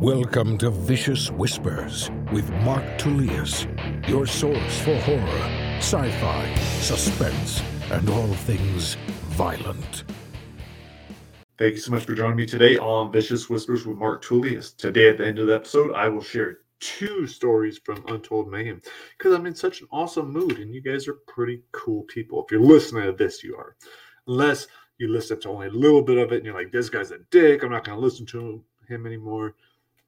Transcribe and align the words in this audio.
Welcome 0.00 0.58
to 0.58 0.68
Vicious 0.68 1.30
Whispers 1.30 2.10
with 2.30 2.50
Mark 2.56 2.84
Tullius, 2.98 3.66
your 4.06 4.26
source 4.26 4.78
for 4.80 4.94
horror, 4.96 5.50
sci 5.78 6.10
fi, 6.20 6.54
suspense, 6.80 7.62
and 7.90 8.06
all 8.10 8.34
things 8.34 8.96
violent. 9.30 10.04
Thank 11.56 11.76
you 11.76 11.80
so 11.80 11.92
much 11.92 12.04
for 12.04 12.14
joining 12.14 12.36
me 12.36 12.44
today 12.44 12.76
on 12.76 13.10
Vicious 13.10 13.48
Whispers 13.48 13.86
with 13.86 13.96
Mark 13.96 14.20
Tullius. 14.20 14.72
Today, 14.72 15.08
at 15.08 15.16
the 15.16 15.26
end 15.26 15.38
of 15.38 15.46
the 15.46 15.54
episode, 15.54 15.94
I 15.94 16.10
will 16.10 16.22
share 16.22 16.58
two 16.78 17.26
stories 17.26 17.78
from 17.78 18.04
Untold 18.06 18.50
Mayhem 18.50 18.82
because 19.16 19.32
I'm 19.34 19.46
in 19.46 19.54
such 19.54 19.80
an 19.80 19.88
awesome 19.90 20.30
mood 20.30 20.58
and 20.58 20.74
you 20.74 20.82
guys 20.82 21.08
are 21.08 21.14
pretty 21.26 21.62
cool 21.72 22.02
people. 22.02 22.44
If 22.44 22.50
you're 22.50 22.60
listening 22.60 23.04
to 23.04 23.12
this, 23.12 23.42
you 23.42 23.56
are. 23.56 23.76
Unless 24.26 24.66
you 24.98 25.08
listen 25.08 25.40
to 25.40 25.48
only 25.48 25.68
a 25.68 25.70
little 25.70 26.02
bit 26.02 26.18
of 26.18 26.32
it 26.32 26.36
and 26.36 26.44
you're 26.44 26.54
like, 26.54 26.70
this 26.70 26.90
guy's 26.90 27.12
a 27.12 27.18
dick, 27.30 27.62
I'm 27.62 27.70
not 27.70 27.84
going 27.84 27.96
to 27.96 28.04
listen 28.04 28.26
to 28.26 28.62
him 28.90 29.06
anymore 29.06 29.54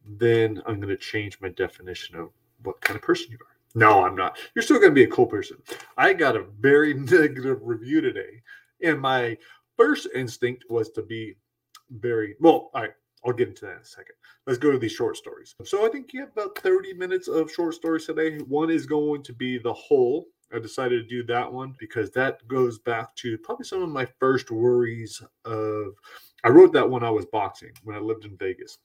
then 0.08 0.62
I'm 0.66 0.80
going 0.80 0.88
to 0.88 0.96
change 0.96 1.40
my 1.40 1.50
definition 1.50 2.16
of 2.16 2.30
what 2.62 2.80
kind 2.80 2.96
of 2.96 3.02
person 3.02 3.28
you 3.30 3.38
are. 3.38 3.54
No, 3.74 4.04
I'm 4.04 4.16
not. 4.16 4.38
You're 4.54 4.62
still 4.62 4.78
going 4.78 4.90
to 4.90 4.94
be 4.94 5.04
a 5.04 5.08
cool 5.08 5.26
person. 5.26 5.58
I 5.96 6.12
got 6.14 6.36
a 6.36 6.46
very 6.60 6.94
negative 6.94 7.58
review 7.62 8.00
today, 8.00 8.42
and 8.82 9.00
my 9.00 9.36
first 9.76 10.08
instinct 10.14 10.64
was 10.68 10.90
to 10.90 11.02
be 11.02 11.36
very 11.90 12.34
well. 12.40 12.70
I 12.74 12.88
I'll 13.24 13.32
get 13.32 13.48
into 13.48 13.66
that 13.66 13.72
in 13.72 13.82
a 13.82 13.84
second. 13.84 14.14
Let's 14.46 14.58
go 14.58 14.70
to 14.70 14.78
these 14.78 14.92
short 14.92 15.16
stories. 15.16 15.54
So 15.64 15.84
I 15.84 15.90
think 15.90 16.12
you 16.12 16.20
have 16.20 16.30
about 16.32 16.56
30 16.58 16.94
minutes 16.94 17.26
of 17.26 17.50
short 17.50 17.74
stories 17.74 18.06
today. 18.06 18.38
One 18.38 18.70
is 18.70 18.86
going 18.86 19.22
to 19.24 19.32
be 19.32 19.58
the 19.58 19.72
Hole. 19.72 20.26
I 20.54 20.60
decided 20.60 21.02
to 21.02 21.08
do 21.08 21.24
that 21.24 21.52
one 21.52 21.74
because 21.78 22.10
that 22.12 22.46
goes 22.48 22.78
back 22.78 23.14
to 23.16 23.36
probably 23.38 23.64
some 23.64 23.82
of 23.82 23.88
my 23.90 24.06
first 24.18 24.50
worries 24.50 25.20
of 25.44 25.94
I 26.44 26.48
wrote 26.48 26.72
that 26.72 26.88
when 26.88 27.02
I 27.02 27.10
was 27.10 27.26
boxing 27.26 27.72
when 27.84 27.96
I 27.96 28.00
lived 28.00 28.24
in 28.24 28.36
Vegas. 28.36 28.78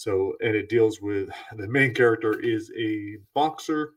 So, 0.00 0.32
and 0.40 0.56
it 0.56 0.70
deals 0.70 1.02
with 1.02 1.28
the 1.54 1.68
main 1.68 1.92
character 1.92 2.40
is 2.40 2.72
a 2.74 3.18
boxer, 3.34 3.92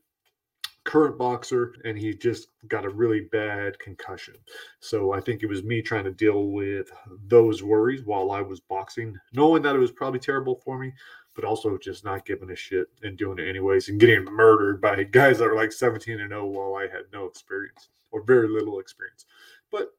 current 0.83 1.17
boxer, 1.17 1.75
and 1.85 1.97
he 1.97 2.13
just 2.13 2.49
got 2.67 2.83
a 2.83 2.89
really 2.89 3.21
bad 3.31 3.79
concussion. 3.79 4.33
So, 4.81 5.13
I 5.13 5.21
think 5.21 5.43
it 5.43 5.47
was 5.47 5.63
me 5.63 5.81
trying 5.81 6.03
to 6.03 6.11
deal 6.11 6.47
with 6.47 6.91
those 7.29 7.63
worries 7.63 8.03
while 8.03 8.31
I 8.31 8.41
was 8.41 8.59
boxing, 8.59 9.15
knowing 9.31 9.61
that 9.61 9.77
it 9.77 9.79
was 9.79 9.93
probably 9.93 10.19
terrible 10.19 10.59
for 10.65 10.77
me, 10.77 10.91
but 11.35 11.45
also 11.45 11.77
just 11.77 12.03
not 12.03 12.25
giving 12.25 12.51
a 12.51 12.55
shit 12.57 12.87
and 13.03 13.17
doing 13.17 13.39
it 13.39 13.47
anyways 13.47 13.87
and 13.87 13.97
getting 13.97 14.25
murdered 14.25 14.81
by 14.81 15.01
guys 15.09 15.37
that 15.37 15.47
are 15.47 15.55
like 15.55 15.71
17 15.71 16.19
and 16.19 16.31
0 16.31 16.47
while 16.47 16.75
I 16.75 16.81
had 16.81 17.05
no 17.13 17.27
experience 17.27 17.87
or 18.11 18.25
very 18.25 18.49
little 18.49 18.81
experience. 18.81 19.25
But 19.71 19.93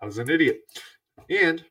I 0.00 0.06
was 0.06 0.16
an 0.16 0.30
idiot. 0.30 0.62
And 1.28 1.62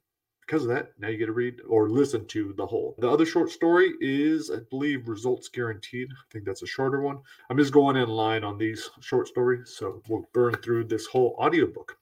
because 0.50 0.64
of 0.64 0.70
that, 0.70 0.94
now 0.98 1.10
you 1.10 1.18
get 1.18 1.28
to 1.28 1.32
read 1.32 1.62
or 1.70 1.90
listen 1.90 2.26
to 2.26 2.54
the 2.58 2.66
Hole. 2.66 2.96
The 2.98 3.08
other 3.08 3.26
short 3.26 3.52
story 3.52 3.94
is, 4.02 4.50
I 4.50 4.58
believe, 4.72 5.08
Results 5.08 5.48
Guaranteed. 5.48 6.10
I 6.12 6.24
think 6.32 6.44
that's 6.44 6.64
a 6.64 6.68
shorter 6.68 7.02
one. 7.02 7.20
I'm 7.52 7.58
just 7.58 7.72
going 7.72 7.98
in 7.98 8.10
line 8.10 8.44
on 8.44 8.58
these 8.58 8.90
short 9.00 9.28
stories, 9.28 9.76
so 9.78 10.02
we'll 10.10 10.28
burn 10.34 10.56
through 10.56 10.86
this 10.86 11.06
whole 11.06 11.36
audiobook. 11.40 11.96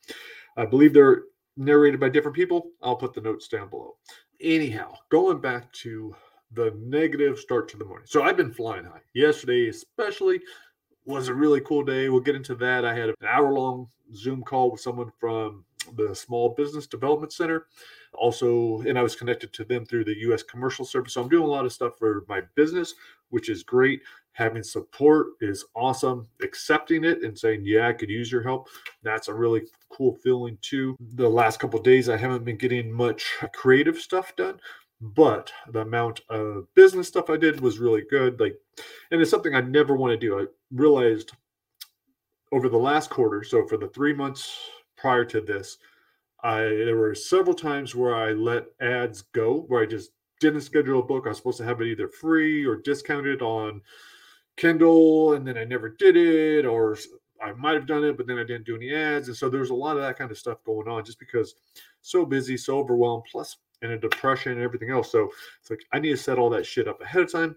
I 0.55 0.65
believe 0.65 0.93
they're 0.93 1.23
narrated 1.57 1.99
by 1.99 2.07
different 2.07 2.37
people. 2.37 2.71
I'll 2.81 2.95
put 2.95 3.13
the 3.13 3.19
notes 3.19 3.49
down 3.49 3.69
below. 3.69 3.97
Anyhow, 4.39 4.93
going 5.09 5.41
back 5.41 5.73
to 5.73 6.15
the 6.53 6.73
negative 6.79 7.39
start 7.39 7.67
to 7.69 7.77
the 7.77 7.83
morning. 7.83 8.07
So 8.07 8.23
I've 8.23 8.37
been 8.37 8.53
flying 8.53 8.85
high. 8.85 9.01
Yesterday, 9.13 9.67
especially, 9.67 10.39
was 11.03 11.27
a 11.27 11.33
really 11.33 11.59
cool 11.59 11.83
day. 11.83 12.07
We'll 12.07 12.21
get 12.21 12.37
into 12.37 12.55
that. 12.55 12.85
I 12.85 12.95
had 12.95 13.09
an 13.09 13.15
hour 13.27 13.51
long 13.51 13.89
Zoom 14.15 14.41
call 14.41 14.71
with 14.71 14.79
someone 14.79 15.11
from 15.19 15.65
the 15.95 16.13
Small 16.13 16.53
Business 16.55 16.87
Development 16.87 17.31
Center 17.31 17.67
also 18.13 18.81
and 18.81 18.97
i 18.97 19.03
was 19.03 19.15
connected 19.15 19.53
to 19.53 19.63
them 19.63 19.85
through 19.85 20.03
the 20.03 20.13
us 20.13 20.43
commercial 20.43 20.85
service. 20.85 21.13
So 21.13 21.21
i'm 21.21 21.29
doing 21.29 21.43
a 21.43 21.51
lot 21.51 21.65
of 21.65 21.73
stuff 21.73 21.97
for 21.97 22.23
my 22.27 22.41
business 22.55 22.93
which 23.29 23.49
is 23.49 23.63
great. 23.63 24.01
Having 24.31 24.63
support 24.63 25.27
is 25.41 25.65
awesome. 25.75 26.27
Accepting 26.41 27.03
it 27.03 27.23
and 27.23 27.37
saying 27.37 27.63
yeah 27.65 27.87
i 27.87 27.93
could 27.93 28.09
use 28.09 28.31
your 28.31 28.43
help 28.43 28.69
that's 29.03 29.27
a 29.27 29.33
really 29.33 29.63
cool 29.89 30.15
feeling 30.15 30.57
too. 30.61 30.95
The 31.15 31.29
last 31.29 31.59
couple 31.59 31.81
days 31.81 32.09
i 32.09 32.17
haven't 32.17 32.45
been 32.45 32.57
getting 32.57 32.91
much 32.91 33.25
creative 33.53 33.97
stuff 33.97 34.35
done 34.35 34.59
but 34.99 35.51
the 35.69 35.81
amount 35.81 36.21
of 36.29 36.73
business 36.73 37.07
stuff 37.07 37.29
i 37.29 37.37
did 37.37 37.59
was 37.59 37.79
really 37.79 38.03
good. 38.09 38.39
Like 38.39 38.57
and 39.11 39.21
it's 39.21 39.31
something 39.31 39.55
i 39.55 39.61
never 39.61 39.95
want 39.95 40.11
to 40.11 40.17
do. 40.17 40.39
I 40.39 40.45
realized 40.71 41.31
over 42.51 42.69
the 42.69 42.77
last 42.77 43.09
quarter 43.09 43.43
so 43.43 43.67
for 43.67 43.77
the 43.77 43.89
three 43.89 44.13
months 44.13 44.57
prior 44.95 45.25
to 45.25 45.41
this 45.41 45.77
I 46.43 46.61
there 46.61 46.97
were 46.97 47.15
several 47.15 47.55
times 47.55 47.95
where 47.95 48.15
I 48.15 48.31
let 48.31 48.65
ads 48.79 49.21
go, 49.21 49.65
where 49.67 49.81
I 49.81 49.85
just 49.85 50.11
didn't 50.39 50.61
schedule 50.61 50.99
a 50.99 51.03
book. 51.03 51.25
I 51.25 51.29
was 51.29 51.37
supposed 51.37 51.57
to 51.57 51.65
have 51.65 51.81
it 51.81 51.87
either 51.87 52.07
free 52.07 52.65
or 52.65 52.75
discounted 52.75 53.41
on 53.41 53.81
Kindle, 54.55 55.33
and 55.33 55.47
then 55.47 55.57
I 55.57 55.63
never 55.63 55.89
did 55.89 56.15
it, 56.15 56.65
or 56.65 56.97
I 57.41 57.53
might 57.53 57.75
have 57.75 57.87
done 57.87 58.03
it, 58.03 58.17
but 58.17 58.27
then 58.27 58.37
I 58.37 58.43
didn't 58.43 58.65
do 58.65 58.75
any 58.75 58.93
ads. 58.93 59.27
And 59.27 59.37
so 59.37 59.49
there's 59.49 59.69
a 59.69 59.75
lot 59.75 59.97
of 59.97 60.03
that 60.03 60.17
kind 60.17 60.31
of 60.31 60.37
stuff 60.37 60.63
going 60.63 60.87
on 60.87 61.05
just 61.05 61.19
because 61.19 61.55
so 62.01 62.25
busy, 62.25 62.57
so 62.57 62.77
overwhelmed, 62.79 63.23
plus 63.31 63.57
and 63.81 63.91
a 63.91 63.97
depression 63.97 64.53
and 64.53 64.61
everything 64.61 64.91
else. 64.91 65.11
So 65.11 65.29
it's 65.59 65.69
like 65.69 65.85
I 65.93 65.99
need 65.99 66.11
to 66.11 66.17
set 66.17 66.39
all 66.39 66.49
that 66.51 66.65
shit 66.65 66.87
up 66.87 67.01
ahead 67.01 67.23
of 67.23 67.31
time. 67.31 67.55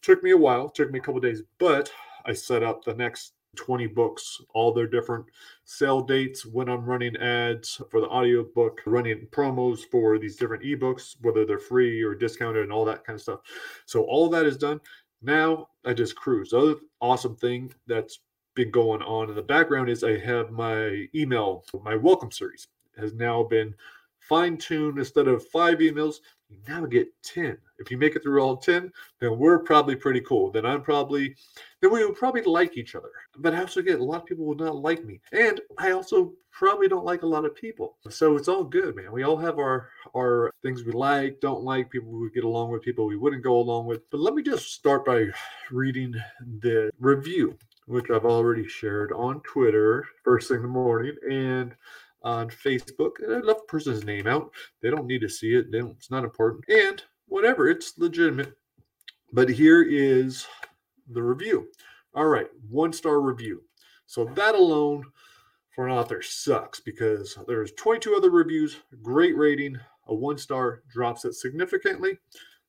Took 0.00 0.22
me 0.22 0.32
a 0.32 0.36
while, 0.36 0.68
took 0.68 0.90
me 0.90 0.98
a 0.98 1.02
couple 1.02 1.20
days, 1.20 1.42
but 1.58 1.90
I 2.24 2.32
set 2.32 2.62
up 2.62 2.84
the 2.84 2.94
next 2.94 3.34
20 3.56 3.86
books, 3.88 4.40
all 4.54 4.72
their 4.72 4.86
different 4.86 5.26
sale 5.64 6.00
dates, 6.00 6.46
when 6.46 6.68
I'm 6.68 6.84
running 6.84 7.16
ads 7.16 7.80
for 7.90 8.00
the 8.00 8.08
audiobook, 8.08 8.80
running 8.86 9.26
promos 9.30 9.80
for 9.90 10.18
these 10.18 10.36
different 10.36 10.62
ebooks, 10.62 11.16
whether 11.20 11.44
they're 11.44 11.58
free 11.58 12.02
or 12.02 12.14
discounted 12.14 12.62
and 12.62 12.72
all 12.72 12.84
that 12.86 13.04
kind 13.04 13.16
of 13.16 13.22
stuff. 13.22 13.40
So 13.86 14.02
all 14.04 14.28
that 14.30 14.46
is 14.46 14.56
done. 14.56 14.80
Now 15.20 15.68
I 15.84 15.92
just 15.92 16.16
cruise. 16.16 16.50
The 16.50 16.58
other 16.58 16.74
awesome 17.00 17.36
thing 17.36 17.72
that's 17.86 18.20
been 18.54 18.70
going 18.70 19.02
on 19.02 19.28
in 19.28 19.34
the 19.34 19.42
background 19.42 19.88
is 19.88 20.04
I 20.04 20.18
have 20.18 20.50
my 20.50 21.06
email, 21.14 21.64
my 21.82 21.96
welcome 21.96 22.30
series 22.30 22.68
has 22.98 23.14
now 23.14 23.42
been 23.42 23.74
fine 24.28 24.56
tuned 24.56 24.98
instead 24.98 25.28
of 25.28 25.46
five 25.48 25.78
emails 25.78 26.16
you 26.48 26.58
now 26.68 26.84
get 26.84 27.08
10 27.22 27.56
if 27.78 27.90
you 27.90 27.98
make 27.98 28.14
it 28.14 28.22
through 28.22 28.40
all 28.40 28.56
10 28.56 28.92
then 29.20 29.38
we're 29.38 29.58
probably 29.58 29.96
pretty 29.96 30.20
cool. 30.20 30.50
Then 30.50 30.66
i'm 30.66 30.82
probably 30.82 31.34
then 31.80 31.92
we 31.92 32.04
would 32.04 32.16
probably 32.16 32.42
like 32.42 32.76
each 32.76 32.94
other. 32.94 33.10
But 33.38 33.54
i 33.54 33.60
also 33.60 33.82
get 33.82 34.00
a 34.00 34.04
lot 34.04 34.22
of 34.22 34.26
people 34.26 34.44
would 34.46 34.58
not 34.58 34.76
like 34.76 35.04
me. 35.04 35.20
And 35.32 35.60
i 35.78 35.92
also 35.92 36.32
probably 36.50 36.88
don't 36.88 37.04
like 37.04 37.22
a 37.22 37.26
lot 37.26 37.44
of 37.44 37.54
people. 37.54 37.96
So 38.10 38.36
it's 38.36 38.48
all 38.48 38.64
good 38.64 38.94
man. 38.94 39.12
We 39.12 39.22
all 39.22 39.36
have 39.36 39.58
our 39.58 39.88
our 40.14 40.52
things 40.62 40.84
we 40.84 40.92
like 40.92 41.40
don't 41.40 41.62
like 41.62 41.90
people 41.90 42.10
we 42.10 42.30
get 42.30 42.44
along 42.44 42.70
with 42.70 42.82
people 42.82 43.06
we 43.06 43.16
wouldn't 43.16 43.44
go 43.44 43.58
along 43.58 43.86
with. 43.86 44.08
But 44.10 44.20
let 44.20 44.34
me 44.34 44.42
just 44.42 44.72
start 44.72 45.04
by 45.04 45.26
reading 45.70 46.14
the 46.60 46.90
review 47.00 47.56
which 47.86 48.10
i've 48.10 48.24
already 48.24 48.66
shared 48.68 49.10
on 49.12 49.40
twitter 49.40 50.06
first 50.22 50.48
thing 50.48 50.58
in 50.58 50.62
the 50.62 50.68
morning. 50.68 51.16
And 51.28 51.74
on 52.22 52.48
Facebook. 52.48 53.12
And 53.22 53.32
I 53.34 53.38
left 53.38 53.60
the 53.60 53.66
person's 53.68 54.04
name 54.04 54.26
out. 54.26 54.50
They 54.80 54.90
don't 54.90 55.06
need 55.06 55.20
to 55.20 55.28
see 55.28 55.54
it. 55.54 55.66
it's 55.72 56.10
not 56.10 56.24
important. 56.24 56.64
And 56.68 57.02
whatever, 57.26 57.68
it's 57.68 57.98
legitimate. 57.98 58.56
But 59.32 59.48
here 59.48 59.82
is 59.82 60.46
the 61.08 61.22
review. 61.22 61.68
All 62.14 62.26
right, 62.26 62.48
one 62.68 62.92
star 62.92 63.20
review. 63.20 63.62
So 64.06 64.24
that 64.24 64.54
alone 64.54 65.04
for 65.74 65.86
an 65.86 65.92
author 65.92 66.20
sucks 66.20 66.80
because 66.80 67.38
there's 67.46 67.72
22 67.72 68.14
other 68.14 68.30
reviews, 68.30 68.76
great 69.02 69.36
rating, 69.36 69.78
a 70.08 70.14
one 70.14 70.36
star 70.36 70.82
drops 70.90 71.24
it 71.24 71.34
significantly, 71.34 72.18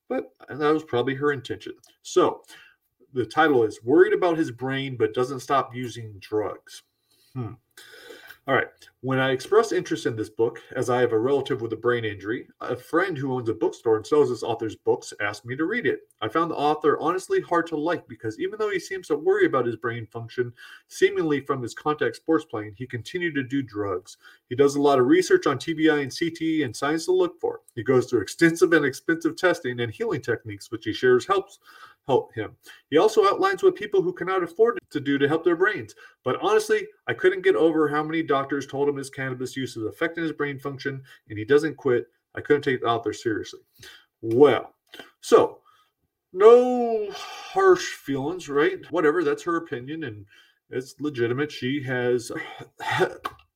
but 0.08 0.32
that 0.48 0.74
was 0.74 0.84
probably 0.84 1.16
her 1.16 1.34
intention. 1.34 1.74
So 2.02 2.44
the 3.14 3.26
title 3.26 3.64
is 3.64 3.84
Worried 3.84 4.14
About 4.14 4.38
His 4.38 4.52
Brain 4.52 4.96
But 4.98 5.14
Doesn't 5.14 5.42
Stop 5.42 5.76
Using 5.76 6.16
Drugs. 6.20 6.84
Hmm. 7.34 7.54
All 8.46 8.54
right. 8.54 8.68
When 9.00 9.20
I 9.20 9.32
expressed 9.32 9.72
interest 9.72 10.06
in 10.06 10.18
this 10.18 10.30
book, 10.30 10.62
as 10.76 10.90
I 10.90 11.00
have 11.00 11.14
a 11.14 11.18
relative 11.18 11.62
with 11.62 11.72
a 11.72 11.78
brain 11.78 12.04
injury, 12.04 12.48
a 12.60 12.76
friend 12.76 13.18
who 13.18 13.34
owns 13.34 13.48
a 13.48 13.54
bookstore 13.54 13.96
and 13.96 14.06
sells 14.06 14.30
this 14.30 14.44
author's 14.44 14.76
books 14.76 15.14
asked 15.22 15.46
me 15.46 15.56
to 15.56 15.64
read 15.64 15.86
it. 15.86 16.02
I 16.22 16.28
found 16.28 16.52
the 16.52 16.56
author 16.56 16.98
honestly 17.00 17.40
hard 17.40 17.68
to 17.68 17.78
like 17.78 18.06
because 18.10 18.38
even 18.42 18.60
though 18.60 18.70
he 18.70 18.80
seems 18.80 19.08
to 19.08 19.16
worry 19.16 19.46
about 19.46 19.66
his 19.66 19.78
brain 19.78 20.08
function, 20.08 20.52
seemingly 20.90 21.40
from 21.40 21.62
his 21.62 21.74
contact 21.74 22.18
sports 22.18 22.44
playing, 22.44 22.74
he 22.78 22.86
continued 22.86 23.34
to 23.36 23.44
do 23.44 23.62
drugs. 23.62 24.18
He 24.50 24.56
does 24.56 24.76
a 24.76 24.82
lot 24.82 25.00
of 25.00 25.06
research 25.06 25.48
on 25.48 25.58
TBI 25.58 26.02
and 26.02 26.12
CTE 26.12 26.66
and 26.66 26.76
signs 26.76 27.06
to 27.06 27.14
look 27.14 27.40
for. 27.40 27.62
He 27.76 27.84
goes 27.84 28.08
through 28.08 28.22
extensive 28.24 28.74
and 28.74 28.86
expensive 28.86 29.38
testing 29.38 29.80
and 29.80 29.94
healing 29.94 30.22
techniques, 30.22 30.70
which 30.70 30.84
he 30.84 30.92
shares 30.92 31.26
helps 31.26 31.60
help 32.08 32.34
him. 32.34 32.56
He 32.90 32.98
also 32.98 33.26
outlines 33.26 33.64
what 33.64 33.76
people 33.76 34.02
who 34.02 34.14
cannot 34.14 34.44
afford 34.44 34.78
to 34.90 35.00
do 35.00 35.18
to 35.18 35.28
help 35.28 35.44
their 35.44 35.56
brains. 35.56 35.96
But 36.24 36.38
honestly, 36.42 36.88
I 37.08 37.14
couldn't 37.14 37.44
get 37.44 37.56
over 37.56 37.88
how 37.88 38.04
many 38.04 38.24
doctors 38.24 38.68
told 38.68 38.90
him 38.90 38.98
his 38.98 39.10
cannabis 39.10 39.56
use 39.56 39.78
is 39.78 39.86
affecting 39.86 40.24
his 40.24 40.34
brain 40.34 40.60
function 40.60 41.02
and 41.30 41.38
he 41.38 41.46
doesn't 41.46 41.78
quit. 41.78 42.08
I 42.36 42.42
couldn't 42.42 42.64
take 42.64 42.82
the 42.82 42.88
author 42.88 43.14
seriously. 43.14 43.62
Well, 44.22 44.74
so 45.22 45.60
no 46.34 47.10
harsh 47.12 47.94
feelings, 47.94 48.50
right? 48.50 48.80
Whatever, 48.92 49.24
that's 49.24 49.44
her 49.44 49.58
opinion 49.58 50.04
and 50.04 50.26
it's 50.70 51.00
legitimate. 51.00 51.52
She 51.52 51.84
has 51.84 52.32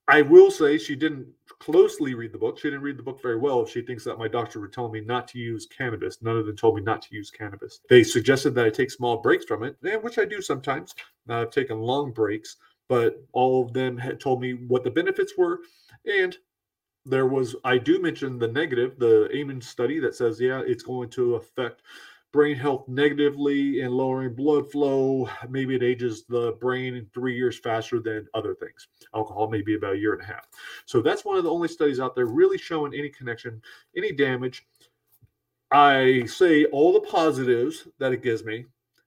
I 0.09 0.21
will 0.21 0.49
say 0.51 0.77
she 0.77 0.95
didn't 0.95 1.27
closely 1.59 2.13
read 2.13 2.31
the 2.31 2.37
book. 2.37 2.57
She 2.57 2.69
didn't 2.69 2.83
read 2.83 2.97
the 2.97 3.03
book 3.03 3.21
very 3.21 3.37
well. 3.37 3.65
She 3.65 3.81
thinks 3.81 4.05
that 4.05 4.17
my 4.17 4.27
doctor 4.27 4.61
would 4.61 4.71
tell 4.71 4.89
me 4.89 5.01
not 5.01 5.27
to 5.29 5.39
use 5.39 5.65
cannabis. 5.65 6.21
None 6.21 6.37
of 6.37 6.45
them 6.45 6.55
told 6.55 6.75
me 6.75 6.81
not 6.81 7.01
to 7.01 7.15
use 7.15 7.29
cannabis. 7.29 7.81
They 7.89 8.03
suggested 8.03 8.55
that 8.55 8.65
I 8.65 8.69
take 8.69 8.89
small 8.89 9.17
breaks 9.17 9.43
from 9.43 9.63
it, 9.63 9.75
which 10.01 10.17
I 10.17 10.25
do 10.25 10.41
sometimes. 10.41 10.95
Now, 11.25 11.41
I've 11.41 11.51
taken 11.51 11.79
long 11.79 12.11
breaks, 12.11 12.55
but 12.87 13.21
all 13.33 13.65
of 13.65 13.73
them 13.73 13.97
had 13.97 14.19
told 14.19 14.39
me 14.39 14.53
what 14.53 14.85
the 14.85 14.91
benefits 14.91 15.33
were. 15.37 15.59
And 16.05 16.37
there 17.05 17.25
was, 17.25 17.55
I 17.65 17.77
do 17.77 18.01
mention 18.01 18.39
the 18.39 18.47
negative, 18.47 18.97
the 18.99 19.29
Amen 19.35 19.59
study 19.59 19.99
that 19.99 20.15
says, 20.15 20.39
yeah, 20.39 20.61
it's 20.65 20.83
going 20.83 21.09
to 21.11 21.35
affect 21.35 21.81
brain 22.31 22.55
health 22.55 22.87
negatively 22.87 23.81
and 23.81 23.93
lowering 23.93 24.33
blood 24.33 24.69
flow. 24.71 25.29
Maybe 25.49 25.75
it 25.75 25.83
ages 25.83 26.25
the 26.25 26.57
brain 26.59 26.95
in 26.95 27.07
three 27.13 27.35
years 27.35 27.57
faster 27.57 27.99
than 27.99 28.27
other 28.33 28.53
things. 28.55 28.87
Alcohol 29.15 29.49
may 29.49 29.61
be 29.61 29.75
about 29.75 29.95
a 29.95 29.97
year 29.97 30.13
and 30.13 30.21
a 30.21 30.25
half. 30.25 30.47
So 30.85 31.01
that's 31.01 31.25
one 31.25 31.37
of 31.37 31.43
the 31.43 31.51
only 31.51 31.67
studies 31.67 31.99
out 31.99 32.15
there 32.15 32.25
really 32.25 32.57
showing 32.57 32.93
any 32.93 33.09
connection, 33.09 33.61
any 33.95 34.11
damage. 34.11 34.65
I 35.71 36.25
say 36.25 36.65
all 36.65 36.93
the 36.93 37.07
positives 37.07 37.87
that 37.99 38.13
it 38.13 38.23
gives 38.23 38.43
me, 38.43 38.65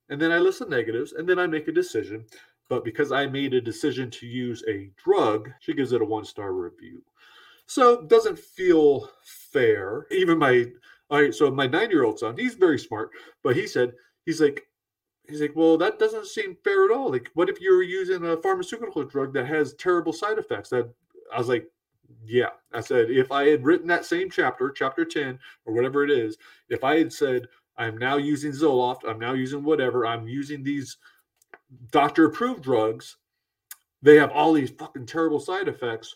and 0.09 0.21
then 0.21 0.33
I 0.33 0.39
list 0.39 0.59
the 0.59 0.67
negatives, 0.67 1.13
and 1.13 1.29
then 1.29 1.39
I 1.39 1.47
make 1.47 1.69
a 1.69 1.73
decision. 1.73 2.25
But 2.69 2.85
because 2.85 3.11
I 3.13 3.27
made 3.27 3.55
a 3.55 3.61
decision 3.61 4.11
to 4.13 4.27
use 4.27 4.63
a 4.69 4.91
drug, 5.03 5.51
she 5.61 5.75
gives 5.75 5.93
it 5.93 6.03
a 6.03 6.05
one 6.05 6.25
star 6.25 6.53
review. 6.53 7.03
So 7.67 8.03
doesn't 8.03 8.39
feel 8.39 9.11
fair. 9.23 10.07
Even 10.11 10.39
my 10.39 10.67
all 11.11 11.21
right, 11.21 11.35
so 11.35 11.51
my 11.51 11.67
nine-year-old 11.67 12.19
son, 12.19 12.37
he's 12.37 12.55
very 12.55 12.79
smart, 12.79 13.11
but 13.43 13.57
he 13.57 13.67
said, 13.67 13.93
he's 14.27 14.41
like, 14.41 14.67
he's 15.29 15.41
like, 15.41 15.57
well, 15.57 15.77
that 15.77 15.99
doesn't 15.99 16.27
seem 16.27 16.57
fair 16.63 16.85
at 16.85 16.91
all. 16.91 17.11
Like, 17.11 17.31
what 17.35 17.49
if 17.49 17.61
you're 17.61 17.83
using 17.83 18.25
a 18.25 18.37
pharmaceutical 18.37 19.05
drug 19.05 19.33
that 19.35 19.47
has 19.47 19.75
terrible 19.75 20.13
side 20.13 20.39
effects? 20.39 20.71
That 20.71 20.89
I 21.33 21.39
was 21.39 21.49
like, 21.49 21.67
yeah. 22.25 22.51
I 22.73 22.81
said, 22.81 23.11
if 23.11 23.33
I 23.33 23.49
had 23.49 23.65
written 23.65 23.89
that 23.89 24.05
same 24.05 24.31
chapter, 24.31 24.71
chapter 24.71 25.05
10, 25.05 25.39
or 25.67 25.75
whatever 25.75 26.05
it 26.05 26.11
is, 26.11 26.37
if 26.69 26.85
I 26.85 26.99
had 26.99 27.13
said, 27.13 27.47
I'm 27.77 27.97
now 27.99 28.17
using 28.17 28.53
Zoloft, 28.53 29.09
I'm 29.09 29.19
now 29.19 29.33
using 29.33 29.65
whatever, 29.65 30.07
I'm 30.07 30.29
using 30.29 30.63
these 30.63 30.97
doctor 31.91 32.27
approved 32.27 32.63
drugs, 32.63 33.17
they 34.03 34.17
have 34.17 34.31
all 34.31 34.53
these 34.53 34.71
fucking 34.71 35.07
terrible 35.07 35.41
side 35.41 35.69
effects, 35.69 36.15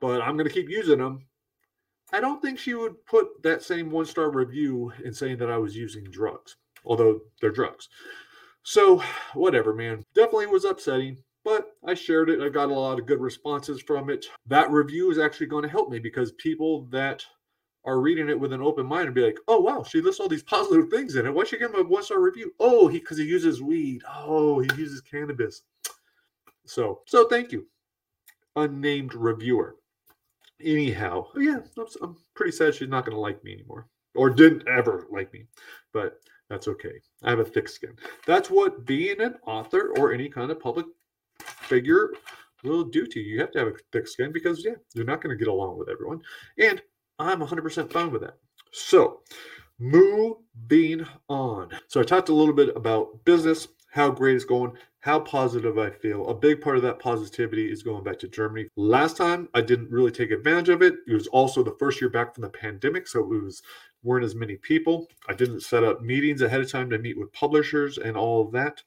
but 0.00 0.20
I'm 0.20 0.36
going 0.36 0.48
to 0.48 0.54
keep 0.54 0.68
using 0.68 0.98
them 0.98 1.24
I 2.12 2.20
don't 2.20 2.40
think 2.40 2.58
she 2.58 2.74
would 2.74 3.04
put 3.06 3.42
that 3.42 3.62
same 3.62 3.90
one 3.90 4.06
star 4.06 4.30
review 4.30 4.92
in 5.04 5.12
saying 5.12 5.38
that 5.38 5.50
I 5.50 5.58
was 5.58 5.76
using 5.76 6.04
drugs, 6.04 6.56
although 6.84 7.20
they're 7.40 7.50
drugs. 7.50 7.88
So, 8.62 9.02
whatever, 9.34 9.74
man. 9.74 10.04
Definitely 10.14 10.46
was 10.46 10.64
upsetting, 10.64 11.18
but 11.44 11.72
I 11.84 11.94
shared 11.94 12.30
it. 12.30 12.40
I 12.40 12.48
got 12.48 12.70
a 12.70 12.74
lot 12.74 12.98
of 12.98 13.06
good 13.06 13.20
responses 13.20 13.80
from 13.80 14.10
it. 14.10 14.26
That 14.46 14.70
review 14.70 15.10
is 15.10 15.18
actually 15.18 15.46
going 15.46 15.62
to 15.62 15.68
help 15.68 15.90
me 15.90 15.98
because 15.98 16.32
people 16.32 16.86
that 16.90 17.24
are 17.84 18.00
reading 18.00 18.28
it 18.28 18.38
with 18.38 18.52
an 18.52 18.62
open 18.62 18.86
mind 18.86 19.06
and 19.06 19.14
be 19.14 19.22
like, 19.22 19.38
oh, 19.46 19.60
wow, 19.60 19.84
she 19.84 20.00
lists 20.00 20.20
all 20.20 20.28
these 20.28 20.42
positive 20.42 20.88
things 20.90 21.14
in 21.14 21.26
it. 21.26 21.34
Why 21.34 21.44
should 21.44 21.60
give 21.60 21.72
him 21.72 21.80
a 21.80 21.88
one 21.88 22.02
star 22.02 22.20
review? 22.20 22.52
Oh, 22.58 22.88
he 22.88 22.98
because 22.98 23.18
he 23.18 23.24
uses 23.24 23.62
weed. 23.62 24.02
Oh, 24.08 24.60
he 24.60 24.68
uses 24.76 25.00
cannabis. 25.00 25.62
So, 26.66 27.02
so 27.06 27.28
thank 27.28 27.52
you, 27.52 27.66
unnamed 28.56 29.14
reviewer 29.14 29.76
anyhow, 30.60 31.26
yeah, 31.36 31.58
I'm, 31.78 31.86
I'm 32.02 32.16
pretty 32.34 32.52
sad 32.52 32.74
she's 32.74 32.88
not 32.88 33.04
going 33.04 33.14
to 33.14 33.20
like 33.20 33.42
me 33.44 33.52
anymore, 33.52 33.88
or 34.14 34.30
didn't 34.30 34.68
ever 34.68 35.06
like 35.10 35.32
me, 35.32 35.46
but 35.92 36.20
that's 36.48 36.68
okay. 36.68 37.00
I 37.22 37.30
have 37.30 37.40
a 37.40 37.44
thick 37.44 37.68
skin. 37.68 37.96
That's 38.26 38.50
what 38.50 38.86
being 38.86 39.20
an 39.20 39.36
author 39.46 39.92
or 39.98 40.12
any 40.12 40.28
kind 40.28 40.50
of 40.50 40.60
public 40.60 40.86
figure 41.40 42.12
will 42.62 42.84
do 42.84 43.06
to 43.06 43.20
you. 43.20 43.34
You 43.34 43.40
have 43.40 43.52
to 43.52 43.58
have 43.58 43.68
a 43.68 43.74
thick 43.92 44.06
skin 44.08 44.32
because, 44.32 44.64
yeah, 44.64 44.74
you're 44.94 45.04
not 45.04 45.20
going 45.20 45.36
to 45.36 45.44
get 45.44 45.50
along 45.50 45.78
with 45.78 45.88
everyone. 45.88 46.20
And 46.58 46.80
I'm 47.18 47.40
100% 47.40 47.92
fine 47.92 48.10
with 48.12 48.22
that. 48.22 48.36
So, 48.72 49.20
moving 49.78 51.06
on. 51.28 51.70
So, 51.88 52.00
I 52.00 52.04
talked 52.04 52.28
a 52.28 52.34
little 52.34 52.54
bit 52.54 52.76
about 52.76 53.24
business, 53.24 53.68
how 53.96 54.10
great 54.10 54.36
it's 54.36 54.44
going, 54.44 54.72
how 55.00 55.18
positive 55.18 55.78
I 55.78 55.88
feel. 55.88 56.28
A 56.28 56.34
big 56.34 56.60
part 56.60 56.76
of 56.76 56.82
that 56.82 56.98
positivity 56.98 57.72
is 57.72 57.82
going 57.82 58.04
back 58.04 58.18
to 58.18 58.28
Germany. 58.28 58.68
Last 58.76 59.16
time 59.16 59.48
I 59.54 59.62
didn't 59.62 59.90
really 59.90 60.10
take 60.10 60.30
advantage 60.30 60.68
of 60.68 60.82
it. 60.82 60.96
It 61.08 61.14
was 61.14 61.28
also 61.28 61.62
the 61.62 61.74
first 61.78 61.98
year 61.98 62.10
back 62.10 62.34
from 62.34 62.42
the 62.42 62.50
pandemic, 62.50 63.08
so 63.08 63.20
it 63.20 63.26
was 63.42 63.62
weren't 64.02 64.26
as 64.26 64.34
many 64.34 64.56
people. 64.56 65.08
I 65.30 65.32
didn't 65.32 65.62
set 65.62 65.82
up 65.82 66.02
meetings 66.02 66.42
ahead 66.42 66.60
of 66.60 66.70
time 66.70 66.90
to 66.90 66.98
meet 66.98 67.18
with 67.18 67.32
publishers 67.32 67.96
and 67.96 68.18
all 68.18 68.42
of 68.42 68.52
that. 68.52 68.82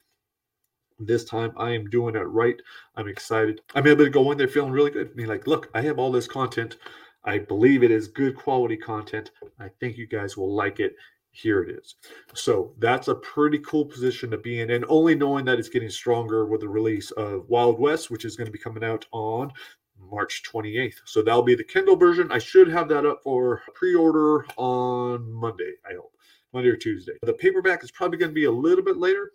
This 1.00 1.24
time 1.24 1.52
I 1.56 1.72
am 1.72 1.90
doing 1.90 2.14
it 2.14 2.20
right. 2.20 2.60
I'm 2.94 3.08
excited. 3.08 3.62
I'm 3.74 3.88
able 3.88 4.04
to 4.04 4.10
go 4.10 4.30
in 4.30 4.38
there 4.38 4.46
feeling 4.46 4.70
really 4.70 4.92
good. 4.92 5.10
I 5.12 5.16
mean, 5.16 5.26
like, 5.26 5.48
look, 5.48 5.70
I 5.74 5.80
have 5.80 5.98
all 5.98 6.12
this 6.12 6.28
content. 6.28 6.76
I 7.24 7.38
believe 7.38 7.82
it 7.82 7.90
is 7.90 8.06
good 8.06 8.36
quality 8.36 8.76
content. 8.76 9.32
I 9.58 9.70
think 9.80 9.98
you 9.98 10.06
guys 10.06 10.36
will 10.36 10.54
like 10.54 10.78
it 10.78 10.94
here 11.32 11.62
it 11.62 11.70
is. 11.70 11.96
So 12.34 12.74
that's 12.78 13.08
a 13.08 13.14
pretty 13.14 13.58
cool 13.58 13.84
position 13.84 14.30
to 14.30 14.38
be 14.38 14.60
in. 14.60 14.70
And 14.70 14.84
only 14.88 15.14
knowing 15.14 15.44
that 15.46 15.58
it's 15.58 15.68
getting 15.68 15.90
stronger 15.90 16.46
with 16.46 16.60
the 16.60 16.68
release 16.68 17.10
of 17.12 17.48
Wild 17.48 17.78
West, 17.78 18.10
which 18.10 18.24
is 18.24 18.36
going 18.36 18.46
to 18.46 18.52
be 18.52 18.58
coming 18.58 18.84
out 18.84 19.06
on 19.12 19.52
March 19.98 20.42
28th. 20.50 21.00
So 21.04 21.22
that'll 21.22 21.42
be 21.42 21.54
the 21.54 21.64
Kindle 21.64 21.96
version. 21.96 22.32
I 22.32 22.38
should 22.38 22.68
have 22.68 22.88
that 22.88 23.06
up 23.06 23.22
for 23.22 23.62
pre 23.74 23.94
order 23.94 24.44
on 24.56 25.30
Monday, 25.32 25.74
I 25.88 25.94
hope. 25.94 26.14
Monday 26.52 26.70
or 26.70 26.76
Tuesday. 26.76 27.12
The 27.22 27.32
paperback 27.32 27.84
is 27.84 27.92
probably 27.92 28.18
going 28.18 28.30
to 28.30 28.34
be 28.34 28.46
a 28.46 28.50
little 28.50 28.84
bit 28.84 28.96
later. 28.96 29.30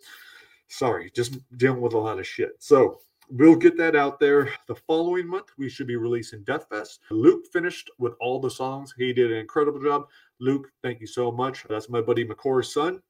Sorry, 0.68 1.12
just 1.16 1.38
dealing 1.58 1.80
with 1.80 1.94
a 1.94 1.98
lot 1.98 2.20
of 2.20 2.28
shit. 2.28 2.52
So 2.60 3.00
we'll 3.30 3.56
get 3.56 3.78
that 3.78 3.96
out 3.96 4.20
there. 4.20 4.52
The 4.68 4.76
following 4.76 5.28
month, 5.28 5.48
we 5.58 5.70
should 5.70 5.88
be 5.88 5.96
releasing 5.96 6.44
Death 6.44 6.68
Fest. 6.70 7.00
Luke 7.10 7.46
finished 7.52 7.90
with 7.98 8.14
all 8.20 8.40
the 8.40 8.50
songs. 8.50 8.94
He 8.98 9.14
did 9.14 9.32
an 9.32 9.38
incredible 9.38 9.82
job. 9.82 10.08
Luke, 10.40 10.72
thank 10.84 11.02
you 11.02 11.08
so 11.08 11.32
much. 11.32 11.64
That's 11.70 11.90
my 11.90 12.02
buddy 12.02 12.26
McCore's 12.26 12.74
son, 12.74 13.02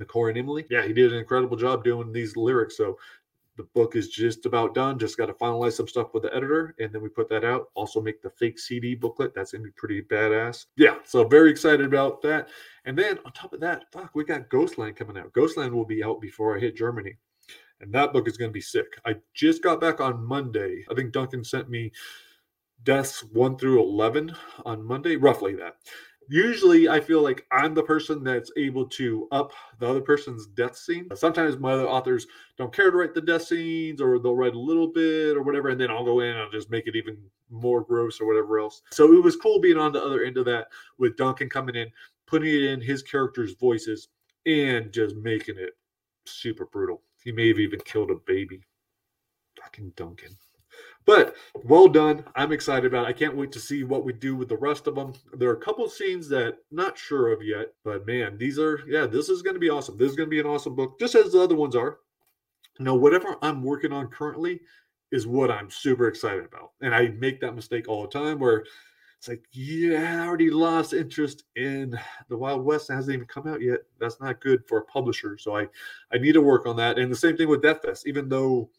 McCore 0.00 0.28
and 0.30 0.38
Emily. 0.38 0.66
Yeah, 0.70 0.86
he 0.86 0.92
did 0.92 1.12
an 1.12 1.18
incredible 1.18 1.56
job 1.56 1.84
doing 1.84 2.12
these 2.12 2.36
lyrics. 2.36 2.76
So 2.76 2.98
the 3.58 3.64
book 3.74 3.96
is 3.96 4.08
just 4.08 4.46
about 4.46 4.72
done. 4.72 4.98
Just 4.98 5.18
got 5.18 5.26
to 5.26 5.34
finalize 5.34 5.72
some 5.72 5.88
stuff 5.88 6.14
with 6.14 6.22
the 6.22 6.34
editor, 6.34 6.74
and 6.78 6.92
then 6.92 7.02
we 7.02 7.08
put 7.08 7.28
that 7.28 7.44
out. 7.44 7.70
Also, 7.74 8.00
make 8.00 8.22
the 8.22 8.30
fake 8.30 8.58
CD 8.58 8.94
booklet. 8.94 9.34
That's 9.34 9.52
gonna 9.52 9.64
be 9.64 9.70
pretty 9.72 10.00
badass. 10.02 10.66
Yeah, 10.76 10.98
so 11.04 11.26
very 11.26 11.50
excited 11.50 11.84
about 11.84 12.22
that. 12.22 12.48
And 12.84 12.96
then 12.96 13.18
on 13.26 13.32
top 13.32 13.52
of 13.52 13.60
that, 13.60 13.86
fuck, 13.92 14.14
we 14.14 14.24
got 14.24 14.48
Ghostland 14.48 14.96
coming 14.96 15.18
out. 15.18 15.32
Ghostland 15.32 15.74
will 15.74 15.84
be 15.84 16.04
out 16.04 16.20
before 16.20 16.56
I 16.56 16.60
hit 16.60 16.76
Germany, 16.76 17.16
and 17.80 17.92
that 17.92 18.12
book 18.12 18.28
is 18.28 18.36
gonna 18.36 18.50
be 18.50 18.60
sick. 18.60 18.98
I 19.04 19.16
just 19.34 19.62
got 19.62 19.80
back 19.80 20.00
on 20.00 20.24
Monday. 20.24 20.84
I 20.90 20.94
think 20.94 21.12
Duncan 21.12 21.44
sent 21.44 21.68
me 21.68 21.92
deaths 22.84 23.24
one 23.24 23.56
through 23.58 23.80
eleven 23.80 24.34
on 24.64 24.84
Monday, 24.84 25.16
roughly 25.16 25.54
that 25.56 25.76
usually 26.28 26.88
I 26.88 27.00
feel 27.00 27.22
like 27.22 27.46
I'm 27.50 27.74
the 27.74 27.82
person 27.82 28.22
that's 28.22 28.52
able 28.56 28.86
to 28.86 29.26
up 29.32 29.52
the 29.78 29.88
other 29.88 30.00
person's 30.00 30.46
death 30.46 30.76
scene. 30.76 31.08
Sometimes 31.14 31.58
my 31.58 31.72
other 31.72 31.88
authors 31.88 32.26
don't 32.56 32.72
care 32.72 32.90
to 32.90 32.96
write 32.96 33.14
the 33.14 33.20
death 33.20 33.44
scenes 33.44 34.00
or 34.00 34.18
they'll 34.18 34.36
write 34.36 34.54
a 34.54 34.58
little 34.58 34.88
bit 34.88 35.36
or 35.36 35.42
whatever, 35.42 35.70
and 35.70 35.80
then 35.80 35.90
I'll 35.90 36.04
go 36.04 36.20
in 36.20 36.28
and 36.28 36.38
I'll 36.38 36.50
just 36.50 36.70
make 36.70 36.86
it 36.86 36.96
even 36.96 37.16
more 37.50 37.80
gross 37.80 38.20
or 38.20 38.26
whatever 38.26 38.58
else. 38.58 38.82
So 38.90 39.12
it 39.14 39.22
was 39.22 39.36
cool 39.36 39.58
being 39.58 39.78
on 39.78 39.92
the 39.92 40.04
other 40.04 40.22
end 40.22 40.36
of 40.36 40.44
that 40.44 40.68
with 40.98 41.16
Duncan 41.16 41.48
coming 41.48 41.76
in, 41.76 41.90
putting 42.26 42.54
it 42.54 42.62
in 42.62 42.80
his 42.80 43.02
character's 43.02 43.54
voices 43.54 44.08
and 44.44 44.92
just 44.92 45.16
making 45.16 45.56
it 45.58 45.72
super 46.26 46.66
brutal. 46.66 47.02
He 47.22 47.32
may 47.32 47.48
have 47.48 47.58
even 47.58 47.80
killed 47.80 48.10
a 48.10 48.16
baby. 48.26 48.60
Fucking 49.60 49.92
Duncan. 49.96 50.36
But 51.04 51.36
well 51.64 51.88
done. 51.88 52.24
I'm 52.36 52.52
excited 52.52 52.84
about 52.84 53.06
it. 53.06 53.08
I 53.08 53.12
can't 53.12 53.36
wait 53.36 53.50
to 53.52 53.60
see 53.60 53.82
what 53.82 54.04
we 54.04 54.12
do 54.12 54.36
with 54.36 54.48
the 54.48 54.58
rest 54.58 54.86
of 54.86 54.94
them. 54.94 55.14
There 55.32 55.48
are 55.48 55.56
a 55.56 55.60
couple 55.60 55.88
scenes 55.88 56.28
that 56.28 56.58
not 56.70 56.98
sure 56.98 57.32
of 57.32 57.42
yet, 57.42 57.72
but 57.82 58.06
man, 58.06 58.36
these 58.36 58.58
are 58.58 58.80
yeah, 58.86 59.06
this 59.06 59.28
is 59.28 59.42
going 59.42 59.54
to 59.54 59.60
be 59.60 59.70
awesome. 59.70 59.96
This 59.96 60.10
is 60.10 60.16
going 60.16 60.28
to 60.28 60.30
be 60.30 60.40
an 60.40 60.46
awesome 60.46 60.76
book, 60.76 60.98
just 61.00 61.14
as 61.14 61.32
the 61.32 61.40
other 61.40 61.56
ones 61.56 61.74
are. 61.74 61.98
Know, 62.78 62.94
whatever 62.94 63.36
I'm 63.42 63.62
working 63.62 63.92
on 63.92 64.08
currently 64.08 64.60
is 65.10 65.26
what 65.26 65.50
I'm 65.50 65.70
super 65.70 66.06
excited 66.06 66.44
about. 66.44 66.72
And 66.80 66.94
I 66.94 67.08
make 67.08 67.40
that 67.40 67.56
mistake 67.56 67.88
all 67.88 68.02
the 68.02 68.08
time 68.08 68.38
where 68.38 68.64
it's 69.18 69.28
like, 69.28 69.42
yeah, 69.50 70.22
I 70.22 70.26
already 70.26 70.50
lost 70.50 70.92
interest 70.92 71.44
in 71.56 71.98
the 72.28 72.36
Wild 72.36 72.64
West. 72.64 72.88
It 72.88 72.94
hasn't 72.94 73.14
even 73.14 73.26
come 73.26 73.48
out 73.48 73.60
yet. 73.60 73.80
That's 73.98 74.20
not 74.20 74.40
good 74.40 74.66
for 74.66 74.78
a 74.78 74.84
publisher. 74.84 75.36
So 75.36 75.56
I, 75.56 75.66
I 76.12 76.18
need 76.18 76.32
to 76.32 76.40
work 76.40 76.66
on 76.66 76.76
that. 76.76 76.98
And 76.98 77.10
the 77.10 77.16
same 77.16 77.36
thing 77.36 77.48
with 77.48 77.62
Death 77.62 77.82
Fest, 77.82 78.06
even 78.06 78.28
though 78.28 78.70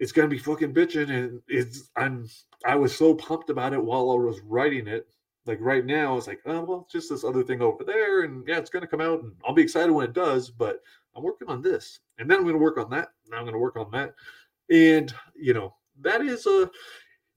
it's 0.00 0.12
gonna 0.12 0.28
be 0.28 0.38
fucking 0.38 0.72
bitching 0.74 1.10
and 1.10 1.40
it's 1.46 1.90
i'm 1.96 2.28
i 2.64 2.74
was 2.74 2.96
so 2.96 3.14
pumped 3.14 3.50
about 3.50 3.72
it 3.72 3.84
while 3.84 4.10
i 4.10 4.14
was 4.14 4.40
writing 4.40 4.88
it 4.88 5.06
like 5.46 5.58
right 5.60 5.84
now 5.84 6.16
it's 6.16 6.26
like 6.26 6.40
oh 6.46 6.64
well 6.64 6.88
just 6.90 7.10
this 7.10 7.22
other 7.22 7.44
thing 7.44 7.60
over 7.60 7.84
there 7.84 8.22
and 8.22 8.42
yeah 8.48 8.58
it's 8.58 8.70
gonna 8.70 8.86
come 8.86 9.00
out 9.00 9.22
and 9.22 9.32
i'll 9.46 9.54
be 9.54 9.62
excited 9.62 9.92
when 9.92 10.06
it 10.06 10.14
does 10.14 10.50
but 10.50 10.80
i'm 11.14 11.22
working 11.22 11.48
on 11.48 11.62
this 11.62 12.00
and 12.18 12.28
then 12.28 12.38
i'm 12.38 12.46
gonna 12.46 12.58
work 12.58 12.78
on 12.78 12.90
that 12.90 13.10
and 13.26 13.34
i'm 13.34 13.44
gonna 13.44 13.58
work 13.58 13.76
on 13.76 13.90
that 13.90 14.14
and 14.70 15.14
you 15.36 15.52
know 15.52 15.74
that 16.00 16.22
is 16.22 16.46
a 16.46 16.70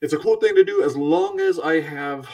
it's 0.03 0.13
a 0.13 0.17
cool 0.19 0.36
thing 0.36 0.55
to 0.55 0.63
do 0.63 0.83
as 0.83 0.95
long 0.95 1.39
as 1.39 1.60
i 1.60 1.79
have 1.79 2.27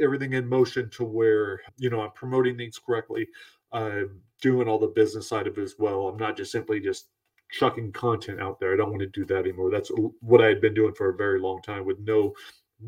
everything 0.00 0.34
in 0.34 0.46
motion 0.46 0.90
to 0.90 1.04
where 1.04 1.60
you 1.78 1.88
know 1.88 2.02
i'm 2.02 2.10
promoting 2.12 2.56
things 2.56 2.78
correctly 2.78 3.26
i'm 3.72 4.20
doing 4.42 4.68
all 4.68 4.78
the 4.78 4.88
business 4.88 5.28
side 5.28 5.46
of 5.46 5.56
it 5.56 5.62
as 5.62 5.76
well 5.78 6.08
i'm 6.08 6.18
not 6.18 6.36
just 6.36 6.52
simply 6.52 6.80
just 6.80 7.06
chucking 7.52 7.92
content 7.92 8.40
out 8.40 8.58
there. 8.58 8.72
I 8.72 8.76
don't 8.76 8.90
want 8.90 9.02
to 9.02 9.06
do 9.08 9.24
that 9.26 9.40
anymore. 9.40 9.70
That's 9.70 9.90
what 10.20 10.42
I 10.42 10.46
had 10.46 10.60
been 10.60 10.74
doing 10.74 10.94
for 10.94 11.10
a 11.10 11.16
very 11.16 11.38
long 11.38 11.62
time 11.62 11.84
with 11.84 12.00
no 12.00 12.32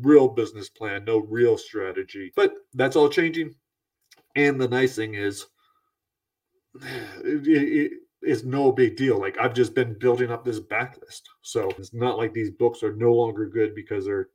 real 0.01 0.27
business 0.27 0.69
plan, 0.69 1.05
no 1.05 1.19
real 1.19 1.57
strategy. 1.57 2.33
But 2.35 2.53
that's 2.73 2.95
all 2.95 3.07
changing. 3.07 3.55
And 4.35 4.59
the 4.59 4.67
nice 4.67 4.95
thing 4.95 5.13
is, 5.13 5.45
it, 6.83 7.47
it, 7.47 7.91
it's 8.25 8.43
no 8.43 8.71
big 8.71 8.95
deal. 8.95 9.19
Like 9.19 9.37
I've 9.39 9.53
just 9.53 9.73
been 9.73 9.97
building 9.97 10.31
up 10.31 10.43
this 10.43 10.59
backlist. 10.59 11.21
So 11.41 11.69
it's 11.77 11.93
not 11.93 12.17
like 12.17 12.33
these 12.33 12.51
books 12.51 12.83
are 12.83 12.95
no 12.95 13.13
longer 13.13 13.45
good 13.47 13.75
because 13.75 14.05
they're 14.05 14.29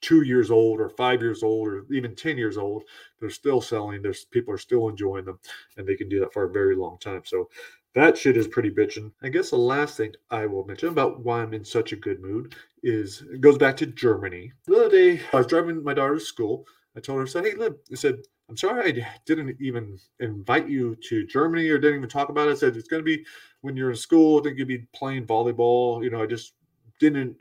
two 0.00 0.22
years 0.22 0.50
old 0.50 0.80
or 0.80 0.88
five 0.88 1.22
years 1.22 1.42
old 1.42 1.68
or 1.68 1.86
even 1.92 2.14
10 2.14 2.36
years 2.36 2.56
old. 2.56 2.84
They're 3.20 3.30
still 3.30 3.60
selling. 3.60 4.02
There's 4.02 4.24
people 4.24 4.52
are 4.52 4.58
still 4.58 4.88
enjoying 4.88 5.24
them 5.24 5.38
and 5.76 5.86
they 5.86 5.96
can 5.96 6.08
do 6.08 6.20
that 6.20 6.32
for 6.32 6.44
a 6.44 6.52
very 6.52 6.76
long 6.76 6.98
time. 6.98 7.22
So 7.24 7.48
that 7.94 8.16
shit 8.16 8.36
is 8.36 8.48
pretty 8.48 8.70
bitching. 8.70 9.12
I 9.22 9.28
guess 9.28 9.50
the 9.50 9.56
last 9.56 9.96
thing 9.96 10.14
I 10.30 10.46
will 10.46 10.64
mention 10.64 10.88
about 10.88 11.24
why 11.24 11.42
I'm 11.42 11.54
in 11.54 11.64
such 11.64 11.92
a 11.92 11.96
good 11.96 12.20
mood 12.20 12.54
is 12.82 13.22
it 13.32 13.40
goes 13.40 13.58
back 13.58 13.76
to 13.78 13.86
Germany. 13.86 14.52
The 14.66 14.76
other 14.76 14.90
day, 14.90 15.20
I 15.32 15.36
was 15.36 15.46
driving 15.46 15.82
my 15.84 15.94
daughter 15.94 16.14
to 16.14 16.20
school. 16.20 16.66
I 16.96 17.00
told 17.00 17.18
her, 17.18 17.24
I 17.24 17.28
said, 17.28 17.44
Hey, 17.44 17.54
Liv, 17.54 17.74
I 17.90 17.94
said, 17.94 18.16
I'm 18.48 18.56
sorry 18.56 18.92
I 19.02 19.06
didn't 19.24 19.56
even 19.60 19.98
invite 20.20 20.68
you 20.68 20.96
to 21.08 21.26
Germany 21.26 21.68
or 21.68 21.78
didn't 21.78 21.98
even 21.98 22.08
talk 22.08 22.28
about 22.28 22.48
it. 22.48 22.52
I 22.52 22.54
said, 22.54 22.76
It's 22.76 22.88
going 22.88 23.00
to 23.00 23.04
be 23.04 23.24
when 23.62 23.76
you're 23.76 23.90
in 23.90 23.96
school. 23.96 24.40
I 24.40 24.42
think 24.42 24.58
you'd 24.58 24.68
be 24.68 24.86
playing 24.94 25.26
volleyball. 25.26 26.02
You 26.02 26.10
know, 26.10 26.22
I 26.22 26.26
just 26.26 26.54
didn't 27.00 27.36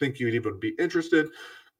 think 0.00 0.18
you'd 0.18 0.34
even 0.34 0.58
be 0.58 0.74
interested. 0.78 1.28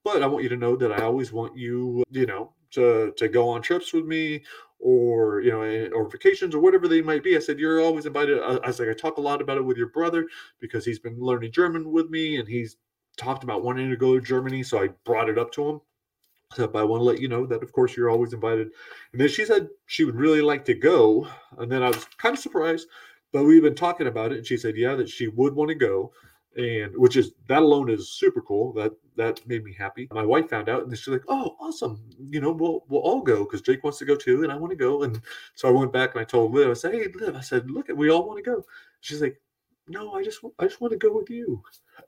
But 0.05 0.23
I 0.23 0.27
want 0.27 0.45
you 0.45 0.49
to 0.51 0.57
know 0.57 0.77
that 0.77 0.93
I 0.93 1.03
always 1.03 1.33
want 1.33 1.57
you, 1.57 2.05
you 2.11 2.27
know, 2.27 2.53
to 2.73 3.13
to 3.17 3.29
go 3.29 3.49
on 3.49 3.63
trips 3.63 3.93
with 3.93 4.05
me 4.05 4.43
or 4.81 5.41
you 5.41 5.51
know 5.51 5.91
or 5.97 6.09
vacations 6.09 6.55
or 6.55 6.61
whatever 6.61 6.87
they 6.87 7.03
might 7.03 7.25
be 7.25 7.35
i 7.37 7.39
said 7.39 7.59
you're 7.59 7.81
always 7.81 8.07
invited 8.07 8.39
i, 8.39 8.55
I 8.57 8.67
was 8.69 8.79
like 8.79 8.89
i 8.89 8.93
talk 8.93 9.17
a 9.17 9.23
lot 9.23 9.41
about 9.41 9.57
it 9.57 9.65
with 9.65 9.77
your 9.77 9.89
brother 9.89 10.29
because 10.61 10.85
he's 10.85 11.01
been 11.01 11.19
learning 11.19 11.53
german 11.53 11.91
with 11.91 12.11
me 12.11 12.37
and 12.37 12.49
he's 12.49 12.77
talked 13.17 13.43
about 13.43 13.65
wanting 13.65 13.91
to 13.91 13.97
go 13.97 14.15
to 14.15 14.25
germany 14.25 14.63
so 14.63 14.81
i 14.83 14.89
brought 15.05 15.29
it 15.29 15.39
up 15.39 15.51
to 15.53 15.69
him 15.69 15.81
so 16.55 16.71
i 16.75 16.83
want 16.83 17.00
to 17.00 17.05
let 17.05 17.21
you 17.21 17.28
know 17.28 17.47
that 17.47 17.62
of 17.62 17.73
course 17.73 17.97
you're 17.97 18.11
always 18.11 18.33
invited 18.33 18.69
and 19.12 19.21
then 19.21 19.28
she 19.28 19.45
said 19.45 19.69
she 19.87 20.05
would 20.05 20.17
really 20.17 20.40
like 20.40 20.64
to 20.64 20.75
go 20.75 21.26
and 21.59 21.71
then 21.71 21.83
i 21.83 21.88
was 21.88 22.05
kind 22.17 22.35
of 22.35 22.40
surprised 22.40 22.88
but 23.33 23.45
we've 23.45 23.62
been 23.62 23.75
talking 23.75 24.07
about 24.07 24.33
it 24.33 24.38
and 24.38 24.47
she 24.47 24.57
said 24.57 24.76
yeah 24.76 24.95
that 24.95 25.09
she 25.09 25.28
would 25.28 25.55
want 25.55 25.69
to 25.69 25.75
go 25.75 26.11
and 26.59 26.97
which 26.97 27.17
is 27.17 27.33
that 27.47 27.62
alone 27.62 27.88
is 27.88 28.11
super 28.11 28.40
cool. 28.43 28.73
That 28.73 28.93
that 29.17 29.47
made 29.47 29.64
me 29.64 29.73
happy. 29.73 30.09
My 30.12 30.25
wife 30.25 30.49
found 30.49 30.69
out, 30.69 30.83
and 30.83 30.97
she's 30.97 31.09
like, 31.09 31.23
"Oh, 31.28 31.57
awesome! 31.61 32.02
You 32.19 32.40
know, 32.40 32.50
we'll 32.50 32.85
we'll 32.88 33.02
all 33.02 33.23
go 33.23 33.45
because 33.45 33.62
Jake 33.62 33.85
wants 33.85 33.99
to 33.99 34.05
go 34.05 34.17
too, 34.17 34.43
and 34.43 34.52
I 34.52 34.57
want 34.57 34.71
to 34.71 34.76
go." 34.76 35.02
And 35.05 35.21
so 35.55 35.69
I 35.69 35.71
went 35.71 35.93
back 35.93 36.14
and 36.14 36.21
I 36.21 36.25
told 36.25 36.52
Liv, 36.52 36.69
I 36.69 36.73
said, 36.75 36.95
"Hey, 36.95 37.07
Liv," 37.14 37.37
I 37.37 37.40
said, 37.40 37.71
"Look, 37.71 37.88
we 37.95 38.11
all 38.11 38.26
want 38.26 38.43
to 38.43 38.50
go." 38.50 38.64
She's 39.00 39.23
like, 39.23 39.40
"No, 39.87 40.12
I 40.14 40.25
just 40.25 40.40
I 40.59 40.64
just 40.64 40.81
want 40.81 40.93
to 40.93 40.99
go 40.99 41.12
with 41.12 41.31
you." 41.31 41.62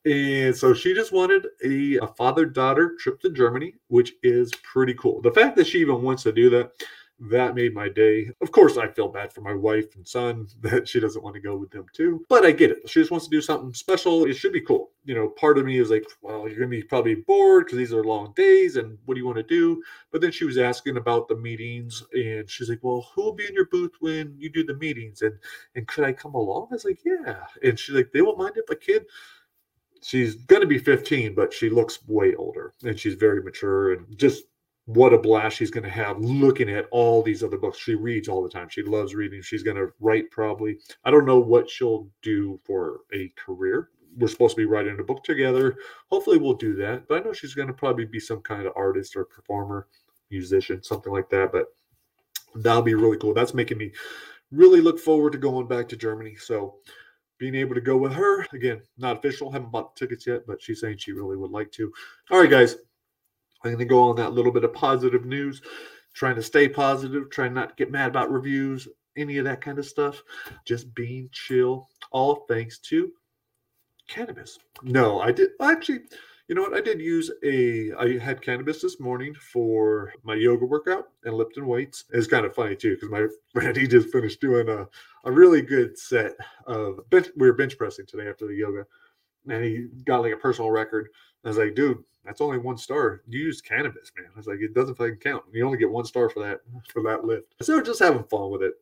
And 0.04 0.54
so 0.56 0.74
she 0.74 0.94
just 0.94 1.12
wanted 1.12 1.46
a, 1.64 1.98
a 1.98 2.06
father 2.06 2.46
daughter 2.46 2.96
trip 2.98 3.20
to 3.20 3.30
Germany, 3.30 3.74
which 3.88 4.14
is 4.22 4.50
pretty 4.62 4.94
cool. 4.94 5.20
The 5.20 5.32
fact 5.32 5.56
that 5.56 5.66
she 5.66 5.78
even 5.78 6.02
wants 6.02 6.22
to 6.24 6.32
do 6.32 6.50
that 6.50 6.72
that 7.28 7.54
made 7.54 7.74
my 7.74 7.88
day. 7.88 8.30
Of 8.40 8.50
course, 8.50 8.78
I 8.78 8.88
feel 8.88 9.08
bad 9.08 9.32
for 9.32 9.42
my 9.42 9.54
wife 9.54 9.94
and 9.94 10.08
son 10.08 10.48
that 10.62 10.88
she 10.88 11.00
doesn't 11.00 11.22
want 11.22 11.34
to 11.34 11.40
go 11.40 11.56
with 11.56 11.70
them 11.70 11.86
too, 11.92 12.24
but 12.28 12.44
I 12.44 12.52
get 12.52 12.70
it. 12.70 12.88
She 12.88 13.00
just 13.00 13.10
wants 13.10 13.26
to 13.26 13.30
do 13.30 13.42
something 13.42 13.74
special. 13.74 14.24
It 14.24 14.34
should 14.34 14.52
be 14.52 14.62
cool. 14.62 14.90
You 15.04 15.14
know, 15.14 15.28
part 15.28 15.58
of 15.58 15.66
me 15.66 15.78
is 15.78 15.90
like, 15.90 16.04
well, 16.22 16.48
you're 16.48 16.58
going 16.58 16.70
to 16.70 16.76
be 16.76 16.82
probably 16.82 17.16
bored 17.16 17.66
because 17.66 17.78
these 17.78 17.92
are 17.92 18.04
long 18.04 18.32
days 18.36 18.76
and 18.76 18.96
what 19.04 19.14
do 19.14 19.20
you 19.20 19.26
want 19.26 19.38
to 19.38 19.42
do? 19.42 19.82
But 20.12 20.20
then 20.20 20.32
she 20.32 20.44
was 20.44 20.58
asking 20.58 20.96
about 20.96 21.28
the 21.28 21.36
meetings 21.36 22.02
and 22.12 22.48
she's 22.48 22.68
like, 22.68 22.80
well, 22.82 23.06
who 23.14 23.22
will 23.22 23.34
be 23.34 23.46
in 23.46 23.54
your 23.54 23.66
booth 23.66 23.92
when 24.00 24.34
you 24.38 24.50
do 24.50 24.64
the 24.64 24.74
meetings? 24.74 25.22
And, 25.22 25.34
and 25.74 25.86
could 25.86 26.04
I 26.04 26.12
come 26.12 26.34
along? 26.34 26.68
I 26.70 26.74
was 26.74 26.84
like, 26.84 27.00
yeah. 27.04 27.44
And 27.62 27.78
she's 27.78 27.94
like, 27.94 28.10
they 28.12 28.22
won't 28.22 28.38
mind 28.38 28.56
if 28.56 28.68
a 28.70 28.76
kid 28.76 29.06
she's 30.02 30.34
going 30.34 30.62
to 30.62 30.68
be 30.68 30.78
15 30.78 31.34
but 31.34 31.52
she 31.52 31.68
looks 31.68 32.06
way 32.06 32.34
older 32.34 32.74
and 32.84 32.98
she's 32.98 33.14
very 33.14 33.42
mature 33.42 33.92
and 33.92 34.18
just 34.18 34.44
what 34.94 35.12
a 35.12 35.18
blast 35.18 35.56
she's 35.56 35.70
going 35.70 35.84
to 35.84 35.90
have 35.90 36.18
looking 36.18 36.68
at 36.68 36.86
all 36.90 37.22
these 37.22 37.44
other 37.44 37.56
books. 37.56 37.78
She 37.78 37.94
reads 37.94 38.28
all 38.28 38.42
the 38.42 38.48
time. 38.48 38.68
She 38.68 38.82
loves 38.82 39.14
reading. 39.14 39.40
She's 39.42 39.62
going 39.62 39.76
to 39.76 39.92
write 40.00 40.30
probably. 40.30 40.78
I 41.04 41.10
don't 41.10 41.26
know 41.26 41.38
what 41.38 41.70
she'll 41.70 42.08
do 42.22 42.58
for 42.64 43.00
a 43.12 43.32
career. 43.36 43.90
We're 44.16 44.28
supposed 44.28 44.56
to 44.56 44.62
be 44.62 44.66
writing 44.66 44.98
a 44.98 45.04
book 45.04 45.22
together. 45.22 45.76
Hopefully, 46.10 46.38
we'll 46.38 46.54
do 46.54 46.74
that. 46.76 47.06
But 47.06 47.20
I 47.20 47.24
know 47.24 47.32
she's 47.32 47.54
going 47.54 47.68
to 47.68 47.74
probably 47.74 48.04
be 48.04 48.18
some 48.18 48.40
kind 48.40 48.66
of 48.66 48.72
artist 48.74 49.14
or 49.14 49.24
performer, 49.24 49.86
musician, 50.30 50.82
something 50.82 51.12
like 51.12 51.30
that. 51.30 51.52
But 51.52 51.66
that'll 52.56 52.82
be 52.82 52.94
really 52.94 53.18
cool. 53.18 53.34
That's 53.34 53.54
making 53.54 53.78
me 53.78 53.92
really 54.50 54.80
look 54.80 54.98
forward 54.98 55.32
to 55.32 55.38
going 55.38 55.68
back 55.68 55.88
to 55.90 55.96
Germany. 55.96 56.34
So, 56.34 56.78
being 57.40 57.54
able 57.56 57.74
to 57.74 57.80
go 57.80 57.96
with 57.96 58.12
her 58.12 58.46
again, 58.52 58.82
not 58.98 59.16
official, 59.16 59.50
haven't 59.50 59.72
bought 59.72 59.96
the 59.96 60.06
tickets 60.06 60.26
yet, 60.26 60.46
but 60.46 60.62
she's 60.62 60.80
saying 60.80 60.98
she 60.98 61.12
really 61.12 61.36
would 61.36 61.50
like 61.50 61.72
to. 61.72 61.90
All 62.30 62.38
right, 62.38 62.50
guys, 62.50 62.76
I'm 63.64 63.72
going 63.72 63.78
to 63.78 63.84
go 63.86 64.02
on 64.02 64.16
that 64.16 64.34
little 64.34 64.52
bit 64.52 64.62
of 64.62 64.74
positive 64.74 65.24
news, 65.24 65.62
trying 66.14 66.36
to 66.36 66.42
stay 66.42 66.68
positive, 66.68 67.30
trying 67.30 67.54
not 67.54 67.70
to 67.70 67.74
get 67.76 67.90
mad 67.90 68.10
about 68.10 68.30
reviews, 68.30 68.86
any 69.16 69.38
of 69.38 69.46
that 69.46 69.62
kind 69.62 69.78
of 69.78 69.86
stuff. 69.86 70.22
Just 70.66 70.94
being 70.94 71.30
chill, 71.32 71.88
all 72.12 72.44
thanks 72.46 72.78
to 72.78 73.10
cannabis. 74.06 74.58
No, 74.82 75.20
I 75.20 75.32
did 75.32 75.50
actually. 75.62 76.00
You 76.50 76.56
know 76.56 76.62
what? 76.62 76.74
I 76.74 76.80
did 76.80 77.00
use 77.00 77.30
a. 77.44 77.92
I 77.92 78.18
had 78.18 78.42
cannabis 78.42 78.82
this 78.82 78.98
morning 78.98 79.34
for 79.34 80.12
my 80.24 80.34
yoga 80.34 80.66
workout 80.66 81.10
and 81.22 81.34
lifting 81.36 81.64
weights. 81.64 82.06
It's 82.12 82.26
kind 82.26 82.44
of 82.44 82.52
funny 82.52 82.74
too 82.74 82.96
because 82.96 83.08
my 83.08 83.28
friend 83.52 83.76
he 83.76 83.86
just 83.86 84.08
finished 84.08 84.40
doing 84.40 84.68
a, 84.68 84.88
a 85.22 85.30
really 85.30 85.62
good 85.62 85.96
set 85.96 86.32
of 86.66 87.08
bench. 87.08 87.28
We 87.36 87.46
were 87.46 87.52
bench 87.52 87.78
pressing 87.78 88.06
today 88.06 88.28
after 88.28 88.48
the 88.48 88.56
yoga, 88.56 88.84
and 89.48 89.62
he 89.62 89.86
got 90.04 90.22
like 90.22 90.32
a 90.32 90.38
personal 90.38 90.72
record. 90.72 91.10
I 91.44 91.48
was 91.50 91.56
like, 91.56 91.76
dude, 91.76 92.02
that's 92.24 92.40
only 92.40 92.58
one 92.58 92.78
star. 92.78 93.22
You 93.28 93.38
use 93.38 93.60
cannabis, 93.60 94.10
man. 94.18 94.26
I 94.34 94.36
was 94.36 94.48
like, 94.48 94.58
it 94.58 94.74
doesn't 94.74 94.96
fucking 94.96 95.18
count. 95.18 95.44
You 95.52 95.64
only 95.64 95.78
get 95.78 95.88
one 95.88 96.04
star 96.04 96.28
for 96.28 96.42
that 96.42 96.62
for 96.92 97.04
that 97.04 97.24
lift. 97.24 97.54
So 97.62 97.80
just 97.80 98.00
having 98.00 98.24
fun 98.24 98.50
with 98.50 98.64
it. 98.64 98.74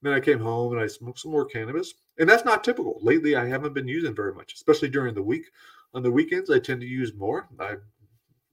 Then 0.00 0.12
I 0.12 0.20
came 0.20 0.38
home 0.38 0.74
and 0.74 0.80
I 0.80 0.86
smoked 0.86 1.18
some 1.18 1.32
more 1.32 1.44
cannabis, 1.44 1.94
and 2.20 2.28
that's 2.28 2.44
not 2.44 2.62
typical. 2.62 3.00
Lately, 3.02 3.34
I 3.34 3.48
haven't 3.48 3.74
been 3.74 3.88
using 3.88 4.14
very 4.14 4.32
much, 4.32 4.54
especially 4.54 4.90
during 4.90 5.12
the 5.12 5.22
week. 5.24 5.46
On 5.94 6.02
the 6.02 6.10
weekends, 6.10 6.50
I 6.50 6.58
tend 6.58 6.80
to 6.80 6.86
use 6.86 7.14
more. 7.14 7.48
I 7.58 7.76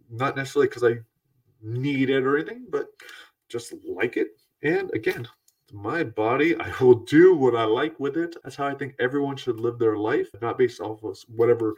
not 0.10 0.36
necessarily 0.36 0.68
because 0.68 0.84
I 0.84 1.00
need 1.62 2.10
it 2.10 2.24
or 2.24 2.38
anything, 2.38 2.66
but 2.70 2.88
just 3.50 3.74
like 3.86 4.18
it. 4.18 4.30
And 4.62 4.92
again, 4.94 5.28
my 5.74 6.04
body. 6.04 6.56
I 6.56 6.72
will 6.80 6.96
do 6.96 7.36
what 7.36 7.56
I 7.56 7.64
like 7.64 8.00
with 8.00 8.16
it. 8.18 8.36
That's 8.44 8.56
how 8.56 8.68
I 8.68 8.76
think 8.76 8.96
everyone 9.00 9.36
should 9.36 9.60
live 9.60 9.80
their 9.80 9.98
life, 9.98 10.30
not 10.42 10.58
based 10.58 10.80
off 10.80 11.04
of 11.04 11.18
whatever 11.28 11.76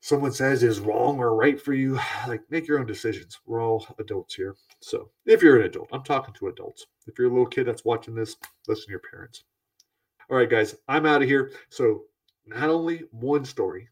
someone 0.00 0.32
says 0.32 0.62
is 0.62 0.78
wrong 0.78 1.18
or 1.18 1.34
right 1.34 1.60
for 1.60 1.74
you. 1.74 1.98
Like, 2.28 2.42
make 2.50 2.66
your 2.66 2.78
own 2.78 2.86
decisions. 2.86 3.38
We're 3.46 3.62
all 3.62 3.86
adults 3.98 4.34
here. 4.34 4.56
So, 4.80 5.10
if 5.26 5.42
you're 5.42 5.60
an 5.60 5.66
adult, 5.66 5.88
I'm 5.92 6.02
talking 6.02 6.34
to 6.34 6.48
adults. 6.48 6.86
If 7.06 7.18
you're 7.18 7.28
a 7.28 7.30
little 7.30 7.46
kid 7.46 7.66
that's 7.66 7.84
watching 7.84 8.14
this, 8.14 8.36
listen 8.68 8.86
to 8.86 8.90
your 8.90 9.00
parents. 9.00 9.44
All 10.30 10.36
right, 10.36 10.50
guys, 10.50 10.74
I'm 10.88 11.06
out 11.06 11.22
of 11.22 11.28
here. 11.28 11.52
So, 11.68 12.04
not 12.46 12.68
only 12.68 13.04
one 13.10 13.44
story, 13.44 13.88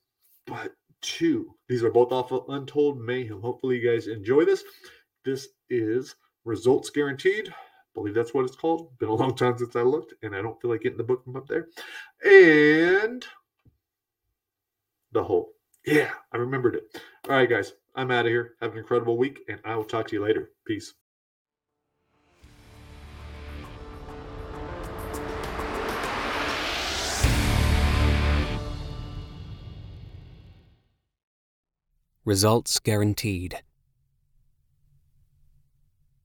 but 0.47 0.73
two. 1.03 1.55
These 1.69 1.83
are 1.83 1.91
both 1.91 2.13
off 2.13 2.33
of 2.33 2.45
Untold 2.49 3.01
Mayhem. 3.01 3.41
Hopefully, 3.41 3.79
you 3.79 3.91
guys 3.91 4.07
enjoy 4.07 4.45
this. 4.45 4.65
This 5.25 5.49
is 5.71 6.15
Results 6.45 6.91
Guaranteed 6.91 7.53
believe 7.95 8.15
that's 8.15 8.35
what 8.35 8.45
it's 8.45 8.57
called. 8.57 8.97
Been 8.99 9.09
a 9.09 9.15
long 9.15 9.35
time 9.35 9.57
since 9.57 9.75
I 9.77 9.83
looked, 9.83 10.15
and 10.23 10.35
I 10.35 10.43
don't 10.43 10.61
feel 10.61 10.71
like 10.71 10.83
getting 10.83 10.99
the 10.99 11.05
book 11.05 11.25
from 11.25 11.37
up 11.37 11.49
there. 11.49 11.69
And 12.25 13.25
the 15.13 15.23
Hole. 15.23 15.53
Yeah, 15.87 16.11
I 16.33 16.39
remembered 16.39 16.75
it. 16.75 16.85
All 17.29 17.37
right, 17.37 17.49
guys, 17.49 17.73
I'm 17.95 18.11
out 18.11 18.27
of 18.27 18.33
here. 18.33 18.55
Have 18.61 18.73
an 18.73 18.79
incredible 18.79 19.17
week, 19.17 19.41
and 19.49 19.61
I 19.65 19.77
will 19.77 19.85
talk 19.85 20.09
to 20.09 20.17
you 20.17 20.25
later. 20.25 20.51
Peace. 20.67 20.95
Results 32.26 32.81
guaranteed. 32.81 33.61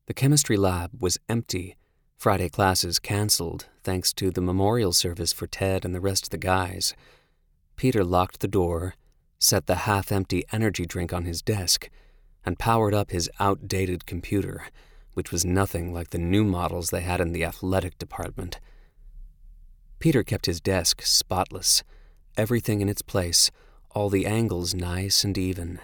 The 0.06 0.14
chemistry 0.14 0.56
lab 0.56 0.92
was 0.98 1.18
empty. 1.28 1.76
Friday 2.16 2.48
classes 2.48 3.00
canceled, 3.00 3.68
thanks 3.84 4.14
to 4.14 4.32
the 4.32 4.40
memorial 4.40 4.94
service 4.94 5.34
for 5.34 5.46
Ted 5.46 5.84
and 5.84 5.94
the 5.94 6.00
rest 6.00 6.28
of 6.28 6.30
the 6.30 6.38
guys. 6.38 6.94
Peter 7.76 8.06
locked 8.06 8.40
the 8.40 8.48
door, 8.48 8.96
set 9.40 9.68
the 9.68 9.84
half 9.84 10.10
empty 10.10 10.46
energy 10.54 10.86
drink 10.86 11.12
on 11.12 11.26
his 11.26 11.42
desk, 11.42 11.90
and 12.46 12.58
powered 12.58 12.94
up 12.94 13.12
his 13.12 13.30
outdated 13.38 14.06
computer, 14.06 14.68
which 15.16 15.34
was 15.34 15.44
nothing 15.44 15.94
like 15.94 16.12
the 16.12 16.18
new 16.18 16.46
models 16.46 16.92
they 16.92 17.02
had 17.02 17.20
in 17.20 17.34
the 17.34 17.44
athletic 17.44 17.98
department. 17.98 18.62
Peter 20.00 20.24
kept 20.24 20.46
his 20.46 20.62
desk 20.62 21.02
spotless, 21.02 21.84
everything 22.38 22.80
in 22.80 22.88
its 22.88 23.02
place, 23.02 23.52
all 23.92 24.10
the 24.10 24.26
angles 24.26 24.74
nice 24.74 25.24
and 25.24 25.38
even. 25.38 25.80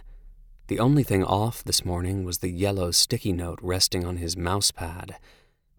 The 0.68 0.80
only 0.80 1.04
thing 1.04 1.24
off 1.24 1.64
this 1.64 1.86
morning 1.86 2.24
was 2.24 2.40
the 2.40 2.50
yellow 2.50 2.92
sticky 2.92 3.34
note 3.34 3.60
resting 3.62 4.06
on 4.06 4.18
his 4.18 4.36
mouse 4.36 4.72
pad. 4.72 5.18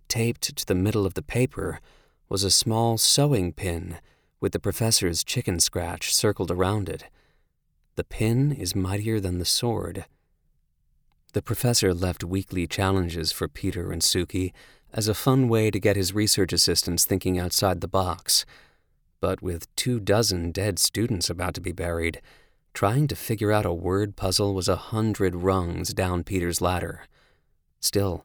Taped 0.09 0.57
to 0.57 0.67
the 0.67 0.75
middle 0.75 1.07
of 1.07 1.15
the 1.15 1.23
paper 1.23 1.81
was 2.29 2.45
a 2.45 2.51
small 2.51 2.99
sewing 2.99 3.53
pin 3.53 3.99
with 4.41 4.53
the 4.53 4.61
professor's 4.61 5.25
chicken 5.25 5.59
scratch 5.59 6.15
circled 6.15 6.51
around 6.51 6.89
it. 6.89 7.05
The 7.97 8.05
pin 8.05 8.53
is 8.53 8.77
mightier 8.77 9.19
than 9.19 9.39
the 9.39 9.45
sword. 9.45 10.05
The 11.33 11.43
professor 11.43 11.93
left 11.93 12.25
weekly 12.25 12.67
challenges 12.67 13.33
for 13.33 13.49
Peter 13.49 13.91
and 13.91 14.03
Suki 14.03 14.53
as 14.93 15.09
a 15.09 15.15
fun 15.15 15.49
way 15.49 15.71
to 15.71 15.81
get 15.81 15.97
his 15.97 16.15
research 16.15 16.53
assistants 16.53 17.05
thinking 17.05 17.39
outside 17.39 17.81
the 17.81 17.89
box. 17.89 18.47
But 19.27 19.43
with 19.43 19.75
two 19.75 19.99
dozen 19.99 20.53
dead 20.53 20.79
students 20.79 21.29
about 21.29 21.55
to 21.55 21.61
be 21.61 21.73
buried, 21.73 22.23
trying 22.75 23.09
to 23.09 23.17
figure 23.17 23.51
out 23.51 23.67
a 23.67 23.73
word 23.73 24.15
puzzle 24.15 24.55
was 24.55 24.69
a 24.69 24.77
hundred 24.77 25.35
rungs 25.35 25.93
down 25.93 26.23
Peter's 26.23 26.61
ladder. 26.61 27.01
Still, 27.81 28.25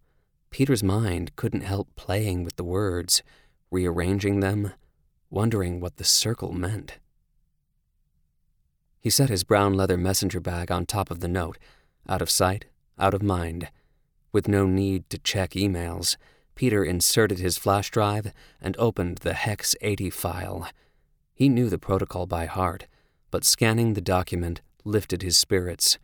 Peter's 0.51 0.83
mind 0.83 1.35
couldn't 1.35 1.61
help 1.61 1.87
playing 1.95 2.43
with 2.43 2.55
the 2.55 2.63
words, 2.63 3.23
rearranging 3.71 4.41
them, 4.41 4.73
wondering 5.31 5.79
what 5.79 5.97
the 5.97 6.03
circle 6.03 6.53
meant. 6.53 6.99
He 8.99 9.09
set 9.09 9.29
his 9.29 9.43
brown 9.43 9.73
leather 9.73 9.97
messenger 9.97 10.39
bag 10.39 10.71
on 10.71 10.85
top 10.85 11.09
of 11.09 11.19
the 11.19 11.27
note, 11.27 11.57
out 12.07 12.21
of 12.21 12.29
sight, 12.29 12.65
out 12.99 13.15
of 13.15 13.23
mind. 13.23 13.71
With 14.31 14.47
no 14.47 14.67
need 14.67 15.09
to 15.09 15.17
check 15.17 15.53
emails, 15.53 16.17
Peter 16.53 16.83
inserted 16.83 17.39
his 17.39 17.57
flash 17.57 17.89
drive 17.89 18.31
and 18.61 18.77
opened 18.77 19.17
the 19.23 19.33
Hex 19.33 19.75
80 19.81 20.11
file. 20.11 20.69
He 21.41 21.49
knew 21.49 21.69
the 21.69 21.79
protocol 21.79 22.27
by 22.27 22.45
heart, 22.45 22.85
but 23.31 23.43
scanning 23.43 23.93
the 23.95 23.99
document 23.99 24.61
lifted 24.83 25.23
his 25.23 25.37
spirits. 25.37 25.97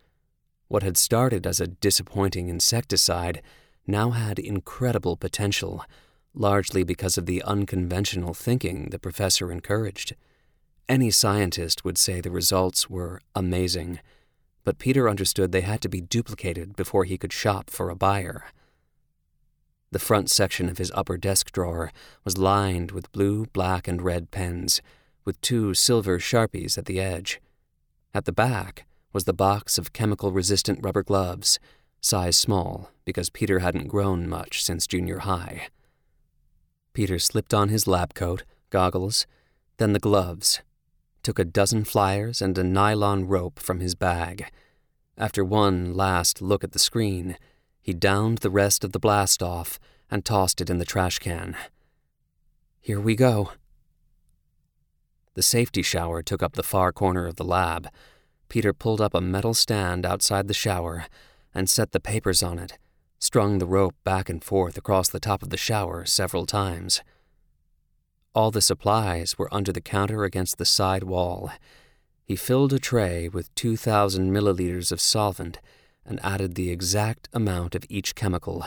What 0.66 0.82
had 0.82 0.96
started 0.96 1.46
as 1.46 1.60
a 1.60 1.68
disappointing 1.68 2.48
insecticide 2.48 3.40
now 3.86 4.10
had 4.10 4.40
incredible 4.40 5.16
potential, 5.16 5.84
largely 6.34 6.82
because 6.82 7.16
of 7.16 7.26
the 7.26 7.40
unconventional 7.44 8.34
thinking 8.34 8.88
the 8.90 8.98
professor 8.98 9.52
encouraged. 9.52 10.16
Any 10.88 11.08
scientist 11.12 11.84
would 11.84 11.98
say 11.98 12.20
the 12.20 12.32
results 12.32 12.90
were 12.90 13.20
amazing, 13.36 14.00
but 14.64 14.80
Peter 14.80 15.08
understood 15.08 15.52
they 15.52 15.60
had 15.60 15.80
to 15.82 15.88
be 15.88 16.00
duplicated 16.00 16.74
before 16.74 17.04
he 17.04 17.16
could 17.16 17.32
shop 17.32 17.70
for 17.70 17.90
a 17.90 17.94
buyer. 17.94 18.46
The 19.92 20.00
front 20.00 20.30
section 20.30 20.68
of 20.68 20.78
his 20.78 20.90
upper 20.96 21.16
desk 21.16 21.52
drawer 21.52 21.92
was 22.24 22.38
lined 22.38 22.90
with 22.90 23.12
blue, 23.12 23.46
black, 23.52 23.86
and 23.86 24.02
red 24.02 24.32
pens, 24.32 24.82
with 25.28 25.38
two 25.42 25.74
silver 25.74 26.18
sharpies 26.18 26.78
at 26.78 26.86
the 26.86 26.98
edge. 26.98 27.38
At 28.14 28.24
the 28.24 28.32
back 28.32 28.86
was 29.12 29.24
the 29.24 29.34
box 29.34 29.76
of 29.76 29.92
chemical 29.92 30.32
resistant 30.32 30.78
rubber 30.82 31.02
gloves, 31.02 31.58
size 32.00 32.34
small 32.34 32.90
because 33.04 33.28
Peter 33.28 33.58
hadn't 33.58 33.88
grown 33.88 34.26
much 34.26 34.64
since 34.64 34.86
junior 34.86 35.18
high. 35.18 35.68
Peter 36.94 37.18
slipped 37.18 37.52
on 37.52 37.68
his 37.68 37.86
lab 37.86 38.14
coat, 38.14 38.44
goggles, 38.70 39.26
then 39.76 39.92
the 39.92 39.98
gloves, 39.98 40.62
took 41.22 41.38
a 41.38 41.44
dozen 41.44 41.84
flyers 41.84 42.40
and 42.40 42.56
a 42.56 42.64
nylon 42.64 43.28
rope 43.28 43.58
from 43.58 43.80
his 43.80 43.94
bag. 43.94 44.50
After 45.18 45.44
one 45.44 45.92
last 45.92 46.40
look 46.40 46.64
at 46.64 46.72
the 46.72 46.78
screen, 46.78 47.36
he 47.82 47.92
downed 47.92 48.38
the 48.38 48.48
rest 48.48 48.82
of 48.82 48.92
the 48.92 48.98
blast 48.98 49.42
off 49.42 49.78
and 50.10 50.24
tossed 50.24 50.62
it 50.62 50.70
in 50.70 50.78
the 50.78 50.86
trash 50.86 51.18
can. 51.18 51.54
Here 52.80 52.98
we 52.98 53.14
go. 53.14 53.50
The 55.38 55.42
safety 55.42 55.82
shower 55.82 56.20
took 56.20 56.42
up 56.42 56.54
the 56.54 56.64
far 56.64 56.90
corner 56.90 57.24
of 57.28 57.36
the 57.36 57.44
lab. 57.44 57.86
Peter 58.48 58.72
pulled 58.72 59.00
up 59.00 59.14
a 59.14 59.20
metal 59.20 59.54
stand 59.54 60.04
outside 60.04 60.48
the 60.48 60.52
shower 60.52 61.06
and 61.54 61.70
set 61.70 61.92
the 61.92 62.00
papers 62.00 62.42
on 62.42 62.58
it, 62.58 62.76
strung 63.20 63.58
the 63.58 63.64
rope 63.64 63.94
back 64.02 64.28
and 64.28 64.42
forth 64.42 64.76
across 64.76 65.08
the 65.08 65.20
top 65.20 65.44
of 65.44 65.50
the 65.50 65.56
shower 65.56 66.04
several 66.04 66.44
times. 66.44 67.02
All 68.34 68.50
the 68.50 68.60
supplies 68.60 69.38
were 69.38 69.54
under 69.54 69.70
the 69.70 69.80
counter 69.80 70.24
against 70.24 70.58
the 70.58 70.64
side 70.64 71.04
wall. 71.04 71.52
He 72.24 72.34
filled 72.34 72.72
a 72.72 72.80
tray 72.80 73.28
with 73.28 73.54
2,000 73.54 74.32
milliliters 74.32 74.90
of 74.90 75.00
solvent 75.00 75.60
and 76.04 76.18
added 76.24 76.56
the 76.56 76.70
exact 76.70 77.28
amount 77.32 77.76
of 77.76 77.84
each 77.88 78.16
chemical. 78.16 78.66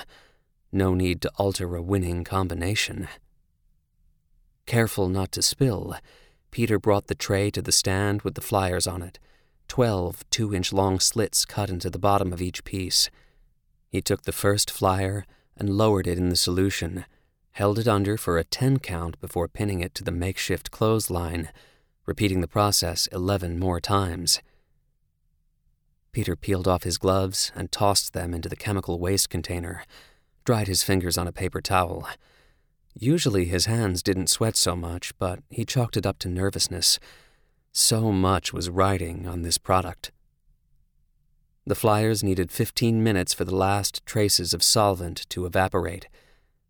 No 0.72 0.94
need 0.94 1.22
to 1.24 1.32
alter 1.36 1.75
a 1.75 1.82
winning 1.82 2.24
combination. 2.24 3.10
Careful 4.66 5.10
not 5.10 5.34
to 5.34 5.42
spill, 5.42 5.98
Peter 6.51 6.77
brought 6.77 7.08
the 7.08 7.15
tray 7.15 7.50
to 7.50 7.61
the 7.61 7.72
stand 7.72 8.22
with 8.22 8.35
the 8.35 8.42
flyers 8.42 8.85
on 8.85 9.01
it, 9.01 9.18
twelve 9.68 10.29
two 10.29 10.53
inch 10.53 10.74
long 10.74 11.00
slits 11.00 11.46
cut 11.46 11.70
into 11.70 11.90
the 11.90 11.98
bottom 11.98 12.33
of 12.33 12.42
each 12.42 12.64
piece. 12.64 13.09
He 13.90 14.01
took 14.01 14.24
the 14.24 14.33
first 14.33 14.70
flyer 14.70 15.25
and 15.57 15.70
lowered 15.70 16.07
it 16.07 16.18
in 16.18 16.29
the 16.29 16.35
solution, 16.35 17.05
held 17.51 17.79
it 17.79 17.87
under 17.87 18.18
for 18.18 18.37
a 18.37 18.44
10 18.44 18.79
count 18.79 19.20
before 19.20 19.48
pinning 19.48 19.79
it 19.79 19.94
to 19.96 20.03
the 20.03 20.11
makeshift 20.11 20.72
clothesline, 20.72 21.50
repeating 22.05 22.42
the 22.42 22.48
process 22.48 23.07
11 23.07 23.59
more 23.59 23.79
times. 23.79 24.42
Peter 26.11 26.35
peeled 26.35 26.68
off 26.68 26.83
his 26.83 26.98
gloves 26.98 27.51
and 27.55 27.72
tossed 27.72 28.14
them 28.14 28.33
into 28.33 28.50
the 28.50 28.55
chemical 28.55 29.00
waste 29.00 29.29
container, 29.29 29.83
dried 30.44 30.68
his 30.68 30.83
fingers 30.83 31.18
on 31.18 31.27
a 31.27 31.31
paper 31.31 31.61
towel. 31.61 32.07
Usually 32.94 33.46
his 33.46 33.66
hands 33.66 34.04
didn't 34.04 34.27
sweat 34.27 34.56
so 34.56 34.75
much, 34.75 35.18
but 35.18 35.40
he 35.50 35.66
chalked 35.66 35.98
it 35.98 36.06
up 36.06 36.20
to 36.20 36.30
nervousness. 36.30 37.00
So 37.72 38.12
much 38.12 38.51
was 38.51 38.70
riding 38.70 39.27
on 39.27 39.44
this 39.44 39.58
product. 39.58 40.12
The 41.66 41.75
flyers 41.75 42.24
needed 42.24 42.51
15 42.51 43.04
minutes 43.04 43.34
for 43.34 43.46
the 43.46 43.56
last 43.56 44.06
traces 44.06 44.54
of 44.54 44.64
solvent 44.64 45.30
to 45.30 45.46
evaporate. 45.46 46.08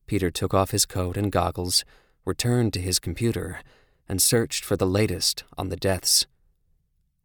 Peter 0.05 0.29
took 0.29 0.53
off 0.53 0.71
his 0.71 0.85
coat 0.85 1.17
and 1.17 1.31
goggles, 1.31 1.83
returned 2.25 2.73
to 2.73 2.81
his 2.81 2.99
computer, 2.99 3.61
and 4.07 4.21
searched 4.21 4.65
for 4.65 4.75
the 4.75 4.85
latest 4.85 5.43
on 5.57 5.69
the 5.69 5.77
deaths. 5.77 6.27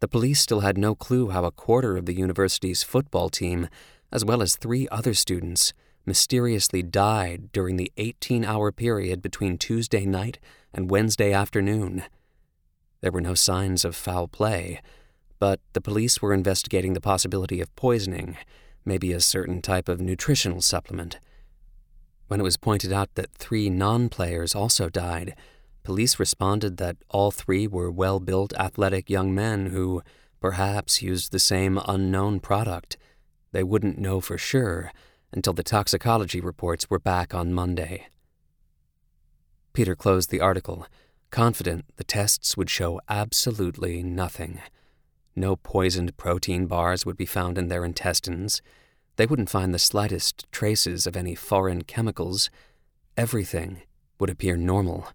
The 0.01 0.09
police 0.09 0.41
still 0.41 0.61
had 0.61 0.79
no 0.79 0.95
clue 0.95 1.31
how 1.31 1.45
a 1.45 1.51
quarter 1.51 1.97
of 1.97 2.07
the 2.07 2.15
university's 2.15 2.83
football 2.83 3.29
team, 3.29 3.69
as 4.13 4.25
well 4.25 4.41
as 4.41 4.57
three 4.57 4.87
other 4.91 5.15
students, 5.15 5.73
mysteriously 6.07 6.83
died 6.83 7.51
during 7.53 7.77
the 7.77 7.93
18 7.97 8.45
hour 8.45 8.71
period 8.71 9.21
between 9.21 9.59
Tuesday 9.59 10.07
night 10.07 10.39
and 10.73 10.91
Wednesday 10.91 11.33
afternoon. 11.33 12.05
There 13.01 13.13
were 13.13 13.21
no 13.21 13.35
signs 13.35 13.85
of 13.85 13.97
foul 13.97 14.29
play, 14.29 14.81
but 15.39 15.61
the 15.73 15.81
police 15.81 16.23
were 16.23 16.33
investigating 16.33 16.95
the 16.95 17.01
possibility 17.01 17.61
of 17.61 17.75
poisoning, 17.77 18.37
maybe 18.85 19.13
a 19.13 19.21
certain 19.21 19.61
type 19.61 19.89
of 19.89 20.01
nutritional 20.01 20.63
supplement. 20.63 21.19
When 22.29 22.41
it 22.41 22.45
was 22.45 22.57
pointed 22.57 22.93
out 22.93 23.15
that 23.15 23.35
three 23.35 23.69
non 23.69 24.09
players 24.09 24.55
also 24.55 24.89
died, 24.89 25.35
police 25.83 26.19
responded 26.19 26.77
that 26.79 26.97
all 27.11 27.31
three 27.31 27.67
were 27.67 27.91
well 27.91 28.19
built, 28.21 28.53
athletic 28.55 29.11
young 29.11 29.35
men 29.35 29.67
who 29.67 30.03
perhaps 30.41 31.03
used 31.03 31.33
the 31.33 31.39
same 31.39 31.79
unknown 31.87 32.41
product. 32.41 32.97
They 33.53 33.63
wouldn't 33.63 33.99
know 33.99 34.21
for 34.21 34.39
sure 34.39 34.93
until 35.37 35.53
the 35.53 35.63
toxicology 35.63 36.41
reports 36.41 36.89
were 36.89 36.99
back 36.99 37.35
on 37.35 37.53
Monday. 37.53 38.07
Peter 39.75 39.95
closed 39.95 40.31
the 40.31 40.41
article, 40.41 40.87
confident 41.31 41.85
the 41.97 42.05
tests 42.05 42.57
would 42.57 42.71
show 42.71 42.99
absolutely 43.11 44.03
nothing. 44.03 44.61
No 45.37 45.55
poisoned 45.55 46.17
protein 46.17 46.67
bars 46.67 47.05
would 47.05 47.19
be 47.19 47.27
found 47.27 47.59
in 47.59 47.69
their 47.69 47.85
intestines. 47.85 48.63
They 49.17 49.27
wouldn't 49.27 49.51
find 49.51 49.75
the 49.75 49.79
slightest 49.79 50.51
traces 50.51 51.07
of 51.07 51.15
any 51.15 51.35
foreign 51.35 51.83
chemicals. 51.83 52.49
Everything 53.19 53.83
would 54.19 54.31
appear 54.31 54.57
normal. 54.57 55.09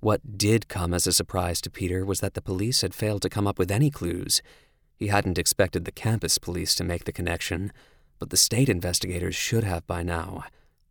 What 0.00 0.36
did 0.36 0.68
come 0.68 0.92
as 0.92 1.06
a 1.06 1.12
surprise 1.14 1.62
to 1.62 1.70
Peter 1.70 2.04
was 2.04 2.20
that 2.20 2.34
the 2.34 2.42
police 2.42 2.82
had 2.82 2.92
failed 2.92 3.22
to 3.22 3.30
come 3.30 3.46
up 3.46 3.58
with 3.58 3.70
any 3.70 3.90
clues. 3.90 4.42
He 4.98 5.06
hadn't 5.06 5.38
expected 5.38 5.86
the 5.86 5.92
campus 5.92 6.36
police 6.36 6.74
to 6.74 6.84
make 6.84 7.04
the 7.04 7.12
connection, 7.12 7.72
but 8.18 8.30
the 8.30 8.36
state 8.36 8.68
investigators 8.68 9.34
should 9.34 9.64
have 9.64 9.86
by 9.86 10.02
now. 10.02 10.44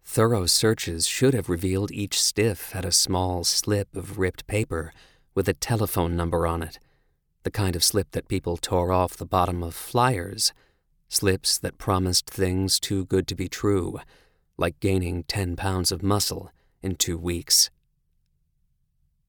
Thorough 0.05 0.45
searches 0.45 1.07
should 1.07 1.33
have 1.33 1.49
revealed 1.49 1.91
each 1.91 2.21
stiff 2.21 2.71
had 2.71 2.85
a 2.85 2.91
small 2.91 3.43
slip 3.43 3.95
of 3.95 4.19
ripped 4.19 4.45
paper 4.47 4.93
with 5.33 5.47
a 5.47 5.53
telephone 5.53 6.15
number 6.15 6.45
on 6.45 6.61
it, 6.61 6.79
the 7.43 7.51
kind 7.51 7.75
of 7.75 7.83
slip 7.83 8.11
that 8.11 8.27
people 8.27 8.57
tore 8.57 8.91
off 8.91 9.17
the 9.17 9.25
bottom 9.25 9.63
of 9.63 9.73
flyers, 9.73 10.53
slips 11.09 11.57
that 11.57 11.77
promised 11.77 12.29
things 12.29 12.79
too 12.79 13.05
good 13.05 13.27
to 13.27 13.35
be 13.35 13.47
true, 13.47 13.99
like 14.57 14.79
gaining 14.79 15.23
10 15.23 15.55
pounds 15.55 15.91
of 15.91 16.03
muscle 16.03 16.51
in 16.81 16.95
two 16.95 17.17
weeks. 17.17 17.69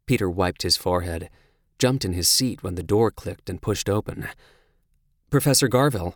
Peter 0.06 0.28
wiped 0.28 0.62
his 0.62 0.76
forehead, 0.76 1.30
jumped 1.78 2.04
in 2.04 2.12
his 2.12 2.28
seat 2.28 2.62
when 2.62 2.74
the 2.74 2.82
door 2.82 3.10
clicked 3.10 3.48
and 3.48 3.62
pushed 3.62 3.88
open. 3.88 4.28
Professor 5.30 5.68
Garville, 5.68 6.14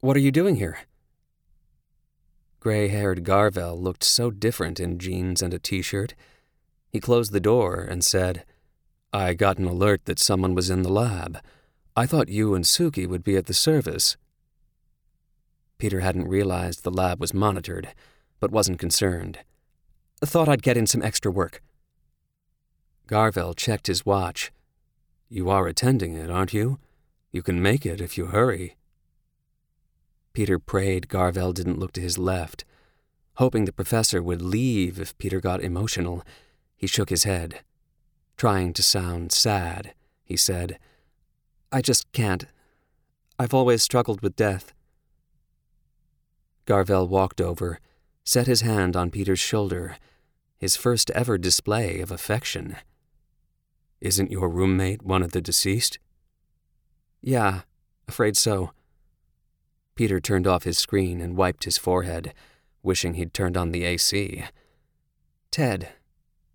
what 0.00 0.16
are 0.16 0.20
you 0.20 0.32
doing 0.32 0.56
here? 0.56 0.78
Gray 2.62 2.86
haired 2.86 3.24
Garville 3.24 3.76
looked 3.76 4.04
so 4.04 4.30
different 4.30 4.78
in 4.78 5.00
jeans 5.00 5.42
and 5.42 5.52
a 5.52 5.58
t 5.58 5.82
shirt. 5.82 6.14
He 6.88 7.00
closed 7.00 7.32
the 7.32 7.40
door 7.40 7.80
and 7.80 8.04
said, 8.04 8.44
I 9.12 9.34
got 9.34 9.58
an 9.58 9.66
alert 9.66 10.04
that 10.04 10.20
someone 10.20 10.54
was 10.54 10.70
in 10.70 10.82
the 10.82 10.88
lab. 10.88 11.40
I 11.96 12.06
thought 12.06 12.28
you 12.28 12.54
and 12.54 12.64
Suki 12.64 13.04
would 13.04 13.24
be 13.24 13.36
at 13.36 13.46
the 13.46 13.52
service. 13.52 14.16
Peter 15.78 16.02
hadn't 16.02 16.28
realized 16.28 16.84
the 16.84 16.92
lab 16.92 17.20
was 17.20 17.34
monitored, 17.34 17.88
but 18.38 18.52
wasn't 18.52 18.78
concerned. 18.78 19.40
Thought 20.24 20.48
I'd 20.48 20.62
get 20.62 20.76
in 20.76 20.86
some 20.86 21.02
extra 21.02 21.32
work. 21.32 21.64
Garvell 23.08 23.54
checked 23.54 23.88
his 23.88 24.06
watch. 24.06 24.52
You 25.28 25.50
are 25.50 25.66
attending 25.66 26.14
it, 26.14 26.30
aren't 26.30 26.54
you? 26.54 26.78
You 27.32 27.42
can 27.42 27.60
make 27.60 27.84
it 27.84 28.00
if 28.00 28.16
you 28.16 28.26
hurry. 28.26 28.76
Peter 30.32 30.58
prayed 30.58 31.08
Garvell 31.08 31.52
didn't 31.52 31.78
look 31.78 31.92
to 31.92 32.00
his 32.00 32.18
left. 32.18 32.64
Hoping 33.34 33.64
the 33.64 33.72
professor 33.72 34.22
would 34.22 34.42
leave 34.42 35.00
if 35.00 35.16
Peter 35.18 35.40
got 35.40 35.62
emotional, 35.62 36.22
he 36.76 36.86
shook 36.86 37.10
his 37.10 37.24
head. 37.24 37.60
Trying 38.36 38.72
to 38.74 38.82
sound 38.82 39.32
sad, 39.32 39.94
he 40.24 40.36
said, 40.36 40.78
I 41.70 41.80
just 41.80 42.10
can't. 42.12 42.46
I've 43.38 43.54
always 43.54 43.82
struggled 43.82 44.20
with 44.20 44.36
death. 44.36 44.72
Garvell 46.66 47.08
walked 47.08 47.40
over, 47.40 47.78
set 48.24 48.46
his 48.46 48.60
hand 48.60 48.96
on 48.96 49.10
Peter's 49.10 49.40
shoulder, 49.40 49.96
his 50.58 50.76
first 50.76 51.10
ever 51.10 51.38
display 51.38 52.00
of 52.00 52.10
affection. 52.10 52.76
Isn't 54.00 54.30
your 54.30 54.48
roommate 54.48 55.02
one 55.02 55.22
of 55.22 55.32
the 55.32 55.40
deceased? 55.40 55.98
Yeah, 57.20 57.62
afraid 58.06 58.36
so. 58.36 58.72
Peter 59.94 60.20
turned 60.20 60.46
off 60.46 60.64
his 60.64 60.78
screen 60.78 61.20
and 61.20 61.36
wiped 61.36 61.64
his 61.64 61.78
forehead, 61.78 62.32
wishing 62.82 63.14
he'd 63.14 63.34
turned 63.34 63.56
on 63.56 63.72
the 63.72 63.84
AC. 63.84 64.44
Ted. 65.50 65.90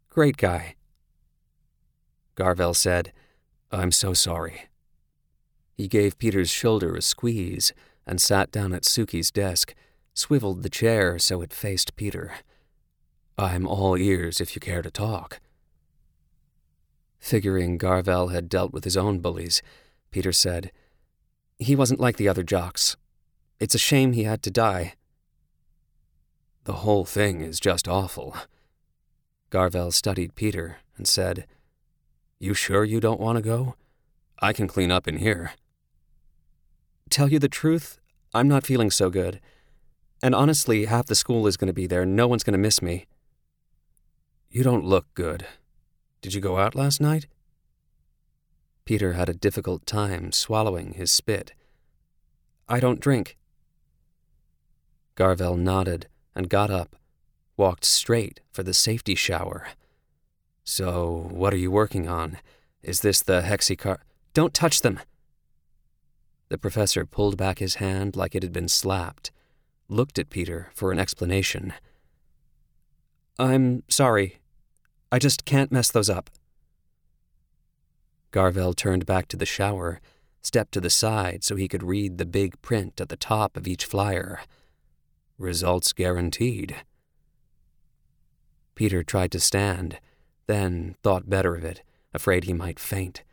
Great 0.09 0.37
guy. 0.37 0.75
Garvell 2.35 2.73
said, 2.73 3.13
I'm 3.71 3.91
so 3.91 4.13
sorry. 4.13 4.63
He 5.73 5.87
gave 5.87 6.17
Peter's 6.17 6.49
shoulder 6.49 6.95
a 6.95 7.01
squeeze 7.01 7.73
and 8.05 8.19
sat 8.21 8.51
down 8.51 8.73
at 8.73 8.85
Suki's 8.85 9.29
desk, 9.29 9.75
swiveled 10.13 10.63
the 10.63 10.69
chair 10.69 11.19
so 11.19 11.41
it 11.41 11.53
faced 11.53 11.95
Peter. 11.95 12.35
I'm 13.37 13.67
all 13.67 13.95
ears 13.97 14.41
if 14.41 14.55
you 14.55 14.59
care 14.59 14.81
to 14.81 14.89
talk. 14.89 15.39
Figuring 17.19 17.77
Garvell 17.77 18.29
had 18.29 18.49
dealt 18.49 18.73
with 18.73 18.83
his 18.83 18.97
own 18.97 19.19
bullies, 19.19 19.61
Peter 20.09 20.31
said, 20.31 20.71
He 21.59 21.75
wasn't 21.75 21.99
like 21.99 22.17
the 22.17 22.29
other 22.29 22.43
jocks. 22.43 22.97
It's 23.59 23.75
a 23.75 23.79
shame 23.79 24.13
he 24.13 24.23
had 24.23 24.43
to 24.43 24.51
die. 24.51 24.93
The 26.65 26.83
whole 26.83 27.05
thing 27.05 27.41
is 27.41 27.59
just 27.59 27.87
awful. 27.87 28.35
Garvell 29.49 29.91
studied 29.91 30.35
Peter 30.35 30.77
and 30.97 31.07
said, 31.07 31.47
You 32.39 32.53
sure 32.53 32.83
you 32.83 32.99
don't 32.99 33.19
want 33.19 33.37
to 33.37 33.41
go? 33.41 33.75
I 34.39 34.53
can 34.53 34.67
clean 34.67 34.91
up 34.91 35.07
in 35.07 35.17
here. 35.17 35.53
Tell 37.09 37.29
you 37.29 37.39
the 37.39 37.49
truth, 37.49 37.99
I'm 38.33 38.47
not 38.47 38.65
feeling 38.65 38.91
so 38.91 39.09
good. 39.09 39.39
And 40.21 40.35
honestly, 40.35 40.85
half 40.85 41.05
the 41.05 41.15
school 41.15 41.47
is 41.47 41.57
going 41.57 41.67
to 41.67 41.73
be 41.73 41.87
there. 41.87 42.05
No 42.05 42.27
one's 42.27 42.43
going 42.43 42.53
to 42.53 42.59
miss 42.59 42.81
me. 42.81 43.07
You 44.49 44.63
don't 44.63 44.85
look 44.85 45.05
good. 45.13 45.47
Did 46.21 46.33
you 46.33 46.41
go 46.41 46.57
out 46.57 46.75
last 46.75 46.99
night? 46.99 47.27
Peter 48.85 49.13
had 49.13 49.29
a 49.29 49.33
difficult 49.33 49.85
time 49.85 50.31
swallowing 50.31 50.93
his 50.93 51.11
spit. 51.11 51.53
I 52.67 52.79
don't 52.79 52.99
drink. 52.99 53.37
Garvell 55.17 55.57
nodded 55.57 56.07
and 56.35 56.47
got 56.47 56.69
up, 56.69 56.95
walked 57.57 57.83
straight 57.83 58.39
for 58.51 58.61
the 58.61 58.73
safety 58.73 59.15
shower. 59.15 59.69
So, 60.63 61.27
what 61.31 61.53
are 61.55 61.57
you 61.57 61.71
working 61.71 62.07
on? 62.07 62.37
Is 62.83 63.01
this 63.01 63.23
the 63.23 63.41
hexicar? 63.41 63.97
Don't 64.35 64.53
touch 64.53 64.81
them! 64.81 64.99
The 66.49 66.59
professor 66.59 67.03
pulled 67.03 67.35
back 67.35 67.57
his 67.57 67.75
hand 67.75 68.15
like 68.15 68.35
it 68.35 68.43
had 68.43 68.53
been 68.53 68.67
slapped, 68.67 69.31
looked 69.89 70.19
at 70.19 70.29
Peter 70.29 70.69
for 70.75 70.91
an 70.91 70.99
explanation. 70.99 71.73
I'm 73.39 73.81
sorry. 73.89 74.37
I 75.11 75.17
just 75.17 75.45
can't 75.45 75.71
mess 75.71 75.89
those 75.89 76.11
up. 76.11 76.29
Garvell 78.29 78.73
turned 78.73 79.07
back 79.07 79.27
to 79.29 79.37
the 79.37 79.47
shower, 79.47 79.99
stepped 80.43 80.73
to 80.73 80.81
the 80.81 80.91
side 80.91 81.43
so 81.43 81.55
he 81.55 81.67
could 81.67 81.81
read 81.81 82.19
the 82.19 82.25
big 82.25 82.61
print 82.61 83.01
at 83.01 83.09
the 83.09 83.17
top 83.17 83.57
of 83.57 83.67
each 83.67 83.83
flyer. 83.83 84.41
Results 85.37 85.93
guaranteed. 85.93 86.77
Peter 88.73 89.03
tried 89.03 89.31
to 89.31 89.39
stand, 89.39 89.99
then 90.47 90.95
thought 91.03 91.29
better 91.29 91.55
of 91.55 91.63
it, 91.63 91.83
afraid 92.13 92.45
he 92.45 92.53
might 92.53 92.79
faint. 92.79 93.23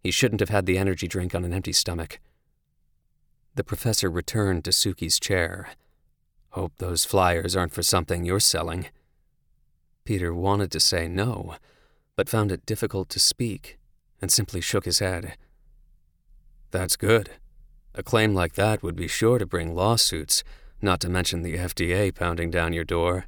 He 0.00 0.10
shouldn't 0.10 0.40
have 0.40 0.50
had 0.50 0.66
the 0.66 0.78
energy 0.78 1.08
drink 1.08 1.34
on 1.34 1.44
an 1.44 1.52
empty 1.52 1.72
stomach. 1.72 2.20
The 3.54 3.64
professor 3.64 4.10
returned 4.10 4.64
to 4.64 4.70
Suki's 4.70 5.18
chair. 5.18 5.70
Hope 6.50 6.74
those 6.76 7.04
flyers 7.04 7.56
aren't 7.56 7.72
for 7.72 7.82
something 7.82 8.24
you're 8.24 8.40
selling. 8.40 8.86
Peter 10.04 10.34
wanted 10.34 10.70
to 10.72 10.80
say 10.80 11.08
no, 11.08 11.56
but 12.14 12.28
found 12.28 12.52
it 12.52 12.66
difficult 12.66 13.08
to 13.08 13.18
speak 13.18 13.78
and 14.20 14.30
simply 14.30 14.60
shook 14.60 14.84
his 14.84 14.98
head. 15.00 15.36
That's 16.70 16.96
good. 16.96 17.30
A 17.94 18.02
claim 18.02 18.34
like 18.34 18.54
that 18.54 18.82
would 18.82 18.96
be 18.96 19.08
sure 19.08 19.38
to 19.38 19.46
bring 19.46 19.74
lawsuits, 19.74 20.44
not 20.84 21.00
to 21.00 21.08
mention 21.08 21.42
the 21.42 21.56
FDA 21.56 22.14
pounding 22.14 22.50
down 22.50 22.72
your 22.72 22.84
door. 22.84 23.24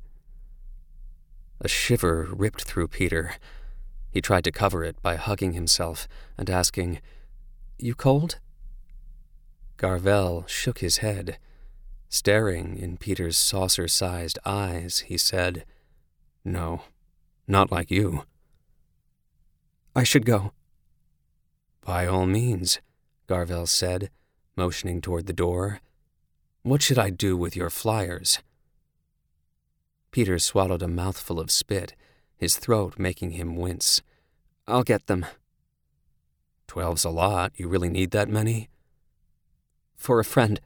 A 1.61 1.69
shiver 1.69 2.29
ripped 2.31 2.64
through 2.64 2.88
Peter. 2.88 3.37
He 4.11 4.21
tried 4.21 4.45
to 4.45 4.53
cover 4.53 4.85
it 4.85 5.01
by 5.03 5.16
hugging 5.16 5.55
himself 5.55 6.07
and 6.37 6.51
asking, 6.51 7.01
You 7.79 7.95
cold? 7.95 8.38
Garvell 9.79 10.45
shook 10.47 10.79
his 10.79 10.99
head. 10.99 11.38
Staring 12.09 12.77
in 12.77 12.99
Peter's 12.99 13.37
saucer 13.37 13.88
sized 13.88 14.38
eyes, 14.45 15.01
he 15.01 15.19
said, 15.19 15.64
No, 16.45 16.83
not 17.49 17.73
like 17.73 17.90
you. 17.90 18.25
I 19.95 20.05
should 20.05 20.27
go. 20.27 20.53
By 21.81 22.07
all 22.07 22.27
means, 22.27 22.81
Garvell 23.27 23.66
said, 23.66 24.11
motioning 24.57 25.01
toward 25.01 25.27
the 25.27 25.33
door. 25.33 25.81
What 26.66 26.83
should 26.83 26.98
I 26.98 27.11
do 27.11 27.37
with 27.37 27.55
your 27.55 27.70
flyers? 27.70 28.40
Peter 30.11 30.37
swallowed 30.40 30.83
a 30.83 30.88
mouthful 30.88 31.38
of 31.38 31.48
spit, 31.48 31.94
his 32.37 32.57
throat 32.57 32.98
making 32.98 33.31
him 33.31 33.55
wince. 33.55 34.02
I'll 34.66 34.83
get 34.83 35.07
them. 35.07 35.26
Twelve's 36.66 37.05
a 37.05 37.11
lot. 37.11 37.52
You 37.55 37.68
really 37.68 37.88
need 37.88 38.11
that 38.11 38.29
many? 38.29 38.68
For 39.96 40.18
a 40.18 40.24
friend. 40.24 40.61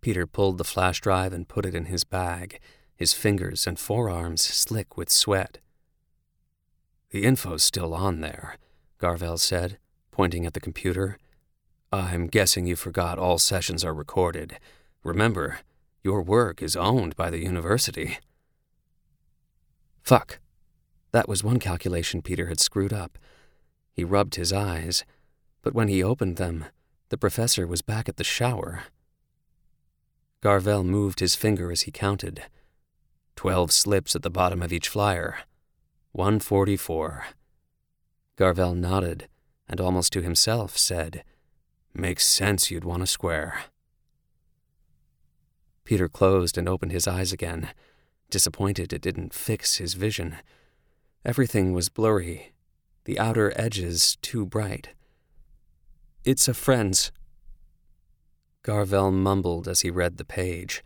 Peter 0.00 0.26
pulled 0.26 0.56
the 0.56 0.64
flash 0.64 1.02
drive 1.02 1.34
and 1.34 1.46
put 1.46 1.66
it 1.66 1.74
in 1.74 1.84
his 1.84 2.04
bag, 2.04 2.58
his 2.96 3.12
fingers 3.12 3.66
and 3.66 3.78
forearms 3.78 4.40
slick 4.40 4.96
with 4.96 5.10
sweat. 5.10 5.58
The 7.10 7.24
info's 7.24 7.62
still 7.62 7.92
on 7.92 8.22
there, 8.22 8.56
Garvell 8.96 9.36
said, 9.36 9.76
pointing 10.10 10.46
at 10.46 10.54
the 10.54 10.58
computer. 10.58 11.18
I'm 11.92 12.28
guessing 12.28 12.66
you 12.66 12.76
forgot 12.76 13.18
all 13.18 13.36
sessions 13.36 13.84
are 13.84 13.92
recorded. 13.92 14.58
Remember, 15.02 15.58
your 16.02 16.22
work 16.22 16.62
is 16.62 16.76
owned 16.76 17.16
by 17.16 17.30
the 17.30 17.42
university. 17.42 18.18
Fuck. 20.02 20.38
That 21.12 21.28
was 21.28 21.44
one 21.44 21.58
calculation 21.58 22.22
Peter 22.22 22.46
had 22.46 22.60
screwed 22.60 22.92
up. 22.92 23.18
He 23.92 24.04
rubbed 24.04 24.36
his 24.36 24.52
eyes, 24.52 25.04
but 25.62 25.74
when 25.74 25.88
he 25.88 26.02
opened 26.02 26.36
them, 26.36 26.66
the 27.10 27.18
professor 27.18 27.66
was 27.66 27.82
back 27.82 28.08
at 28.08 28.16
the 28.16 28.24
shower. 28.24 28.84
Garvell 30.40 30.82
moved 30.82 31.20
his 31.20 31.34
finger 31.34 31.70
as 31.70 31.82
he 31.82 31.90
counted. 31.92 32.44
Twelve 33.36 33.70
slips 33.70 34.16
at 34.16 34.22
the 34.22 34.30
bottom 34.30 34.62
of 34.62 34.72
each 34.72 34.88
flyer. 34.88 35.38
144. 36.12 37.26
Garvell 38.36 38.74
nodded 38.74 39.28
and 39.68 39.80
almost 39.80 40.12
to 40.12 40.22
himself 40.22 40.76
said, 40.76 41.24
Makes 41.94 42.26
sense 42.26 42.70
you'd 42.70 42.84
want 42.84 43.02
a 43.02 43.06
square. 43.06 43.64
Peter 45.84 46.08
closed 46.08 46.56
and 46.56 46.68
opened 46.68 46.92
his 46.92 47.08
eyes 47.08 47.32
again, 47.32 47.70
disappointed 48.30 48.92
it 48.92 49.02
didn't 49.02 49.34
fix 49.34 49.76
his 49.76 49.94
vision. 49.94 50.36
Everything 51.24 51.72
was 51.72 51.88
blurry, 51.88 52.52
the 53.04 53.18
outer 53.18 53.52
edges 53.56 54.16
too 54.22 54.46
bright. 54.46 54.90
It's 56.24 56.48
a 56.48 56.54
friend's. 56.54 57.10
Garvell 58.62 59.10
mumbled 59.10 59.66
as 59.66 59.80
he 59.80 59.90
read 59.90 60.16
the 60.18 60.24
page. 60.24 60.84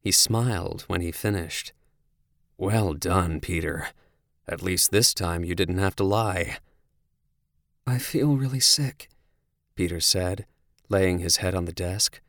He 0.00 0.10
smiled 0.10 0.82
when 0.82 1.00
he 1.00 1.12
finished. 1.12 1.72
Well 2.58 2.94
done, 2.94 3.40
Peter. 3.40 3.88
At 4.46 4.62
least 4.62 4.90
this 4.90 5.14
time 5.14 5.44
you 5.44 5.54
didn't 5.54 5.78
have 5.78 5.96
to 5.96 6.04
lie. 6.04 6.58
I 7.86 7.98
feel 7.98 8.36
really 8.36 8.60
sick, 8.60 9.08
Peter 9.74 10.00
said, 10.00 10.46
laying 10.88 11.18
his 11.20 11.36
head 11.36 11.54
on 11.54 11.64
the 11.64 11.72
desk. 11.72 12.20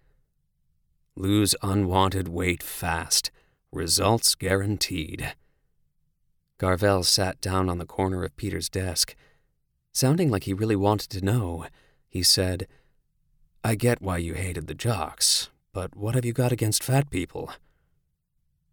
Lose 1.15 1.55
unwanted 1.61 2.27
weight 2.27 2.61
fast. 2.61 3.31
Results 3.71 4.35
guaranteed. 4.35 5.33
Garvell 6.57 7.03
sat 7.03 7.39
down 7.41 7.69
on 7.69 7.77
the 7.77 7.85
corner 7.85 8.23
of 8.23 8.35
Peter's 8.35 8.69
desk. 8.69 9.15
Sounding 9.93 10.29
like 10.29 10.43
he 10.43 10.53
really 10.53 10.75
wanted 10.75 11.09
to 11.11 11.23
know, 11.23 11.67
he 12.07 12.21
said, 12.21 12.67
I 13.63 13.75
get 13.75 14.01
why 14.01 14.17
you 14.17 14.33
hated 14.33 14.67
the 14.67 14.73
jocks, 14.73 15.49
but 15.73 15.95
what 15.95 16.15
have 16.15 16.25
you 16.25 16.33
got 16.33 16.51
against 16.51 16.83
fat 16.83 17.09
people? 17.09 17.51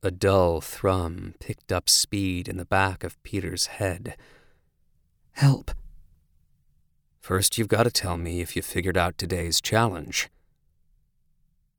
A 0.02 0.10
dull 0.10 0.60
thrum 0.60 1.34
picked 1.38 1.70
up 1.70 1.88
speed 1.88 2.48
in 2.48 2.56
the 2.56 2.64
back 2.64 3.04
of 3.04 3.22
Peter's 3.22 3.66
head. 3.66 4.16
Help. 5.32 5.70
First, 7.20 7.56
you've 7.56 7.68
got 7.68 7.84
to 7.84 7.90
tell 7.92 8.16
me 8.16 8.40
if 8.40 8.56
you 8.56 8.62
figured 8.62 8.96
out 8.96 9.16
today's 9.16 9.60
challenge. 9.60 10.28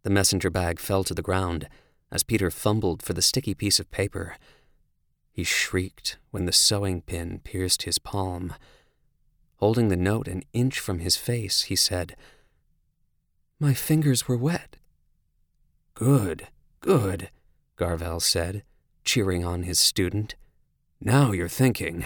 The 0.03 0.09
messenger 0.09 0.49
bag 0.49 0.79
fell 0.79 1.03
to 1.05 1.13
the 1.13 1.21
ground 1.21 1.67
as 2.11 2.23
Peter 2.23 2.51
fumbled 2.51 3.01
for 3.01 3.13
the 3.13 3.21
sticky 3.21 3.55
piece 3.55 3.79
of 3.79 3.89
paper. 3.89 4.35
He 5.31 5.43
shrieked 5.43 6.17
when 6.29 6.45
the 6.45 6.51
sewing 6.51 7.01
pin 7.01 7.39
pierced 7.43 7.83
his 7.83 7.97
palm. 7.97 8.53
Holding 9.57 9.87
the 9.87 9.95
note 9.95 10.27
an 10.27 10.43
inch 10.53 10.79
from 10.79 10.99
his 10.99 11.15
face, 11.15 11.63
he 11.63 11.75
said, 11.75 12.15
My 13.59 13.73
fingers 13.73 14.27
were 14.27 14.37
wet. 14.37 14.77
Good, 15.95 16.49
good, 16.81 17.29
Garvel 17.77 18.21
said, 18.21 18.63
cheering 19.03 19.43
on 19.43 19.63
his 19.63 19.79
student. 19.79 20.35
Now 20.99 21.31
you're 21.31 21.47
thinking. 21.47 22.05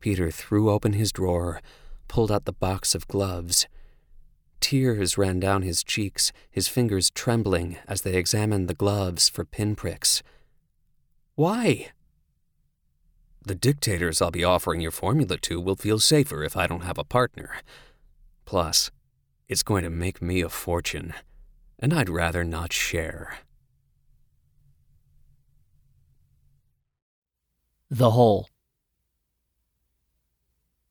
Peter 0.00 0.30
threw 0.30 0.70
open 0.70 0.94
his 0.94 1.12
drawer, 1.12 1.60
pulled 2.08 2.32
out 2.32 2.46
the 2.46 2.52
box 2.52 2.94
of 2.94 3.06
gloves. 3.08 3.66
Tears 4.60 5.18
ran 5.18 5.40
down 5.40 5.62
his 5.62 5.84
cheeks, 5.84 6.32
his 6.50 6.68
fingers 6.68 7.10
trembling 7.10 7.76
as 7.86 8.02
they 8.02 8.16
examined 8.16 8.68
the 8.68 8.74
gloves 8.74 9.28
for 9.28 9.44
pinpricks. 9.44 10.22
Why? 11.34 11.88
The 13.46 13.54
dictators 13.54 14.22
I'll 14.22 14.30
be 14.30 14.44
offering 14.44 14.80
your 14.80 14.90
formula 14.90 15.36
to 15.36 15.60
will 15.60 15.76
feel 15.76 15.98
safer 15.98 16.42
if 16.42 16.56
I 16.56 16.66
don't 16.66 16.84
have 16.84 16.96
a 16.96 17.04
partner. 17.04 17.56
Plus, 18.46 18.90
it's 19.48 19.62
going 19.62 19.84
to 19.84 19.90
make 19.90 20.22
me 20.22 20.40
a 20.40 20.48
fortune, 20.48 21.12
and 21.78 21.92
I'd 21.92 22.08
rather 22.08 22.42
not 22.42 22.72
share. 22.72 23.38
The 27.90 28.12
Hole. 28.12 28.48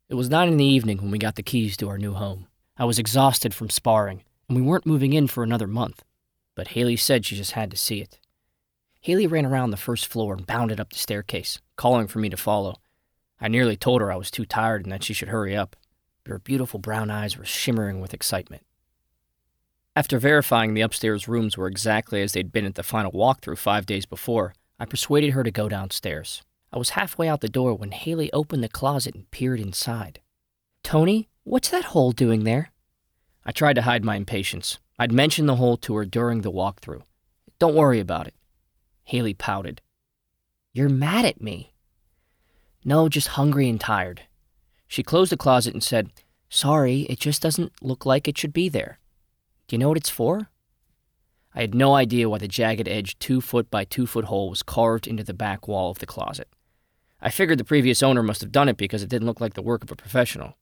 It 0.10 0.14
was 0.14 0.30
nine 0.30 0.48
in 0.48 0.58
the 0.58 0.64
evening 0.64 1.00
when 1.00 1.10
we 1.10 1.18
got 1.18 1.36
the 1.36 1.44
keys 1.44 1.76
to 1.78 1.90
our 1.90 1.98
new 1.98 2.14
home. 2.14 2.48
I 2.78 2.86
was 2.86 2.98
exhausted 2.98 3.54
from 3.54 3.70
sparring, 3.70 4.24
and 4.50 4.56
we 4.56 4.62
weren't 4.62 4.86
moving 4.86 5.14
in 5.14 5.28
for 5.28 5.44
another 5.44 5.68
month, 5.68 6.04
but 6.56 6.70
Haley 6.70 6.96
said 6.96 7.26
she 7.26 7.36
just 7.36 7.52
had 7.52 7.70
to 7.72 7.78
see 7.78 8.02
it. 8.02 8.20
Haley 9.00 9.28
ran 9.28 9.46
around 9.46 9.72
the 9.72 9.78
first 9.78 10.08
floor 10.08 10.34
and 10.34 10.48
bounded 10.48 10.80
up 10.80 10.92
the 10.92 10.98
staircase, 10.98 11.60
calling 11.76 12.08
for 12.08 12.20
me 12.20 12.30
to 12.30 12.38
follow. 12.38 12.78
I 13.40 13.48
nearly 13.48 13.76
told 13.76 14.02
her 14.02 14.12
I 14.12 14.16
was 14.16 14.32
too 14.32 14.46
tired 14.46 14.84
and 14.84 14.92
that 14.92 15.04
she 15.04 15.14
should 15.14 15.28
hurry 15.28 15.56
up, 15.56 15.76
but 16.24 16.32
her 16.32 16.40
beautiful 16.40 16.80
brown 16.80 17.12
eyes 17.12 17.38
were 17.38 17.46
shimmering 17.46 18.00
with 18.00 18.14
excitement. 18.14 18.64
After 19.96 20.18
verifying 20.18 20.74
the 20.74 20.82
upstairs 20.82 21.28
rooms 21.28 21.58
were 21.58 21.68
exactly 21.68 22.22
as 22.22 22.32
they'd 22.32 22.52
been 22.52 22.66
at 22.66 22.76
the 22.76 22.82
final 22.82 23.12
walkthrough 23.12 23.58
five 23.60 23.86
days 23.86 24.08
before, 24.08 24.56
I 24.80 24.86
persuaded 24.86 25.32
her 25.32 25.44
to 25.44 25.52
go 25.52 25.70
downstairs. 25.70 26.42
I 26.72 26.80
was 26.80 26.92
halfway 26.92 27.28
out 27.28 27.42
the 27.42 27.50
door 27.50 27.76
when 27.76 27.92
Haley 27.92 28.32
opened 28.34 28.64
the 28.64 28.70
closet 28.70 29.14
and 29.14 29.30
peered 29.30 29.60
inside. 29.60 30.22
Tony, 30.82 31.30
what's 31.44 31.70
that 31.70 31.86
hole 31.86 32.12
doing 32.12 32.44
there? 32.44 32.72
I 33.46 33.52
tried 33.52 33.74
to 33.74 33.82
hide 33.82 34.04
my 34.04 34.16
impatience. 34.16 34.80
I'd 34.98 35.12
mentioned 35.12 35.50
the 35.50 35.56
hole 35.56 35.78
to 35.78 35.96
her 35.96 36.06
during 36.06 36.42
the 36.42 36.52
walkthrough. 36.52 37.04
Don't 37.60 37.76
worry 37.76 38.00
about 38.00 38.28
it. 38.28 38.36
Haley 39.04 39.34
pouted. 39.34 39.82
You're 40.72 40.90
mad 40.90 41.26
at 41.26 41.42
me. 41.42 41.74
No, 42.86 43.10
just 43.10 43.30
hungry 43.30 43.70
and 43.70 43.80
tired. 43.80 44.22
She 44.88 45.04
closed 45.04 45.32
the 45.32 45.38
closet 45.38 45.74
and 45.74 45.84
said, 45.84 46.12
Sorry, 46.50 47.02
it 47.02 47.20
just 47.20 47.42
doesn't 47.42 47.74
look 47.82 48.06
like 48.06 48.28
it 48.28 48.38
should 48.38 48.54
be 48.54 48.70
there. 48.70 49.00
Do 49.68 49.76
you 49.76 49.80
know 49.80 49.90
what 49.90 49.98
it's 49.98 50.10
for? 50.10 50.50
I 51.56 51.62
had 51.62 51.76
no 51.76 51.94
idea 51.96 52.30
why 52.30 52.40
the 52.40 52.48
jagged 52.48 52.88
edged 52.88 53.20
two 53.20 53.42
foot 53.42 53.70
by 53.70 53.86
two 53.86 54.06
foot 54.06 54.26
hole 54.26 54.50
was 54.50 54.64
carved 54.64 55.08
into 55.08 55.24
the 55.24 55.34
back 55.34 55.68
wall 55.68 55.92
of 55.92 56.00
the 56.00 56.06
closet. 56.06 56.48
I 57.22 57.30
figured 57.30 57.58
the 57.58 57.64
previous 57.64 58.04
owner 58.04 58.22
must 58.22 58.42
have 58.42 58.52
done 58.52 58.70
it 58.70 58.78
because 58.78 59.02
it 59.02 59.10
didn't 59.10 59.28
look 59.28 59.40
like 59.40 59.54
the 59.54 59.62
work 59.62 59.84
of 59.84 59.92
a 59.92 59.96
professional. 59.96 60.58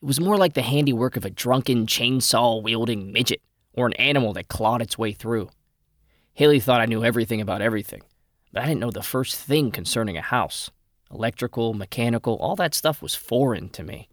It 0.00 0.06
was 0.06 0.20
more 0.20 0.36
like 0.36 0.54
the 0.54 0.62
handiwork 0.62 1.16
of 1.16 1.24
a 1.24 1.30
drunken, 1.30 1.86
chainsaw 1.86 2.62
wielding 2.62 3.12
midget 3.12 3.42
or 3.72 3.86
an 3.86 3.94
animal 3.94 4.32
that 4.34 4.48
clawed 4.48 4.80
its 4.80 4.96
way 4.96 5.12
through. 5.12 5.50
Haley 6.34 6.60
thought 6.60 6.80
I 6.80 6.86
knew 6.86 7.04
everything 7.04 7.40
about 7.40 7.62
everything, 7.62 8.02
but 8.52 8.62
I 8.62 8.66
didn't 8.66 8.80
know 8.80 8.92
the 8.92 9.02
first 9.02 9.36
thing 9.36 9.72
concerning 9.72 10.16
a 10.16 10.22
house. 10.22 10.70
Electrical, 11.10 11.74
mechanical, 11.74 12.36
all 12.36 12.54
that 12.56 12.74
stuff 12.74 13.02
was 13.02 13.14
foreign 13.14 13.68
to 13.70 13.82
me. 13.82 14.08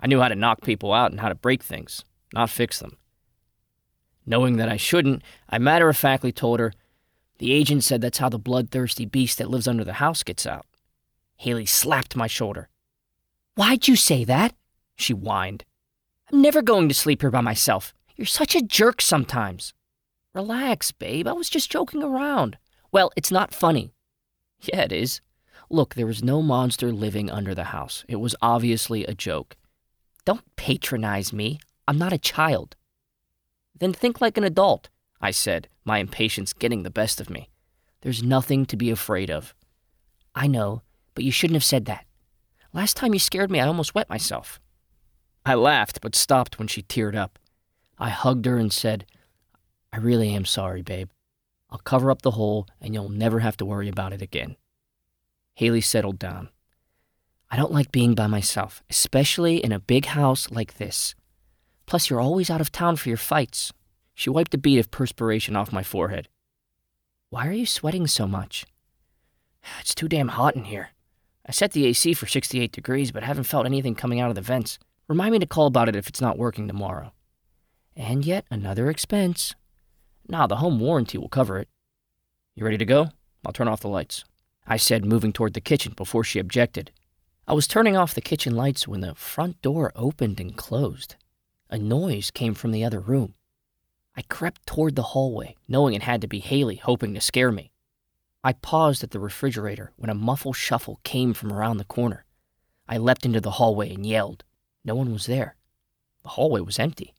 I 0.00 0.08
knew 0.08 0.20
how 0.20 0.28
to 0.28 0.34
knock 0.34 0.62
people 0.62 0.92
out 0.92 1.12
and 1.12 1.20
how 1.20 1.28
to 1.28 1.34
break 1.34 1.62
things, 1.62 2.04
not 2.32 2.50
fix 2.50 2.80
them. 2.80 2.96
Knowing 4.26 4.56
that 4.56 4.68
I 4.68 4.76
shouldn't, 4.76 5.22
I 5.48 5.58
matter 5.58 5.88
of 5.88 5.96
factly 5.96 6.32
told 6.32 6.58
her, 6.58 6.72
The 7.38 7.52
agent 7.52 7.84
said 7.84 8.00
that's 8.00 8.18
how 8.18 8.28
the 8.28 8.38
bloodthirsty 8.38 9.06
beast 9.06 9.38
that 9.38 9.50
lives 9.50 9.68
under 9.68 9.84
the 9.84 9.94
house 9.94 10.22
gets 10.24 10.46
out. 10.46 10.66
Haley 11.36 11.66
slapped 11.66 12.16
my 12.16 12.26
shoulder. 12.26 12.68
Why'd 13.54 13.86
you 13.86 13.94
say 13.94 14.24
that? 14.24 14.54
She 14.98 15.14
whined. 15.14 15.64
I'm 16.30 16.42
never 16.42 16.60
going 16.60 16.88
to 16.88 16.94
sleep 16.94 17.22
here 17.22 17.30
by 17.30 17.40
myself. 17.40 17.94
You're 18.16 18.26
such 18.26 18.54
a 18.54 18.62
jerk 18.62 19.00
sometimes. 19.00 19.72
Relax, 20.34 20.92
babe. 20.92 21.26
I 21.26 21.32
was 21.32 21.48
just 21.48 21.70
joking 21.70 22.02
around. 22.02 22.58
Well, 22.92 23.10
it's 23.16 23.30
not 23.30 23.54
funny. 23.54 23.92
Yeah, 24.60 24.82
it 24.82 24.92
is. 24.92 25.20
Look, 25.70 25.94
there 25.94 26.06
was 26.06 26.22
no 26.22 26.42
monster 26.42 26.92
living 26.92 27.30
under 27.30 27.54
the 27.54 27.64
house. 27.64 28.04
It 28.08 28.16
was 28.16 28.34
obviously 28.42 29.04
a 29.04 29.14
joke. 29.14 29.56
Don't 30.24 30.44
patronize 30.56 31.32
me. 31.32 31.60
I'm 31.86 31.98
not 31.98 32.12
a 32.12 32.18
child. 32.18 32.76
Then 33.78 33.92
think 33.92 34.20
like 34.20 34.36
an 34.36 34.44
adult, 34.44 34.88
I 35.20 35.30
said, 35.30 35.68
my 35.84 35.98
impatience 35.98 36.52
getting 36.52 36.82
the 36.82 36.90
best 36.90 37.20
of 37.20 37.30
me. 37.30 37.48
There's 38.00 38.22
nothing 38.22 38.66
to 38.66 38.76
be 38.76 38.90
afraid 38.90 39.30
of. 39.30 39.54
I 40.34 40.46
know, 40.46 40.82
but 41.14 41.24
you 41.24 41.30
shouldn't 41.30 41.56
have 41.56 41.64
said 41.64 41.84
that. 41.86 42.04
Last 42.72 42.96
time 42.96 43.12
you 43.12 43.20
scared 43.20 43.50
me, 43.50 43.60
I 43.60 43.66
almost 43.66 43.94
wet 43.94 44.10
myself. 44.10 44.60
I 45.48 45.54
laughed, 45.54 46.02
but 46.02 46.14
stopped 46.14 46.58
when 46.58 46.68
she 46.68 46.82
teared 46.82 47.16
up. 47.16 47.38
I 47.98 48.10
hugged 48.10 48.44
her 48.44 48.58
and 48.58 48.70
said, 48.70 49.06
I 49.90 49.96
really 49.96 50.34
am 50.34 50.44
sorry, 50.44 50.82
babe. 50.82 51.08
I'll 51.70 51.78
cover 51.78 52.10
up 52.10 52.20
the 52.20 52.32
hole 52.32 52.68
and 52.82 52.92
you'll 52.92 53.08
never 53.08 53.38
have 53.38 53.56
to 53.56 53.64
worry 53.64 53.88
about 53.88 54.12
it 54.12 54.20
again. 54.20 54.56
Haley 55.54 55.80
settled 55.80 56.18
down. 56.18 56.50
I 57.50 57.56
don't 57.56 57.72
like 57.72 57.90
being 57.90 58.14
by 58.14 58.26
myself, 58.26 58.82
especially 58.90 59.64
in 59.64 59.72
a 59.72 59.80
big 59.80 60.04
house 60.04 60.50
like 60.50 60.74
this. 60.74 61.14
Plus, 61.86 62.10
you're 62.10 62.20
always 62.20 62.50
out 62.50 62.60
of 62.60 62.70
town 62.70 62.96
for 62.96 63.08
your 63.08 63.16
fights. 63.16 63.72
She 64.14 64.28
wiped 64.28 64.52
a 64.52 64.58
bead 64.58 64.78
of 64.78 64.90
perspiration 64.90 65.56
off 65.56 65.72
my 65.72 65.82
forehead. 65.82 66.28
Why 67.30 67.48
are 67.48 67.52
you 67.52 67.64
sweating 67.64 68.06
so 68.06 68.26
much? 68.26 68.66
It's 69.80 69.94
too 69.94 70.08
damn 70.08 70.28
hot 70.28 70.56
in 70.56 70.64
here. 70.64 70.90
I 71.46 71.52
set 71.52 71.72
the 71.72 71.86
AC 71.86 72.12
for 72.12 72.26
68 72.26 72.70
degrees, 72.70 73.12
but 73.12 73.22
haven't 73.22 73.44
felt 73.44 73.64
anything 73.64 73.94
coming 73.94 74.20
out 74.20 74.28
of 74.28 74.34
the 74.34 74.42
vents. 74.42 74.78
Remind 75.08 75.32
me 75.32 75.38
to 75.38 75.46
call 75.46 75.66
about 75.66 75.88
it 75.88 75.96
if 75.96 76.06
it's 76.06 76.20
not 76.20 76.36
working 76.36 76.68
tomorrow. 76.68 77.12
And 77.96 78.26
yet 78.26 78.44
another 78.50 78.90
expense. 78.90 79.54
Nah, 80.28 80.46
the 80.46 80.56
home 80.56 80.78
warranty 80.78 81.16
will 81.16 81.30
cover 81.30 81.58
it. 81.58 81.68
You 82.54 82.64
ready 82.64 82.76
to 82.76 82.84
go? 82.84 83.08
I'll 83.46 83.54
turn 83.54 83.68
off 83.68 83.80
the 83.80 83.88
lights. 83.88 84.24
I 84.66 84.76
said, 84.76 85.06
moving 85.06 85.32
toward 85.32 85.54
the 85.54 85.62
kitchen 85.62 85.94
before 85.96 86.24
she 86.24 86.38
objected. 86.38 86.90
I 87.46 87.54
was 87.54 87.66
turning 87.66 87.96
off 87.96 88.14
the 88.14 88.20
kitchen 88.20 88.54
lights 88.54 88.86
when 88.86 89.00
the 89.00 89.14
front 89.14 89.62
door 89.62 89.92
opened 89.96 90.40
and 90.40 90.54
closed. 90.54 91.16
A 91.70 91.78
noise 91.78 92.30
came 92.30 92.52
from 92.52 92.72
the 92.72 92.84
other 92.84 93.00
room. 93.00 93.34
I 94.14 94.22
crept 94.22 94.66
toward 94.66 94.94
the 94.94 95.02
hallway, 95.02 95.56
knowing 95.66 95.94
it 95.94 96.02
had 96.02 96.20
to 96.20 96.28
be 96.28 96.40
Haley, 96.40 96.76
hoping 96.76 97.14
to 97.14 97.20
scare 97.22 97.50
me. 97.50 97.70
I 98.44 98.52
paused 98.52 99.02
at 99.02 99.12
the 99.12 99.20
refrigerator 99.20 99.92
when 99.96 100.10
a 100.10 100.14
muffled 100.14 100.56
shuffle 100.56 101.00
came 101.02 101.32
from 101.32 101.50
around 101.50 101.78
the 101.78 101.84
corner. 101.84 102.26
I 102.86 102.98
leapt 102.98 103.24
into 103.24 103.40
the 103.40 103.52
hallway 103.52 103.94
and 103.94 104.04
yelled. 104.04 104.44
No 104.84 104.94
one 104.94 105.12
was 105.12 105.26
there. 105.26 105.56
The 106.22 106.30
hallway 106.30 106.60
was 106.60 106.78
empty. 106.78 107.14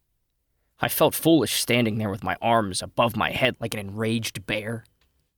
I 0.80 0.88
felt 0.88 1.13
foolish 1.13 1.54
standing 1.54 1.98
there 1.98 2.10
with 2.10 2.24
my 2.24 2.38
arms 2.41 2.82
above 2.82 3.15
my 3.15 3.32
head 3.32 3.56
like 3.60 3.74
an 3.74 3.80
enraged 3.80 4.45
bear. 4.45 4.86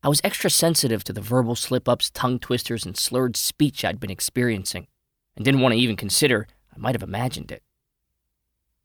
I 0.03 0.09
was 0.09 0.21
extra 0.23 0.49
sensitive 0.49 1.03
to 1.05 1.13
the 1.13 1.21
verbal 1.21 1.55
slip 1.55 1.87
ups, 1.89 2.09
tongue 2.11 2.39
twisters, 2.39 2.85
and 2.85 2.97
slurred 2.97 3.35
speech 3.35 3.83
I'd 3.83 3.99
been 3.99 4.11
experiencing, 4.11 4.87
and 5.35 5.45
didn't 5.45 5.61
want 5.61 5.73
to 5.73 5.79
even 5.79 5.95
consider 5.95 6.47
I 6.73 6.77
might 6.77 6.95
have 6.95 7.03
imagined 7.03 7.51
it. 7.51 7.63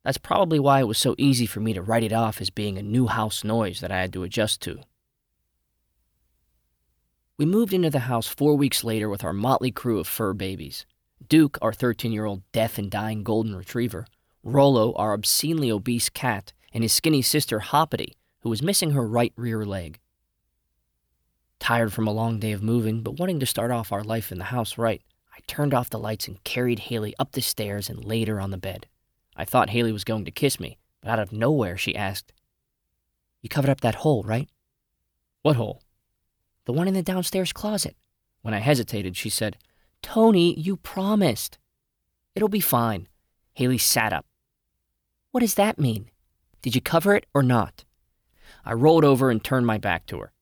That's 0.02 0.18
probably 0.18 0.58
why 0.58 0.80
it 0.80 0.88
was 0.88 0.98
so 0.98 1.14
easy 1.18 1.46
for 1.46 1.60
me 1.60 1.72
to 1.72 1.82
write 1.82 2.04
it 2.04 2.12
off 2.12 2.40
as 2.40 2.50
being 2.50 2.78
a 2.78 2.82
new 2.82 3.06
house 3.06 3.44
noise 3.44 3.80
that 3.80 3.90
I 3.90 4.00
had 4.00 4.12
to 4.12 4.22
adjust 4.22 4.60
to. 4.62 4.80
We 7.38 7.44
moved 7.44 7.72
into 7.72 7.90
the 7.90 8.00
house 8.00 8.28
four 8.28 8.56
weeks 8.56 8.84
later 8.84 9.08
with 9.08 9.24
our 9.24 9.32
motley 9.32 9.70
crew 9.70 9.98
of 9.98 10.06
fur 10.06 10.32
babies 10.32 10.86
Duke, 11.28 11.58
our 11.62 11.72
13 11.72 12.12
year 12.12 12.24
old 12.24 12.42
deaf 12.52 12.78
and 12.78 12.90
dying 12.90 13.22
golden 13.22 13.56
retriever, 13.56 14.06
Rollo, 14.42 14.92
our 14.94 15.12
obscenely 15.12 15.70
obese 15.70 16.08
cat, 16.08 16.52
and 16.72 16.84
his 16.84 16.92
skinny 16.92 17.22
sister 17.22 17.58
Hoppity, 17.60 18.16
who 18.40 18.50
was 18.50 18.62
missing 18.62 18.92
her 18.92 19.06
right 19.06 19.32
rear 19.36 19.64
leg. 19.64 19.98
Tired 21.58 21.92
from 21.92 22.06
a 22.06 22.12
long 22.12 22.38
day 22.38 22.52
of 22.52 22.62
moving, 22.62 23.02
but 23.02 23.18
wanting 23.18 23.40
to 23.40 23.46
start 23.46 23.70
off 23.70 23.90
our 23.90 24.04
life 24.04 24.30
in 24.30 24.38
the 24.38 24.44
house 24.44 24.78
right, 24.78 25.02
I 25.34 25.38
turned 25.46 25.74
off 25.74 25.90
the 25.90 25.98
lights 25.98 26.28
and 26.28 26.42
carried 26.44 26.78
Haley 26.80 27.14
up 27.18 27.32
the 27.32 27.42
stairs 27.42 27.88
and 27.88 28.04
laid 28.04 28.28
her 28.28 28.40
on 28.40 28.50
the 28.50 28.58
bed. 28.58 28.86
I 29.36 29.44
thought 29.44 29.70
Haley 29.70 29.92
was 29.92 30.04
going 30.04 30.24
to 30.26 30.30
kiss 30.30 30.60
me, 30.60 30.78
but 31.00 31.10
out 31.10 31.18
of 31.18 31.32
nowhere 31.32 31.76
she 31.76 31.96
asked, 31.96 32.32
You 33.42 33.48
covered 33.48 33.70
up 33.70 33.80
that 33.80 33.96
hole, 33.96 34.22
right? 34.22 34.48
What 35.42 35.56
hole? 35.56 35.82
The 36.66 36.72
one 36.72 36.88
in 36.88 36.94
the 36.94 37.02
downstairs 37.02 37.52
closet. 37.52 37.96
When 38.42 38.54
I 38.54 38.58
hesitated, 38.58 39.16
she 39.16 39.30
said, 39.30 39.56
Tony, 40.06 40.54
you 40.54 40.76
promised. 40.76 41.58
It'll 42.36 42.48
be 42.48 42.60
fine. 42.60 43.08
Haley 43.54 43.76
sat 43.76 44.12
up. 44.12 44.24
What 45.32 45.40
does 45.40 45.54
that 45.54 45.80
mean? 45.80 46.10
Did 46.62 46.76
you 46.76 46.80
cover 46.80 47.16
it 47.16 47.26
or 47.34 47.42
not? 47.42 47.84
I 48.64 48.72
rolled 48.74 49.04
over 49.04 49.30
and 49.30 49.42
turned 49.42 49.66
my 49.66 49.78
back 49.78 50.06
to 50.06 50.20
her. 50.20 50.32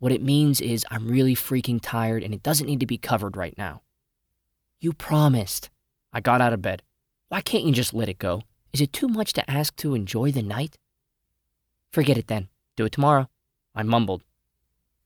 What 0.00 0.10
it 0.10 0.20
means 0.20 0.60
is 0.60 0.84
I'm 0.90 1.06
really 1.06 1.36
freaking 1.36 1.78
tired 1.80 2.24
and 2.24 2.34
it 2.34 2.42
doesn't 2.42 2.66
need 2.66 2.80
to 2.80 2.86
be 2.86 2.98
covered 2.98 3.36
right 3.36 3.56
now. 3.56 3.82
You 4.80 4.92
promised. 4.92 5.70
I 6.12 6.20
got 6.20 6.40
out 6.40 6.52
of 6.52 6.60
bed. 6.60 6.82
Why 7.28 7.40
can't 7.40 7.62
you 7.62 7.72
just 7.72 7.94
let 7.94 8.08
it 8.08 8.18
go? 8.18 8.42
Is 8.72 8.80
it 8.80 8.92
too 8.92 9.06
much 9.06 9.32
to 9.34 9.48
ask 9.48 9.76
to 9.76 9.94
enjoy 9.94 10.32
the 10.32 10.42
night? 10.42 10.76
Forget 11.92 12.18
it 12.18 12.26
then. 12.26 12.48
Do 12.74 12.84
it 12.84 12.90
tomorrow. 12.90 13.30
I 13.76 13.84
mumbled. 13.84 14.24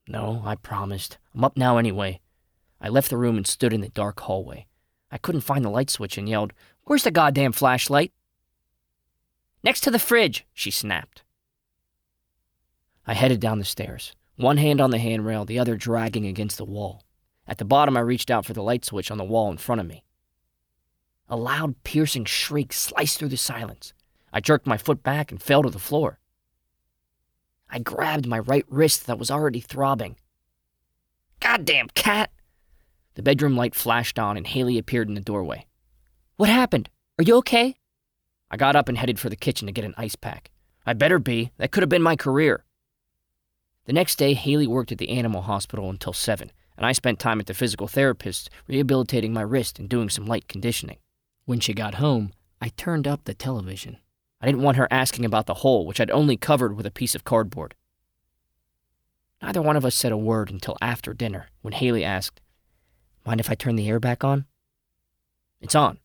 No, 0.09 0.41
I 0.47 0.55
promised. 0.55 1.19
I'm 1.35 1.45
up 1.45 1.59
now 1.59 1.77
anyway. 1.77 2.21
I 2.81 2.89
left 2.89 3.11
the 3.11 3.17
room 3.17 3.37
and 3.37 3.47
stood 3.47 3.73
in 3.73 3.81
the 3.81 3.89
dark 3.89 4.21
hallway. 4.21 4.67
I 5.11 5.19
couldn't 5.19 5.41
find 5.41 5.65
the 5.65 5.71
light 5.71 5.91
switch 5.91 6.19
and 6.19 6.29
yelled, 6.29 6.53
Where's 6.85 7.03
the 7.03 7.11
goddamn 7.11 7.53
flashlight? 7.53 8.13
Next 9.63 9.81
to 9.81 9.91
the 9.91 9.99
fridge, 9.99 10.47
she 10.55 10.71
snapped. 10.71 11.23
I 13.07 13.15
headed 13.15 13.41
down 13.41 13.59
the 13.59 13.65
stairs, 13.65 14.15
one 14.37 14.59
hand 14.59 14.81
on 14.81 14.91
the 14.91 14.99
handrail, 14.99 15.45
the 15.45 15.59
other 15.59 15.77
dragging 15.77 16.27
against 16.27 16.59
the 16.59 16.65
wall. 16.65 17.03
At 17.47 17.59
the 17.59 17.65
bottom, 17.65 17.97
I 17.97 18.01
reached 18.01 18.31
out 18.31 18.45
for 18.45 18.53
the 18.53 18.63
light 18.63 18.85
switch 18.85 19.11
on 19.11 19.19
the 19.19 19.25
wall 19.25 19.51
in 19.51 19.57
front 19.57 19.81
of 19.81 19.87
me. 19.87 20.05
A 21.29 21.37
loud, 21.37 21.83
piercing 21.83 22.27
shriek 22.27 22.73
sliced 22.73 23.19
through 23.19 23.29
the 23.29 23.37
silence. 23.37 23.93
I 24.33 24.41
jerked 24.41 24.67
my 24.67 24.77
foot 24.77 25.03
back 25.03 25.31
and 25.31 25.43
fell 25.43 25.63
to 25.63 25.71
the 25.71 25.79
floor. 25.79 26.21
I 27.71 27.79
grabbed 27.79 28.27
my 28.27 28.39
right 28.39 28.65
wrist 28.69 29.07
that 29.07 29.19
was 29.19 29.31
already 29.31 29.61
throbbing. 29.61 30.17
Goddamn 31.41 31.89
cat! 31.95 32.31
The 33.19 33.25
bedroom 33.25 33.57
light 33.57 33.75
flashed 33.75 34.17
on 34.17 34.37
and 34.37 34.47
Haley 34.47 34.79
appeared 34.79 35.09
in 35.09 35.15
the 35.15 35.21
doorway. 35.21 35.67
What 36.37 36.49
happened? 36.49 36.89
Are 37.19 37.25
you 37.25 37.35
okay? 37.39 37.75
I 38.49 38.57
got 38.57 38.77
up 38.77 38.89
and 38.89 38.97
headed 38.97 39.19
for 39.19 39.29
the 39.29 39.35
kitchen 39.35 39.67
to 39.67 39.73
get 39.73 39.85
an 39.85 39.97
ice 39.99 40.15
pack. 40.15 40.53
I 40.87 40.93
better 40.93 41.19
be. 41.19 41.51
That 41.57 41.73
could 41.73 41.83
have 41.83 41.91
been 41.91 42.01
my 42.01 42.15
career. 42.15 42.65
The 43.87 43.93
next 43.93 44.21
day, 44.21 44.35
Haley 44.35 44.69
worked 44.69 44.93
at 44.93 44.99
the 44.99 45.09
animal 45.09 45.43
hospital 45.43 45.91
until 45.91 46.13
7, 46.13 46.53
and 46.77 46.87
I 46.87 46.93
spent 46.93 47.19
time 47.19 47.41
at 47.41 47.47
the 47.47 47.55
physical 47.55 47.89
therapist 47.89 48.51
rehabilitating 48.69 49.33
my 49.33 49.43
wrist 49.43 49.81
and 49.81 49.89
doing 49.89 50.11
some 50.11 50.27
light 50.27 50.47
conditioning. 50.47 50.99
When 51.45 51.59
she 51.59 51.75
got 51.75 51.95
home, 51.95 52.33
I 52.63 52.69
turned 52.69 53.09
up 53.09 53.25
the 53.25 53.35
television. 53.35 53.99
I 54.41 54.47
didn't 54.47 54.63
want 54.63 54.77
her 54.77 54.87
asking 54.93 55.25
about 55.25 55.47
the 55.47 55.55
hole, 55.55 55.87
which 55.87 56.01
I'd 56.01 56.13
only 56.13 56.37
covered 56.37 56.77
with 56.77 56.87
a 56.87 56.93
piece 56.93 57.17
of 57.17 57.25
cardboard. 57.25 57.75
Neither 59.43 59.61
one 59.61 59.75
of 59.75 59.85
us 59.85 59.97
said 59.97 60.13
a 60.13 60.17
word 60.17 60.53
until 60.53 60.77
after 60.81 61.13
dinner, 61.13 61.49
when 61.63 61.73
Haley 61.73 62.05
asked, 62.05 62.41
Mind 63.29 63.41
if 63.41 63.51
I 63.51 63.55
turn 63.55 63.77
the 63.77 63.87
air 63.87 64.01
back 64.01 64.25
on? 64.25 64.47
It's 65.61 65.75
on. 65.75 65.99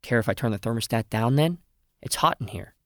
Care 0.00 0.20
if 0.20 0.28
I 0.28 0.32
turn 0.32 0.52
the 0.52 0.60
thermostat 0.60 1.10
down 1.10 1.34
then? 1.34 1.58
It's 2.02 2.14
hot 2.14 2.36
in 2.40 2.46
here. 2.46 2.76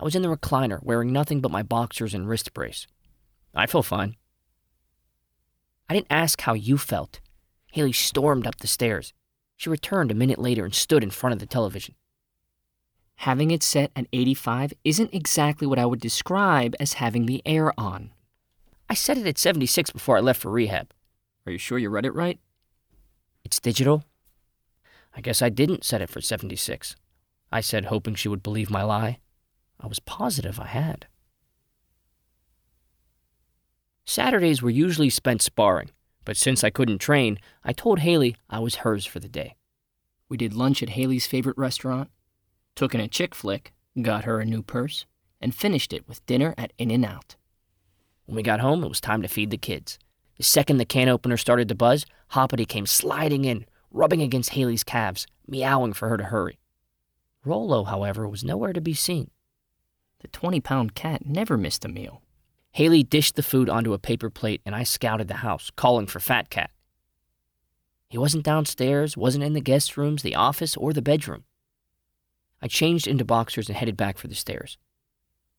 I 0.00 0.04
was 0.04 0.16
in 0.16 0.22
the 0.22 0.36
recliner, 0.36 0.82
wearing 0.82 1.12
nothing 1.12 1.40
but 1.40 1.52
my 1.52 1.62
boxers 1.62 2.12
and 2.12 2.28
wrist 2.28 2.52
brace. 2.52 2.88
I 3.54 3.66
feel 3.66 3.84
fine. 3.84 4.16
I 5.88 5.94
didn't 5.94 6.08
ask 6.10 6.40
how 6.40 6.54
you 6.54 6.76
felt. 6.76 7.20
Haley 7.70 7.92
stormed 7.92 8.48
up 8.48 8.58
the 8.58 8.66
stairs. 8.66 9.12
She 9.56 9.70
returned 9.70 10.10
a 10.10 10.14
minute 10.16 10.40
later 10.40 10.64
and 10.64 10.74
stood 10.74 11.04
in 11.04 11.10
front 11.10 11.34
of 11.34 11.38
the 11.38 11.46
television. 11.46 11.94
Having 13.18 13.52
it 13.52 13.62
set 13.62 13.92
at 13.94 14.08
85 14.12 14.72
isn't 14.82 15.14
exactly 15.14 15.68
what 15.68 15.78
I 15.78 15.86
would 15.86 16.00
describe 16.00 16.74
as 16.80 16.94
having 16.94 17.26
the 17.26 17.42
air 17.46 17.72
on. 17.78 18.10
I 18.90 18.94
set 18.94 19.18
it 19.18 19.26
at 19.28 19.38
76 19.38 19.92
before 19.92 20.16
I 20.16 20.20
left 20.20 20.40
for 20.40 20.50
rehab. 20.50 20.92
Are 21.46 21.52
you 21.52 21.58
sure 21.58 21.78
you 21.78 21.90
read 21.90 22.06
it 22.06 22.14
right? 22.14 22.38
It's 23.44 23.60
digital? 23.60 24.04
I 25.14 25.20
guess 25.20 25.42
I 25.42 25.48
didn't 25.48 25.84
set 25.84 26.02
it 26.02 26.10
for 26.10 26.20
76. 26.20 26.96
I 27.52 27.60
said, 27.60 27.86
hoping 27.86 28.14
she 28.14 28.28
would 28.28 28.42
believe 28.42 28.70
my 28.70 28.82
lie. 28.82 29.18
I 29.78 29.86
was 29.86 30.00
positive 30.00 30.58
I 30.58 30.66
had. 30.66 31.06
Saturdays 34.06 34.62
were 34.62 34.70
usually 34.70 35.10
spent 35.10 35.42
sparring, 35.42 35.90
but 36.24 36.36
since 36.36 36.64
I 36.64 36.70
couldn't 36.70 36.98
train, 36.98 37.38
I 37.62 37.72
told 37.72 38.00
Haley 38.00 38.36
I 38.50 38.58
was 38.58 38.76
hers 38.76 39.06
for 39.06 39.20
the 39.20 39.28
day. 39.28 39.56
We 40.28 40.36
did 40.36 40.54
lunch 40.54 40.82
at 40.82 40.90
Haley's 40.90 41.26
favorite 41.26 41.58
restaurant, 41.58 42.10
took 42.74 42.94
in 42.94 43.00
a 43.00 43.08
chick 43.08 43.34
flick, 43.34 43.72
got 44.00 44.24
her 44.24 44.40
a 44.40 44.44
new 44.44 44.62
purse, 44.62 45.06
and 45.40 45.54
finished 45.54 45.92
it 45.92 46.08
with 46.08 46.24
dinner 46.26 46.54
at 46.58 46.72
In 46.78 46.90
N 46.90 47.04
Out. 47.04 47.36
When 48.26 48.36
we 48.36 48.42
got 48.42 48.60
home, 48.60 48.82
it 48.82 48.88
was 48.88 49.00
time 49.00 49.22
to 49.22 49.28
feed 49.28 49.50
the 49.50 49.58
kids. 49.58 49.98
The 50.36 50.42
second 50.42 50.78
the 50.78 50.84
can 50.84 51.08
opener 51.08 51.36
started 51.36 51.68
to 51.68 51.74
buzz, 51.74 52.06
Hoppity 52.28 52.66
came 52.66 52.86
sliding 52.86 53.44
in, 53.44 53.66
rubbing 53.90 54.20
against 54.20 54.50
Haley's 54.50 54.84
calves, 54.84 55.26
meowing 55.46 55.92
for 55.92 56.08
her 56.08 56.16
to 56.16 56.24
hurry. 56.24 56.58
Rollo, 57.44 57.84
however, 57.84 58.26
was 58.26 58.42
nowhere 58.42 58.72
to 58.72 58.80
be 58.80 58.94
seen. 58.94 59.30
The 60.20 60.28
20 60.28 60.60
pound 60.60 60.94
cat 60.94 61.26
never 61.26 61.56
missed 61.56 61.84
a 61.84 61.88
meal. 61.88 62.22
Haley 62.72 63.04
dished 63.04 63.36
the 63.36 63.42
food 63.42 63.68
onto 63.68 63.92
a 63.92 63.98
paper 63.98 64.30
plate, 64.30 64.60
and 64.66 64.74
I 64.74 64.82
scouted 64.82 65.28
the 65.28 65.34
house, 65.34 65.70
calling 65.76 66.06
for 66.06 66.18
Fat 66.18 66.50
Cat. 66.50 66.70
He 68.08 68.18
wasn't 68.18 68.44
downstairs, 68.44 69.16
wasn't 69.16 69.44
in 69.44 69.52
the 69.52 69.60
guest 69.60 69.96
rooms, 69.96 70.22
the 70.22 70.34
office, 70.34 70.76
or 70.76 70.92
the 70.92 71.02
bedroom. 71.02 71.44
I 72.60 72.66
changed 72.66 73.06
into 73.06 73.24
boxers 73.24 73.68
and 73.68 73.76
headed 73.76 73.96
back 73.96 74.18
for 74.18 74.26
the 74.26 74.34
stairs. 74.34 74.78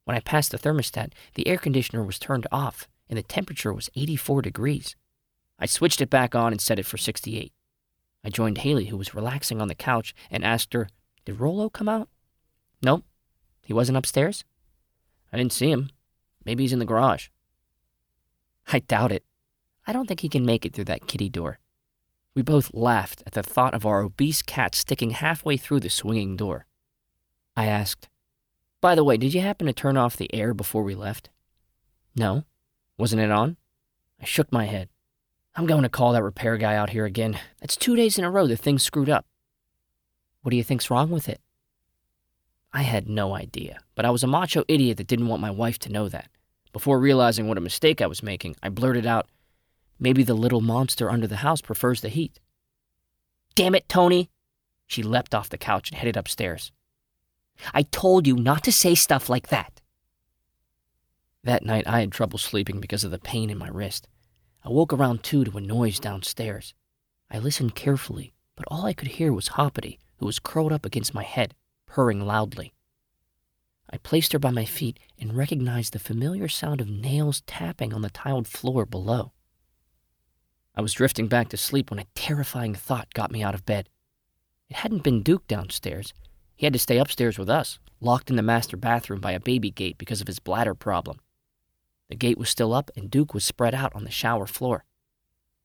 When 0.03 0.17
I 0.17 0.19
passed 0.19 0.51
the 0.51 0.57
thermostat, 0.57 1.13
the 1.35 1.47
air 1.47 1.57
conditioner 1.57 2.03
was 2.03 2.19
turned 2.19 2.47
off, 2.51 2.87
and 3.09 3.17
the 3.17 3.23
temperature 3.23 3.73
was 3.73 3.89
84 3.95 4.41
degrees. 4.41 4.95
I 5.59 5.65
switched 5.65 6.01
it 6.01 6.09
back 6.09 6.35
on 6.35 6.51
and 6.51 6.61
set 6.61 6.79
it 6.79 6.85
for 6.85 6.97
68. 6.97 7.53
I 8.23 8.29
joined 8.29 8.59
Haley, 8.59 8.85
who 8.85 8.97
was 8.97 9.13
relaxing 9.13 9.61
on 9.61 9.67
the 9.67 9.75
couch, 9.75 10.13
and 10.31 10.43
asked 10.43 10.73
her, 10.73 10.89
Did 11.25 11.39
Rollo 11.39 11.69
come 11.69 11.87
out? 11.87 12.09
Nope. 12.81 13.05
He 13.63 13.73
wasn't 13.73 13.97
upstairs? 13.97 14.43
I 15.31 15.37
didn't 15.37 15.53
see 15.53 15.71
him. 15.71 15.89
Maybe 16.43 16.63
he's 16.63 16.73
in 16.73 16.79
the 16.79 16.85
garage. 16.85 17.27
I 18.71 18.79
doubt 18.79 19.11
it. 19.11 19.23
I 19.87 19.93
don't 19.93 20.07
think 20.07 20.21
he 20.21 20.29
can 20.29 20.45
make 20.45 20.65
it 20.65 20.73
through 20.73 20.85
that 20.85 21.07
kitty 21.07 21.29
door. 21.29 21.59
We 22.33 22.41
both 22.41 22.73
laughed 22.73 23.23
at 23.25 23.33
the 23.33 23.43
thought 23.43 23.73
of 23.73 23.85
our 23.85 24.01
obese 24.01 24.41
cat 24.41 24.75
sticking 24.75 25.11
halfway 25.11 25.57
through 25.57 25.79
the 25.79 25.89
swinging 25.89 26.35
door. 26.35 26.65
I 27.55 27.67
asked, 27.67 28.09
By 28.81 28.95
the 28.95 29.03
way, 29.03 29.17
did 29.17 29.33
you 29.33 29.41
happen 29.41 29.67
to 29.67 29.73
turn 29.73 29.97
off 29.97 30.17
the 30.17 30.33
air 30.33 30.53
before 30.53 30.83
we 30.83 30.95
left? 30.95 31.29
No. 32.15 32.43
Wasn't 32.97 33.21
it 33.21 33.31
on? 33.31 33.57
I 34.21 34.25
shook 34.25 34.51
my 34.51 34.65
head. 34.65 34.89
I'm 35.55 35.65
going 35.65 35.83
to 35.83 35.89
call 35.89 36.13
that 36.13 36.23
repair 36.23 36.57
guy 36.57 36.75
out 36.75 36.89
here 36.89 37.05
again. 37.05 37.39
That's 37.59 37.75
two 37.75 37.95
days 37.95 38.17
in 38.17 38.25
a 38.25 38.31
row 38.31 38.47
the 38.47 38.55
thing's 38.55 38.83
screwed 38.83 39.09
up. 39.09 39.25
What 40.41 40.51
do 40.51 40.57
you 40.57 40.63
think's 40.63 40.89
wrong 40.89 41.09
with 41.09 41.27
it? 41.27 41.41
I 42.73 42.81
had 42.81 43.07
no 43.07 43.35
idea, 43.35 43.79
but 43.95 44.05
I 44.05 44.09
was 44.09 44.23
a 44.23 44.27
macho 44.27 44.63
idiot 44.67 44.97
that 44.97 45.07
didn't 45.07 45.27
want 45.27 45.41
my 45.41 45.51
wife 45.51 45.79
to 45.79 45.91
know 45.91 46.09
that. 46.09 46.29
Before 46.73 46.99
realizing 46.99 47.47
what 47.47 47.57
a 47.57 47.61
mistake 47.61 48.01
I 48.01 48.07
was 48.07 48.21
making, 48.21 48.57
I 48.61 48.69
blurted 48.69 49.05
out, 49.05 49.27
Maybe 49.99 50.23
the 50.23 50.33
little 50.33 50.61
monster 50.61 51.09
under 51.09 51.27
the 51.27 51.37
house 51.37 51.61
prefers 51.61 52.01
the 52.01 52.09
heat. 52.09 52.39
Damn 53.55 53.75
it, 53.75 53.87
Tony! 53.87 54.29
She 54.87 55.03
leapt 55.03 55.33
off 55.33 55.49
the 55.49 55.57
couch 55.57 55.89
and 55.89 55.97
headed 55.97 56.17
upstairs. 56.17 56.71
I 57.73 57.83
told 57.83 58.27
you 58.27 58.35
not 58.35 58.63
to 58.65 58.71
say 58.71 58.95
stuff 58.95 59.29
like 59.29 59.47
that. 59.47 59.74
That 61.45 61.63
night, 61.63 61.87
I 61.87 61.99
had 61.99 62.11
trouble 62.11 62.39
sleeping 62.39 62.79
because 62.79 63.03
of 63.03 63.11
the 63.11 63.19
pain 63.19 63.51
in 63.51 63.59
my 63.59 63.67
wrist. 63.67 64.07
I 64.63 64.69
woke 64.69 64.91
around 64.91 65.21
two 65.21 65.45
to 65.45 65.57
a 65.57 65.61
noise 65.61 65.99
downstairs. 65.99 66.73
I 67.29 67.37
listened 67.37 67.75
carefully, 67.75 68.33
but 68.55 68.65
all 68.69 68.87
I 68.87 68.93
could 68.93 69.09
hear 69.09 69.31
was 69.31 69.49
Hoppity, 69.49 69.99
who 70.17 70.25
was 70.25 70.39
curled 70.39 70.71
up 70.71 70.87
against 70.87 71.13
my 71.13 71.21
head, 71.21 71.53
purring 71.85 72.25
loudly. 72.25 72.73
I 73.91 73.97
placed 73.97 74.33
her 74.33 74.39
by 74.39 74.49
my 74.49 74.65
feet 74.65 74.99
and 75.19 75.37
recognized 75.37 75.93
the 75.93 75.99
familiar 75.99 76.47
sound 76.47 76.81
of 76.81 76.89
nails 76.89 77.41
tapping 77.45 77.93
on 77.93 78.01
the 78.01 78.09
tiled 78.09 78.47
floor 78.47 78.87
below. 78.87 79.31
I 80.73 80.81
was 80.81 80.93
drifting 80.93 81.27
back 81.27 81.49
to 81.49 81.57
sleep 81.57 81.91
when 81.91 81.99
a 81.99 82.07
terrifying 82.15 82.73
thought 82.73 83.13
got 83.13 83.31
me 83.31 83.43
out 83.43 83.53
of 83.53 83.67
bed. 83.67 83.87
It 84.67 84.77
hadn't 84.77 85.03
been 85.03 85.21
Duke 85.21 85.47
downstairs. 85.47 86.11
He 86.55 86.65
had 86.65 86.73
to 86.73 86.79
stay 86.79 86.97
upstairs 86.97 87.37
with 87.37 87.51
us, 87.51 87.77
locked 88.01 88.31
in 88.31 88.35
the 88.35 88.41
master 88.41 88.77
bathroom 88.77 89.21
by 89.21 89.33
a 89.33 89.39
baby 89.39 89.69
gate 89.69 89.99
because 89.99 90.21
of 90.21 90.27
his 90.27 90.39
bladder 90.39 90.73
problem. 90.73 91.19
The 92.09 92.15
gate 92.15 92.37
was 92.37 92.49
still 92.49 92.73
up, 92.73 92.91
and 92.95 93.09
Duke 93.09 93.33
was 93.33 93.43
spread 93.43 93.73
out 93.73 93.95
on 93.95 94.03
the 94.03 94.11
shower 94.11 94.45
floor. 94.45 94.85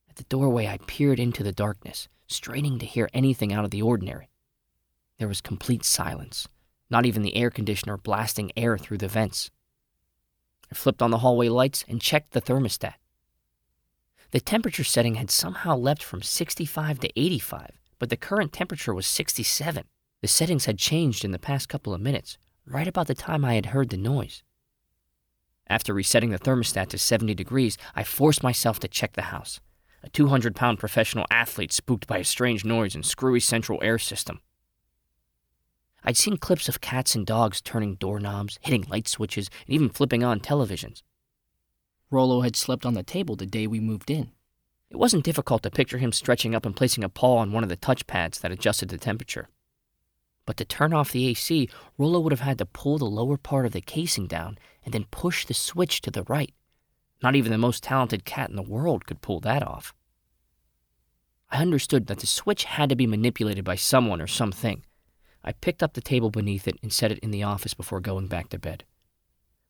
At 0.09 0.17
the 0.17 0.25
doorway, 0.25 0.67
I 0.67 0.79
peered 0.87 1.21
into 1.21 1.43
the 1.43 1.53
darkness, 1.53 2.09
straining 2.27 2.79
to 2.79 2.87
hear 2.87 3.11
anything 3.13 3.53
out 3.53 3.65
of 3.65 3.71
the 3.71 3.83
ordinary. 3.83 4.31
There 5.19 5.29
was 5.29 5.41
complete 5.41 5.85
silence, 5.85 6.49
not 6.89 7.05
even 7.05 7.23
the 7.23 7.37
air 7.37 7.51
conditioner 7.51 7.97
blasting 7.97 8.53
air 8.57 8.79
through 8.79 8.99
the 8.99 9.09
vents. 9.09 9.51
I 10.73 10.75
flipped 10.75 11.03
on 11.03 11.11
the 11.11 11.19
hallway 11.19 11.49
lights 11.49 11.85
and 11.89 12.01
checked 12.01 12.33
the 12.33 12.41
thermostat. 12.41 12.95
The 14.31 14.41
temperature 14.41 14.85
setting 14.85 15.17
had 15.17 15.31
somehow 15.31 15.77
leapt 15.77 16.03
from 16.03 16.23
65 16.23 17.01
to 17.01 17.21
85, 17.21 17.81
but 17.99 18.09
the 18.09 18.17
current 18.17 18.53
temperature 18.53 18.95
was 18.95 19.07
67. 19.07 19.85
The 20.23 20.29
settings 20.29 20.67
had 20.67 20.79
changed 20.79 21.25
in 21.25 21.33
the 21.33 21.39
past 21.39 21.69
couple 21.69 21.93
of 21.93 22.01
minutes, 22.01 22.39
right 22.65 22.87
about 22.87 23.09
the 23.09 23.15
time 23.15 23.45
I 23.45 23.55
had 23.55 23.67
heard 23.67 23.91
the 23.91 23.97
noise. 23.97 24.43
After 25.71 25.95
resetting 25.95 26.31
the 26.31 26.39
thermostat 26.39 26.89
to 26.89 26.99
70 26.99 27.33
degrees, 27.37 27.79
I 27.95 28.03
forced 28.03 28.43
myself 28.43 28.81
to 28.81 28.89
check 28.89 29.13
the 29.13 29.31
house. 29.31 29.61
a 30.03 30.09
200 30.09 30.57
pound 30.57 30.79
professional 30.79 31.27
athlete 31.31 31.73
spooked 31.73 32.07
by 32.07 32.19
a 32.19 32.25
strange 32.25 32.65
noise 32.65 32.95
and 32.95 33.05
screwy 33.07 33.39
central 33.39 33.79
air 33.83 33.99
system. 33.99 34.41
I'd 36.03 36.17
seen 36.17 36.39
clips 36.39 36.69
of 36.69 36.81
cats 36.81 37.15
and 37.15 37.27
dogs 37.27 37.61
turning 37.61 37.97
doorknobs, 37.97 38.59
hitting 38.63 38.87
light 38.89 39.07
switches, 39.07 39.51
and 39.67 39.75
even 39.75 39.91
flipping 39.91 40.25
on 40.25 40.41
televisions. 40.41 41.03
Rollo 42.11 42.41
had 42.41 42.57
slept 42.57 42.87
on 42.87 42.95
the 42.95 43.03
table 43.03 43.37
the 43.37 43.47
day 43.47 43.67
we 43.67 43.79
moved 43.79 44.11
in. 44.11 44.33
It 44.89 44.97
wasn't 44.97 45.25
difficult 45.25 45.63
to 45.63 45.71
picture 45.71 45.99
him 45.99 46.11
stretching 46.11 46.55
up 46.55 46.67
and 46.67 46.75
placing 46.75 47.05
a 47.05 47.09
paw 47.09 47.37
on 47.37 47.53
one 47.53 47.63
of 47.63 47.69
the 47.69 47.77
touch 47.77 48.07
pads 48.07 48.41
that 48.41 48.51
adjusted 48.51 48.89
the 48.89 48.99
temperature. 48.99 49.51
But 50.47 50.57
to 50.57 50.65
turn 50.65 50.93
off 50.93 51.13
the 51.13 51.27
AC, 51.27 51.69
Rollo 51.99 52.21
would 52.21 52.33
have 52.33 52.41
had 52.41 52.59
to 52.59 52.67
pull 52.67 52.99
the 52.99 53.05
lower 53.05 53.37
part 53.37 53.67
of 53.67 53.73
the 53.73 53.81
casing 53.81 54.27
down 54.27 54.59
and 54.85 54.93
then 54.95 55.07
push 55.11 55.45
the 55.45 55.55
switch 55.55 56.01
to 56.03 56.11
the 56.11 56.25
right. 56.25 56.53
Not 57.23 57.37
even 57.37 57.53
the 57.53 57.59
most 57.59 57.83
talented 57.83 58.25
cat 58.25 58.51
in 58.51 58.57
the 58.57 58.63
world 58.63 59.07
could 59.07 59.21
pull 59.21 59.41
that 59.41 59.63
off. 59.63 59.95
I 61.51 61.61
understood 61.61 62.07
that 62.07 62.21
the 62.21 62.27
switch 62.27 62.65
had 62.65 62.89
to 62.89 62.97
be 62.97 63.07
manipulated 63.07 63.65
by 63.65 63.75
someone 63.75 64.21
or 64.21 64.27
something. 64.27 64.85
I 65.43 65.53
picked 65.53 65.83
up 65.83 65.95
the 65.95 66.01
table 66.01 66.31
beneath 66.31 66.69
it 66.69 66.79
and 66.83 66.93
set 66.93 67.11
it 67.11 67.19
in 67.19 67.31
the 67.31 67.43
office 67.43 67.75
before 67.75 68.01
going 68.01 68.29
back 68.29 68.49
to 68.51 68.59
bed. 68.59 68.85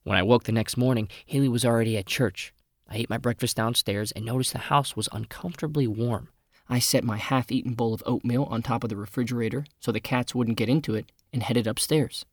When 0.02 0.18
I 0.18 0.22
woke 0.22 0.44
the 0.44 0.52
next 0.52 0.76
morning, 0.76 1.08
Haley 1.26 1.48
was 1.48 1.64
already 1.64 1.96
at 1.96 2.06
church. 2.06 2.52
I 2.88 2.96
ate 2.96 3.10
my 3.10 3.18
breakfast 3.18 3.56
downstairs 3.56 4.12
and 4.12 4.24
noticed 4.24 4.52
the 4.52 4.58
house 4.58 4.96
was 4.96 5.08
uncomfortably 5.12 5.86
warm. 5.86 6.28
I 6.72 6.78
set 6.78 7.02
my 7.02 7.16
half 7.16 7.50
eaten 7.50 7.74
bowl 7.74 7.92
of 7.92 8.02
oatmeal 8.06 8.44
on 8.44 8.62
top 8.62 8.84
of 8.84 8.90
the 8.90 8.96
refrigerator 8.96 9.66
so 9.80 9.90
the 9.90 9.98
cats 9.98 10.36
wouldn't 10.36 10.56
get 10.56 10.68
into 10.68 10.94
it 10.94 11.10
and 11.32 11.42
headed 11.42 11.66
upstairs. 11.66 12.24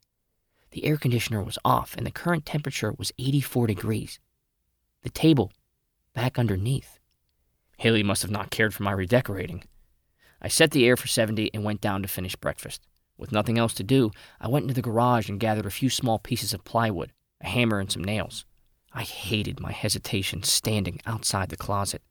The 0.70 0.84
air 0.84 0.96
conditioner 0.96 1.42
was 1.42 1.58
off 1.64 1.96
and 1.96 2.06
the 2.06 2.12
current 2.12 2.46
temperature 2.46 2.94
was 2.96 3.10
84 3.18 3.66
degrees. 3.66 4.20
The 5.02 5.10
table, 5.10 5.50
back 6.14 6.38
underneath. 6.38 7.00
Haley 7.78 8.04
must 8.04 8.22
have 8.22 8.30
not 8.30 8.50
cared 8.50 8.74
for 8.74 8.84
my 8.84 8.92
redecorating. 8.92 9.64
I 10.40 10.46
set 10.46 10.70
the 10.70 10.86
air 10.86 10.96
for 10.96 11.08
70 11.08 11.50
and 11.52 11.64
went 11.64 11.80
down 11.80 12.02
to 12.02 12.08
finish 12.08 12.36
breakfast. 12.36 12.86
With 13.16 13.32
nothing 13.32 13.58
else 13.58 13.74
to 13.74 13.82
do, 13.82 14.12
I 14.40 14.46
went 14.46 14.64
into 14.64 14.74
the 14.74 14.82
garage 14.82 15.28
and 15.28 15.40
gathered 15.40 15.66
a 15.66 15.70
few 15.70 15.90
small 15.90 16.20
pieces 16.20 16.54
of 16.54 16.62
plywood, 16.62 17.12
a 17.40 17.48
hammer, 17.48 17.80
and 17.80 17.90
some 17.90 18.04
nails. 18.04 18.44
I 18.92 19.02
hated 19.02 19.58
my 19.58 19.72
hesitation 19.72 20.44
standing 20.44 21.00
outside 21.06 21.48
the 21.48 21.56
closet. 21.56 22.02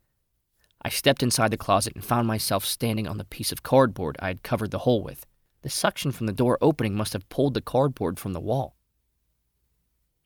I 0.81 0.89
stepped 0.89 1.23
inside 1.23 1.51
the 1.51 1.57
closet 1.57 1.93
and 1.95 2.03
found 2.03 2.27
myself 2.27 2.63
standing 2.65 3.07
on 3.07 3.17
the 3.17 3.25
piece 3.25 3.51
of 3.51 3.63
cardboard 3.63 4.15
I 4.19 4.27
had 4.27 4.43
covered 4.43 4.71
the 4.71 4.79
hole 4.79 5.03
with. 5.03 5.25
The 5.63 5.69
suction 5.69 6.11
from 6.11 6.27
the 6.27 6.33
door 6.33 6.57
opening 6.61 6.95
must 6.95 7.13
have 7.13 7.27
pulled 7.29 7.53
the 7.53 7.61
cardboard 7.61 8.19
from 8.19 8.33
the 8.33 8.39
wall. 8.39 8.75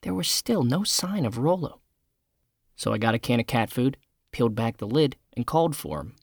There 0.02 0.14
was 0.14 0.28
still 0.28 0.64
no 0.64 0.84
sign 0.84 1.26
of 1.26 1.38
Rollo. 1.38 1.80
So 2.76 2.94
I 2.94 2.98
got 2.98 3.16
a 3.16 3.20
can 3.20 3.40
of 3.40 3.48
cat 3.48 3.70
food, 3.70 3.98
peeled 4.32 4.56
back 4.56 4.78
the 4.78 4.88
lid, 4.88 5.16
and 5.36 5.48
called 5.48 5.76
for 5.76 6.02
him. 6.02 6.16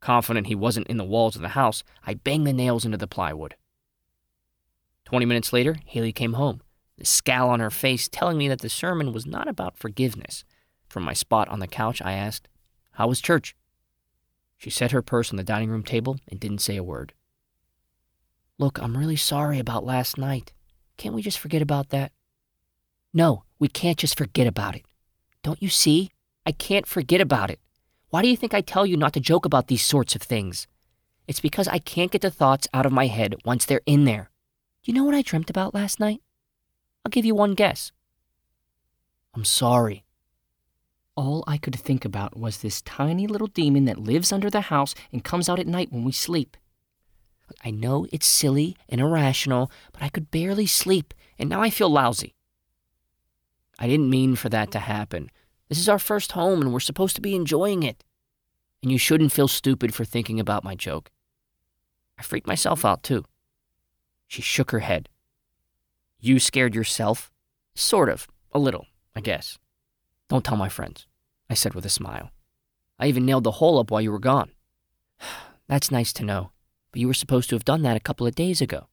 Confident 0.00 0.46
he 0.46 0.54
wasn't 0.54 0.86
in 0.88 0.96
the 0.96 1.04
walls 1.04 1.36
of 1.36 1.42
the 1.42 1.48
house, 1.48 1.82
I 2.06 2.14
banged 2.14 2.46
the 2.46 2.52
nails 2.52 2.84
into 2.84 2.98
the 2.98 3.06
plywood. 3.06 3.54
Twenty 5.04 5.26
minutes 5.26 5.52
later, 5.52 5.76
Haley 5.86 6.12
came 6.12 6.34
home, 6.34 6.60
the 6.98 7.06
scowl 7.06 7.50
on 7.50 7.60
her 7.60 7.70
face 7.70 8.08
telling 8.08 8.36
me 8.36 8.48
that 8.48 8.60
the 8.60 8.68
sermon 8.68 9.12
was 9.12 9.26
not 9.26 9.48
about 9.48 9.78
forgiveness. 9.78 10.44
From 10.88 11.04
my 11.04 11.12
spot 11.12 11.48
on 11.48 11.60
the 11.60 11.66
couch, 11.66 12.02
I 12.02 12.12
asked, 12.12 12.48
How 12.98 13.06
was 13.06 13.20
church? 13.20 13.54
She 14.56 14.70
set 14.70 14.90
her 14.90 15.02
purse 15.02 15.30
on 15.30 15.36
the 15.36 15.44
dining 15.44 15.70
room 15.70 15.84
table 15.84 16.18
and 16.26 16.40
didn't 16.40 16.58
say 16.58 16.76
a 16.76 16.82
word. 16.82 17.12
Look, 18.58 18.80
I'm 18.82 18.96
really 18.96 19.14
sorry 19.14 19.60
about 19.60 19.84
last 19.84 20.18
night. 20.18 20.52
Can't 20.96 21.14
we 21.14 21.22
just 21.22 21.38
forget 21.38 21.62
about 21.62 21.90
that? 21.90 22.10
No, 23.14 23.44
we 23.60 23.68
can't 23.68 23.98
just 23.98 24.18
forget 24.18 24.48
about 24.48 24.74
it. 24.74 24.84
Don't 25.44 25.62
you 25.62 25.68
see? 25.68 26.10
I 26.44 26.50
can't 26.50 26.88
forget 26.88 27.20
about 27.20 27.50
it. 27.50 27.60
Why 28.10 28.20
do 28.20 28.26
you 28.26 28.36
think 28.36 28.52
I 28.52 28.62
tell 28.62 28.84
you 28.84 28.96
not 28.96 29.12
to 29.12 29.20
joke 29.20 29.44
about 29.44 29.68
these 29.68 29.84
sorts 29.84 30.16
of 30.16 30.22
things? 30.22 30.66
It's 31.28 31.38
because 31.38 31.68
I 31.68 31.78
can't 31.78 32.10
get 32.10 32.22
the 32.22 32.32
thoughts 32.32 32.66
out 32.74 32.84
of 32.84 32.90
my 32.90 33.06
head 33.06 33.36
once 33.44 33.64
they're 33.64 33.80
in 33.86 34.06
there. 34.06 34.28
Do 34.82 34.90
you 34.90 34.98
know 34.98 35.04
what 35.04 35.14
I 35.14 35.22
dreamt 35.22 35.50
about 35.50 35.72
last 35.72 36.00
night? 36.00 36.20
I'll 37.04 37.10
give 37.10 37.24
you 37.24 37.36
one 37.36 37.54
guess. 37.54 37.92
I'm 39.36 39.44
sorry. 39.44 40.02
All 41.18 41.42
I 41.48 41.58
could 41.58 41.74
think 41.74 42.04
about 42.04 42.36
was 42.38 42.58
this 42.58 42.80
tiny 42.80 43.26
little 43.26 43.48
demon 43.48 43.86
that 43.86 43.98
lives 43.98 44.30
under 44.30 44.48
the 44.48 44.60
house 44.60 44.94
and 45.10 45.24
comes 45.24 45.48
out 45.48 45.58
at 45.58 45.66
night 45.66 45.90
when 45.90 46.04
we 46.04 46.12
sleep. 46.12 46.56
I 47.64 47.72
know 47.72 48.06
it's 48.12 48.24
silly 48.24 48.76
and 48.88 49.00
irrational, 49.00 49.68
but 49.90 50.00
I 50.00 50.10
could 50.10 50.30
barely 50.30 50.66
sleep, 50.66 51.12
and 51.36 51.50
now 51.50 51.60
I 51.60 51.70
feel 51.70 51.90
lousy. 51.90 52.36
I 53.80 53.88
didn't 53.88 54.08
mean 54.10 54.36
for 54.36 54.48
that 54.50 54.70
to 54.70 54.78
happen. 54.78 55.28
This 55.68 55.80
is 55.80 55.88
our 55.88 55.98
first 55.98 56.32
home, 56.32 56.62
and 56.62 56.72
we're 56.72 56.78
supposed 56.78 57.16
to 57.16 57.20
be 57.20 57.34
enjoying 57.34 57.82
it. 57.82 58.04
And 58.80 58.92
you 58.92 58.98
shouldn't 58.98 59.32
feel 59.32 59.48
stupid 59.48 59.96
for 59.96 60.04
thinking 60.04 60.38
about 60.38 60.62
my 60.62 60.76
joke. 60.76 61.10
I 62.16 62.22
freaked 62.22 62.46
myself 62.46 62.84
out, 62.84 63.02
too. 63.02 63.24
She 64.28 64.40
shook 64.40 64.70
her 64.70 64.86
head. 64.86 65.08
You 66.20 66.38
scared 66.38 66.76
yourself? 66.76 67.32
Sort 67.74 68.08
of. 68.08 68.28
A 68.52 68.60
little, 68.60 68.86
I 69.16 69.20
guess. 69.20 69.58
Don't 70.28 70.44
tell 70.44 70.56
my 70.56 70.68
friends, 70.68 71.06
I 71.48 71.54
said 71.54 71.74
with 71.74 71.86
a 71.86 71.90
smile. 71.90 72.30
I 72.98 73.06
even 73.06 73.24
nailed 73.24 73.44
the 73.44 73.52
hole 73.52 73.78
up 73.78 73.90
while 73.90 74.00
you 74.00 74.12
were 74.12 74.18
gone. 74.18 74.52
That's 75.68 75.90
nice 75.90 76.12
to 76.14 76.24
know, 76.24 76.50
but 76.92 77.00
you 77.00 77.06
were 77.06 77.14
supposed 77.14 77.48
to 77.50 77.54
have 77.54 77.64
done 77.64 77.82
that 77.82 77.96
a 77.96 78.00
couple 78.00 78.26
of 78.26 78.34
days 78.34 78.60
ago. 78.60 78.88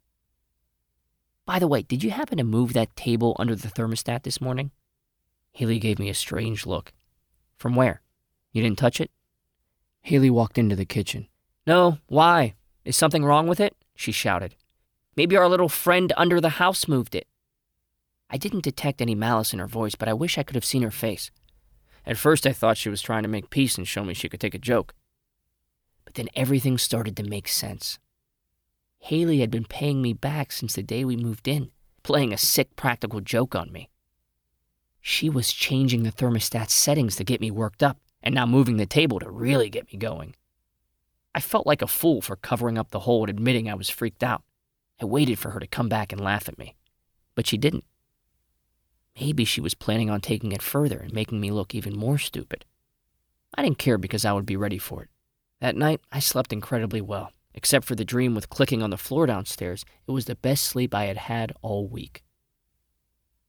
By 1.45 1.59
the 1.59 1.67
way, 1.67 1.83
did 1.83 2.03
you 2.03 2.11
happen 2.11 2.37
to 2.37 2.43
move 2.43 2.73
that 2.73 2.95
table 2.95 3.35
under 3.37 3.55
the 3.55 3.67
thermostat 3.67 4.23
this 4.23 4.41
morning? 4.41 4.71
Haley 5.51 5.79
gave 5.79 5.99
me 5.99 6.09
a 6.09 6.13
strange 6.13 6.65
look. 6.65 6.91
From 7.57 7.75
where? 7.75 8.01
You 8.51 8.63
didn't 8.63 8.79
touch 8.79 8.99
it? 8.99 9.11
Haley 10.01 10.29
walked 10.29 10.57
into 10.57 10.75
the 10.75 10.85
kitchen. 10.85 11.27
No, 11.67 11.99
why? 12.07 12.55
Is 12.83 12.95
something 12.95 13.23
wrong 13.23 13.47
with 13.47 13.59
it? 13.59 13.75
She 13.95 14.11
shouted. 14.11 14.55
Maybe 15.15 15.37
our 15.37 15.47
little 15.47 15.69
friend 15.69 16.11
under 16.17 16.41
the 16.41 16.49
house 16.49 16.87
moved 16.87 17.15
it. 17.15 17.27
I 18.29 18.37
didn't 18.37 18.63
detect 18.63 19.01
any 19.01 19.15
malice 19.15 19.53
in 19.53 19.59
her 19.59 19.67
voice, 19.67 19.95
but 19.95 20.09
I 20.09 20.13
wish 20.13 20.37
I 20.37 20.43
could 20.43 20.55
have 20.55 20.65
seen 20.65 20.81
her 20.81 20.91
face. 20.91 21.31
At 22.05 22.17
first, 22.17 22.45
I 22.45 22.53
thought 22.53 22.77
she 22.77 22.89
was 22.89 23.01
trying 23.01 23.23
to 23.23 23.29
make 23.29 23.49
peace 23.49 23.77
and 23.77 23.87
show 23.87 24.03
me 24.03 24.13
she 24.13 24.29
could 24.29 24.39
take 24.39 24.55
a 24.55 24.59
joke. 24.59 24.93
But 26.03 26.15
then 26.15 26.29
everything 26.35 26.77
started 26.77 27.15
to 27.17 27.23
make 27.23 27.47
sense. 27.47 27.99
Haley 28.99 29.39
had 29.39 29.51
been 29.51 29.65
paying 29.65 30.01
me 30.01 30.13
back 30.13 30.51
since 30.51 30.73
the 30.73 30.83
day 30.83 31.05
we 31.05 31.15
moved 31.15 31.47
in, 31.47 31.71
playing 32.03 32.33
a 32.33 32.37
sick 32.37 32.75
practical 32.75 33.21
joke 33.21 33.55
on 33.55 33.71
me. 33.71 33.89
She 35.01 35.29
was 35.29 35.51
changing 35.51 36.03
the 36.03 36.11
thermostat 36.11 36.69
settings 36.69 37.15
to 37.17 37.23
get 37.23 37.41
me 37.41 37.51
worked 37.51 37.83
up, 37.83 37.99
and 38.23 38.33
now 38.33 38.47
moving 38.47 38.77
the 38.77 38.87
table 38.87 39.19
to 39.19 39.29
really 39.29 39.69
get 39.69 39.91
me 39.91 39.99
going. 39.99 40.35
I 41.35 41.39
felt 41.39 41.67
like 41.67 41.81
a 41.81 41.87
fool 41.87 42.21
for 42.21 42.35
covering 42.35 42.77
up 42.77 42.89
the 42.89 43.01
hole 43.01 43.23
and 43.23 43.29
admitting 43.29 43.69
I 43.69 43.75
was 43.75 43.89
freaked 43.89 44.23
out. 44.23 44.41
I 44.99 45.05
waited 45.05 45.37
for 45.37 45.51
her 45.51 45.59
to 45.59 45.67
come 45.67 45.89
back 45.89 46.11
and 46.11 46.19
laugh 46.19 46.47
at 46.47 46.57
me, 46.57 46.75
but 47.35 47.45
she 47.45 47.57
didn't. 47.57 47.83
Maybe 49.19 49.45
she 49.45 49.61
was 49.61 49.73
planning 49.73 50.09
on 50.09 50.21
taking 50.21 50.51
it 50.51 50.61
further 50.61 50.99
and 50.99 51.13
making 51.13 51.39
me 51.39 51.51
look 51.51 51.73
even 51.73 51.95
more 51.95 52.17
stupid. 52.17 52.65
I 53.55 53.63
didn't 53.63 53.77
care 53.77 53.97
because 53.97 54.25
I 54.25 54.33
would 54.33 54.45
be 54.45 54.57
ready 54.57 54.77
for 54.77 55.03
it. 55.03 55.09
That 55.61 55.77
night, 55.77 56.01
I 56.11 56.19
slept 56.19 56.51
incredibly 56.51 57.01
well. 57.01 57.31
Except 57.53 57.85
for 57.85 57.95
the 57.95 58.03
dream 58.03 58.35
with 58.35 58.49
clicking 58.49 58.83
on 58.83 58.89
the 58.89 58.97
floor 58.97 59.25
downstairs, 59.25 59.85
it 60.05 60.11
was 60.11 60.25
the 60.25 60.35
best 60.35 60.65
sleep 60.65 60.93
I 60.93 61.05
had 61.05 61.15
had 61.17 61.53
all 61.61 61.87
week. 61.87 62.21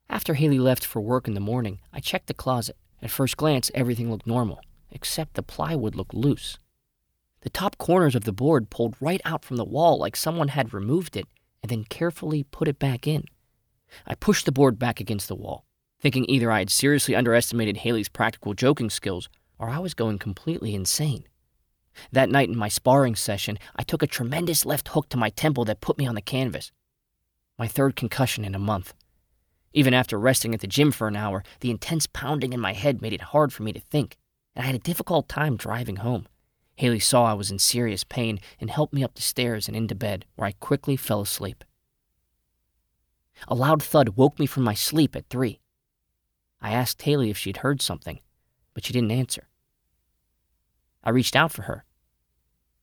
After 0.09 0.35
Haley 0.35 0.61
left 0.61 0.85
for 0.85 1.01
work 1.01 1.27
in 1.27 1.35
the 1.35 1.41
morning, 1.41 1.81
I 1.93 1.99
checked 1.99 2.29
the 2.29 2.35
closet. 2.35 2.77
At 3.03 3.11
first 3.11 3.37
glance, 3.37 3.71
everything 3.75 4.09
looked 4.09 4.27
normal, 4.27 4.61
except 4.93 5.35
the 5.35 5.43
plywood 5.43 5.97
looked 5.97 6.14
loose. 6.14 6.59
The 7.41 7.51
top 7.51 7.79
corners 7.79 8.14
of 8.14 8.23
the 8.23 8.33
board 8.33 8.71
pulled 8.71 8.95
right 9.01 9.21
out 9.25 9.45
from 9.45 9.57
the 9.57 9.64
wall 9.64 9.99
like 9.99 10.14
someone 10.14 10.49
had 10.49 10.73
removed 10.73 11.17
it 11.17 11.27
and 11.61 11.71
then 11.71 11.85
carefully 11.85 12.45
put 12.45 12.69
it 12.69 12.79
back 12.79 13.09
in. 13.09 13.25
I 14.07 14.14
pushed 14.14 14.45
the 14.45 14.53
board 14.53 14.78
back 14.78 15.01
against 15.01 15.28
the 15.28 15.34
wall, 15.34 15.64
thinking 16.01 16.24
either 16.28 16.51
I 16.51 16.61
had 16.61 16.70
seriously 16.70 17.14
underestimated 17.14 17.78
Haley's 17.78 18.09
practical 18.09 18.55
joking 18.55 18.91
skills 18.91 19.28
or 19.59 19.68
I 19.68 19.78
was 19.78 19.95
going 19.95 20.18
completely 20.18 20.74
insane. 20.74 21.24
That 22.12 22.30
night 22.30 22.49
in 22.49 22.57
my 22.57 22.68
sparring 22.68 23.16
session, 23.16 23.59
I 23.74 23.82
took 23.82 24.03
a 24.03 24.07
tremendous 24.07 24.66
left 24.66 24.89
hook 24.89 25.09
to 25.11 25.16
my 25.16 25.30
temple 25.30 25.64
that 25.64 25.80
put 25.80 25.99
me 25.99 26.07
on 26.07 26.14
the 26.14 26.20
canvas. 26.20 26.72
My 27.59 27.66
third 27.66 27.97
concussion 27.97 28.45
in 28.45 28.55
a 28.55 28.59
month. 28.59 28.93
Even 29.72 29.95
after 29.95 30.18
resting 30.18 30.55
at 30.55 30.61
the 30.61 30.66
gym 30.66 30.93
for 30.93 31.09
an 31.09 31.16
hour, 31.16 31.43
the 31.61 31.70
intense 31.70 32.07
pounding 32.07 32.53
in 32.53 32.61
my 32.61 32.72
head 32.72 33.01
made 33.01 33.12
it 33.12 33.20
hard 33.20 33.53
for 33.53 33.62
me 33.62 33.72
to 33.72 33.80
think, 33.80 34.16
and 34.55 34.62
I 34.62 34.66
had 34.66 34.74
a 34.74 34.80
difficult 34.80 35.28
time 35.28 35.57
driving 35.57 35.97
home. 35.97 36.28
Haley 36.76 37.01
saw 37.01 37.24
I 37.24 37.32
was 37.32 37.51
in 37.51 37.59
serious 37.59 38.05
pain 38.05 38.41
and 38.61 38.70
helped 38.70 38.93
me 38.93 39.03
up 39.03 39.14
the 39.14 39.22
stairs 39.22 39.68
and 39.68 39.76
into 39.76 39.95
bed, 39.95 40.26
where 40.34 40.49
I 40.49 40.53
quickly 40.53 40.97
fell 40.97 41.22
asleep. 41.22 41.64
A 43.49 43.55
loud 43.55 43.82
thud 43.82 44.11
woke 44.11 44.39
me 44.39 44.47
from 44.47 44.64
my 44.64 44.74
sleep 44.74 45.14
at 45.14 45.28
three. 45.28 45.61
I 46.61 46.72
asked 46.72 47.03
Haley 47.03 47.30
if 47.30 47.39
she'd 47.39 47.59
heard 47.59 47.82
something, 47.82 48.20
but 48.74 48.84
she 48.84 48.93
didn't 48.93 49.11
answer. 49.12 49.49
I 51.05 51.11
reached 51.11 51.37
out 51.37 51.53
for 51.53 51.62
her, 51.62 51.84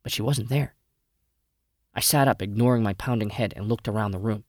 but 0.03 0.11
she 0.11 0.21
wasn't 0.21 0.49
there. 0.49 0.75
I 1.93 1.99
sat 1.99 2.27
up, 2.27 2.41
ignoring 2.41 2.83
my 2.83 2.93
pounding 2.93 3.29
head, 3.29 3.53
and 3.55 3.67
looked 3.67 3.87
around 3.87 4.11
the 4.11 4.19
room. 4.19 4.45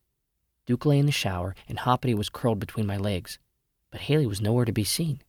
Duke 0.66 0.86
lay 0.86 0.98
in 0.98 1.06
the 1.06 1.12
shower, 1.12 1.54
and 1.68 1.78
Hoppity 1.78 2.14
was 2.14 2.30
curled 2.30 2.58
between 2.58 2.86
my 2.86 2.96
legs, 2.96 3.38
but 3.90 4.02
Haley 4.02 4.26
was 4.26 4.40
nowhere 4.40 4.64
to 4.64 4.72
be 4.72 4.84
seen. 4.84 5.20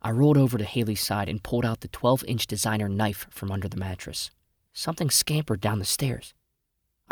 I 0.00 0.10
rolled 0.10 0.36
over 0.36 0.58
to 0.58 0.64
Haley's 0.64 1.00
side 1.00 1.28
and 1.28 1.42
pulled 1.42 1.64
out 1.64 1.80
the 1.80 1.88
12 1.88 2.24
inch 2.28 2.46
designer 2.46 2.88
knife 2.88 3.26
from 3.30 3.50
under 3.50 3.68
the 3.68 3.78
mattress. 3.78 4.30
Something 4.72 5.10
scampered 5.10 5.60
down 5.60 5.78
the 5.78 5.84
stairs. 5.84 6.34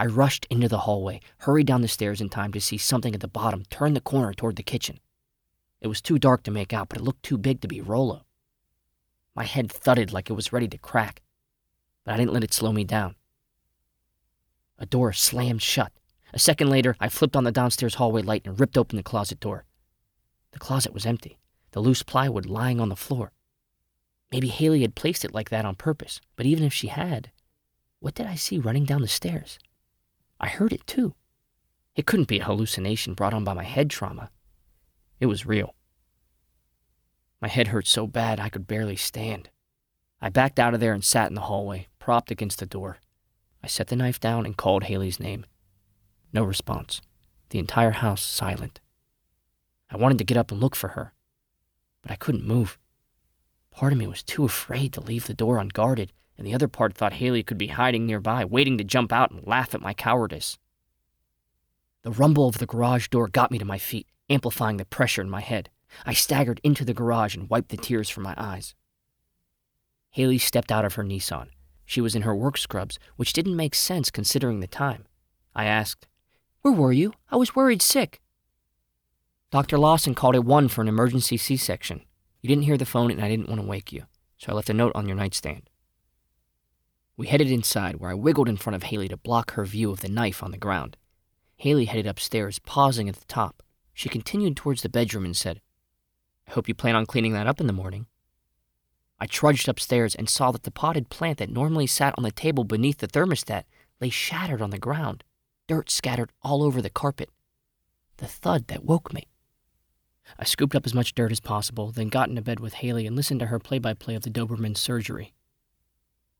I 0.02 0.06
rushed 0.06 0.48
into 0.50 0.66
the 0.66 0.78
hallway, 0.78 1.20
hurried 1.38 1.68
down 1.68 1.82
the 1.82 1.86
stairs 1.86 2.20
in 2.20 2.28
time 2.28 2.52
to 2.54 2.60
see 2.60 2.76
something 2.76 3.14
at 3.14 3.20
the 3.20 3.28
bottom 3.28 3.62
turn 3.70 3.94
the 3.94 4.00
corner 4.00 4.34
toward 4.34 4.56
the 4.56 4.64
kitchen. 4.64 4.98
It 5.80 5.86
was 5.86 6.02
too 6.02 6.18
dark 6.18 6.42
to 6.42 6.50
make 6.50 6.72
out, 6.72 6.88
but 6.88 6.98
it 6.98 7.04
looked 7.04 7.22
too 7.22 7.38
big 7.38 7.60
to 7.60 7.68
be 7.68 7.80
Rollo. 7.80 8.24
My 9.36 9.44
head 9.44 9.70
thudded 9.70 10.12
like 10.12 10.28
it 10.28 10.32
was 10.32 10.52
ready 10.52 10.66
to 10.66 10.76
crack, 10.76 11.22
but 12.04 12.14
I 12.14 12.16
didn't 12.16 12.32
let 12.32 12.42
it 12.42 12.52
slow 12.52 12.72
me 12.72 12.82
down. 12.82 13.14
A 14.76 14.86
door 14.86 15.12
slammed 15.12 15.62
shut. 15.62 15.92
A 16.34 16.38
second 16.40 16.68
later, 16.68 16.96
I 16.98 17.08
flipped 17.08 17.36
on 17.36 17.44
the 17.44 17.52
downstairs 17.52 17.94
hallway 17.94 18.22
light 18.22 18.42
and 18.44 18.58
ripped 18.58 18.76
open 18.76 18.96
the 18.96 19.04
closet 19.04 19.38
door. 19.38 19.66
The 20.50 20.58
closet 20.58 20.92
was 20.92 21.06
empty, 21.06 21.38
the 21.70 21.80
loose 21.80 22.02
plywood 22.02 22.46
lying 22.46 22.80
on 22.80 22.88
the 22.88 22.96
floor. 22.96 23.30
Maybe 24.32 24.48
Haley 24.48 24.80
had 24.80 24.96
placed 24.96 25.24
it 25.24 25.32
like 25.32 25.50
that 25.50 25.64
on 25.64 25.76
purpose, 25.76 26.20
but 26.34 26.44
even 26.44 26.64
if 26.64 26.72
she 26.72 26.88
had, 26.88 27.30
what 28.00 28.14
did 28.14 28.26
I 28.26 28.34
see 28.34 28.58
running 28.58 28.84
down 28.84 29.02
the 29.02 29.06
stairs? 29.06 29.60
I 30.42 30.48
heard 30.48 30.72
it 30.72 30.86
too. 30.86 31.14
It 31.94 32.04
couldn't 32.06 32.28
be 32.28 32.40
a 32.40 32.44
hallucination 32.44 33.14
brought 33.14 33.32
on 33.32 33.44
by 33.44 33.54
my 33.54 33.62
head 33.62 33.88
trauma. 33.88 34.30
It 35.20 35.26
was 35.26 35.46
real. 35.46 35.74
My 37.40 37.48
head 37.48 37.68
hurt 37.68 37.86
so 37.86 38.06
bad 38.06 38.40
I 38.40 38.48
could 38.48 38.66
barely 38.66 38.96
stand. 38.96 39.50
I 40.20 40.28
backed 40.28 40.58
out 40.58 40.74
of 40.74 40.80
there 40.80 40.92
and 40.92 41.04
sat 41.04 41.28
in 41.28 41.34
the 41.34 41.42
hallway, 41.42 41.88
propped 41.98 42.30
against 42.30 42.58
the 42.58 42.66
door. 42.66 42.98
I 43.62 43.68
set 43.68 43.88
the 43.88 43.96
knife 43.96 44.18
down 44.18 44.44
and 44.44 44.56
called 44.56 44.84
Haley's 44.84 45.20
name. 45.20 45.46
No 46.32 46.42
response. 46.44 47.00
The 47.50 47.58
entire 47.58 47.90
house 47.92 48.22
silent. 48.22 48.80
I 49.90 49.96
wanted 49.96 50.18
to 50.18 50.24
get 50.24 50.36
up 50.36 50.50
and 50.50 50.60
look 50.60 50.74
for 50.74 50.88
her, 50.88 51.12
but 52.00 52.10
I 52.10 52.16
couldn't 52.16 52.46
move. 52.46 52.78
Part 53.70 53.92
of 53.92 53.98
me 53.98 54.06
was 54.06 54.22
too 54.22 54.44
afraid 54.44 54.92
to 54.94 55.00
leave 55.00 55.26
the 55.26 55.34
door 55.34 55.58
unguarded, 55.58 56.12
and 56.36 56.46
the 56.46 56.54
other 56.54 56.68
part 56.68 56.94
thought 56.94 57.14
Haley 57.14 57.42
could 57.42 57.58
be 57.58 57.68
hiding 57.68 58.06
nearby, 58.06 58.44
waiting 58.44 58.78
to 58.78 58.84
jump 58.84 59.12
out 59.12 59.30
and 59.30 59.46
laugh 59.46 59.74
at 59.74 59.80
my 59.80 59.94
cowardice. 59.94 60.58
The 62.02 62.10
rumble 62.10 62.48
of 62.48 62.58
the 62.58 62.66
garage 62.66 63.08
door 63.08 63.28
got 63.28 63.50
me 63.50 63.58
to 63.58 63.64
my 63.64 63.78
feet, 63.78 64.08
amplifying 64.28 64.76
the 64.76 64.84
pressure 64.84 65.22
in 65.22 65.30
my 65.30 65.40
head. 65.40 65.70
I 66.04 66.14
staggered 66.14 66.60
into 66.64 66.84
the 66.84 66.94
garage 66.94 67.36
and 67.36 67.48
wiped 67.48 67.68
the 67.68 67.76
tears 67.76 68.08
from 68.08 68.24
my 68.24 68.34
eyes. 68.36 68.74
Haley 70.10 70.38
stepped 70.38 70.72
out 70.72 70.84
of 70.84 70.94
her 70.94 71.04
Nissan. 71.04 71.48
She 71.84 72.00
was 72.00 72.14
in 72.14 72.22
her 72.22 72.34
work 72.34 72.58
scrubs, 72.58 72.98
which 73.16 73.32
didn't 73.32 73.56
make 73.56 73.74
sense 73.74 74.10
considering 74.10 74.60
the 74.60 74.66
time. 74.66 75.06
I 75.54 75.66
asked, 75.66 76.06
Where 76.62 76.74
were 76.74 76.92
you? 76.92 77.12
I 77.30 77.36
was 77.36 77.54
worried 77.54 77.82
sick. 77.82 78.20
Dr. 79.50 79.78
Lawson 79.78 80.14
called 80.14 80.34
at 80.34 80.44
1 80.44 80.68
for 80.68 80.80
an 80.80 80.88
emergency 80.88 81.36
C 81.36 81.56
section. 81.56 82.02
You 82.40 82.48
didn't 82.48 82.64
hear 82.64 82.78
the 82.78 82.86
phone, 82.86 83.10
and 83.10 83.22
I 83.22 83.28
didn't 83.28 83.48
want 83.48 83.60
to 83.60 83.66
wake 83.66 83.92
you, 83.92 84.04
so 84.38 84.50
I 84.50 84.54
left 84.54 84.70
a 84.70 84.74
note 84.74 84.92
on 84.94 85.06
your 85.06 85.16
nightstand. 85.16 85.68
We 87.22 87.28
headed 87.28 87.52
inside, 87.52 88.00
where 88.00 88.10
I 88.10 88.14
wiggled 88.14 88.48
in 88.48 88.56
front 88.56 88.74
of 88.74 88.82
Haley 88.82 89.06
to 89.06 89.16
block 89.16 89.52
her 89.52 89.64
view 89.64 89.92
of 89.92 90.00
the 90.00 90.08
knife 90.08 90.42
on 90.42 90.50
the 90.50 90.58
ground. 90.58 90.96
Haley 91.54 91.84
headed 91.84 92.08
upstairs, 92.08 92.58
pausing 92.58 93.08
at 93.08 93.14
the 93.14 93.24
top. 93.26 93.62
She 93.94 94.08
continued 94.08 94.56
towards 94.56 94.82
the 94.82 94.88
bedroom 94.88 95.24
and 95.24 95.36
said, 95.36 95.60
I 96.48 96.50
hope 96.50 96.66
you 96.66 96.74
plan 96.74 96.96
on 96.96 97.06
cleaning 97.06 97.32
that 97.34 97.46
up 97.46 97.60
in 97.60 97.68
the 97.68 97.72
morning. 97.72 98.06
I 99.20 99.26
trudged 99.26 99.68
upstairs 99.68 100.16
and 100.16 100.28
saw 100.28 100.50
that 100.50 100.64
the 100.64 100.72
potted 100.72 101.10
plant 101.10 101.38
that 101.38 101.48
normally 101.48 101.86
sat 101.86 102.12
on 102.18 102.24
the 102.24 102.32
table 102.32 102.64
beneath 102.64 102.98
the 102.98 103.06
thermostat 103.06 103.66
lay 104.00 104.10
shattered 104.10 104.60
on 104.60 104.70
the 104.70 104.76
ground, 104.76 105.22
dirt 105.68 105.90
scattered 105.90 106.32
all 106.42 106.64
over 106.64 106.82
the 106.82 106.90
carpet. 106.90 107.30
The 108.16 108.26
thud 108.26 108.66
that 108.66 108.84
woke 108.84 109.12
me. 109.12 109.28
I 110.40 110.44
scooped 110.44 110.74
up 110.74 110.86
as 110.86 110.92
much 110.92 111.14
dirt 111.14 111.30
as 111.30 111.38
possible, 111.38 111.92
then 111.92 112.08
got 112.08 112.30
into 112.30 112.42
bed 112.42 112.58
with 112.58 112.74
Haley 112.74 113.06
and 113.06 113.14
listened 113.14 113.38
to 113.38 113.46
her 113.46 113.60
play 113.60 113.78
by 113.78 113.94
play 113.94 114.16
of 114.16 114.22
the 114.24 114.30
Doberman's 114.30 114.80
surgery. 114.80 115.34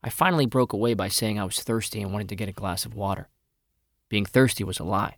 I 0.02 0.10
finally 0.10 0.46
broke 0.46 0.72
away 0.72 0.94
by 0.94 1.08
saying 1.08 1.38
I 1.38 1.44
was 1.44 1.62
thirsty 1.62 2.02
and 2.02 2.12
wanted 2.12 2.28
to 2.30 2.36
get 2.36 2.48
a 2.48 2.52
glass 2.52 2.84
of 2.84 2.94
water. 2.94 3.28
Being 4.08 4.26
thirsty 4.26 4.64
was 4.64 4.80
a 4.80 4.84
lie, 4.84 5.16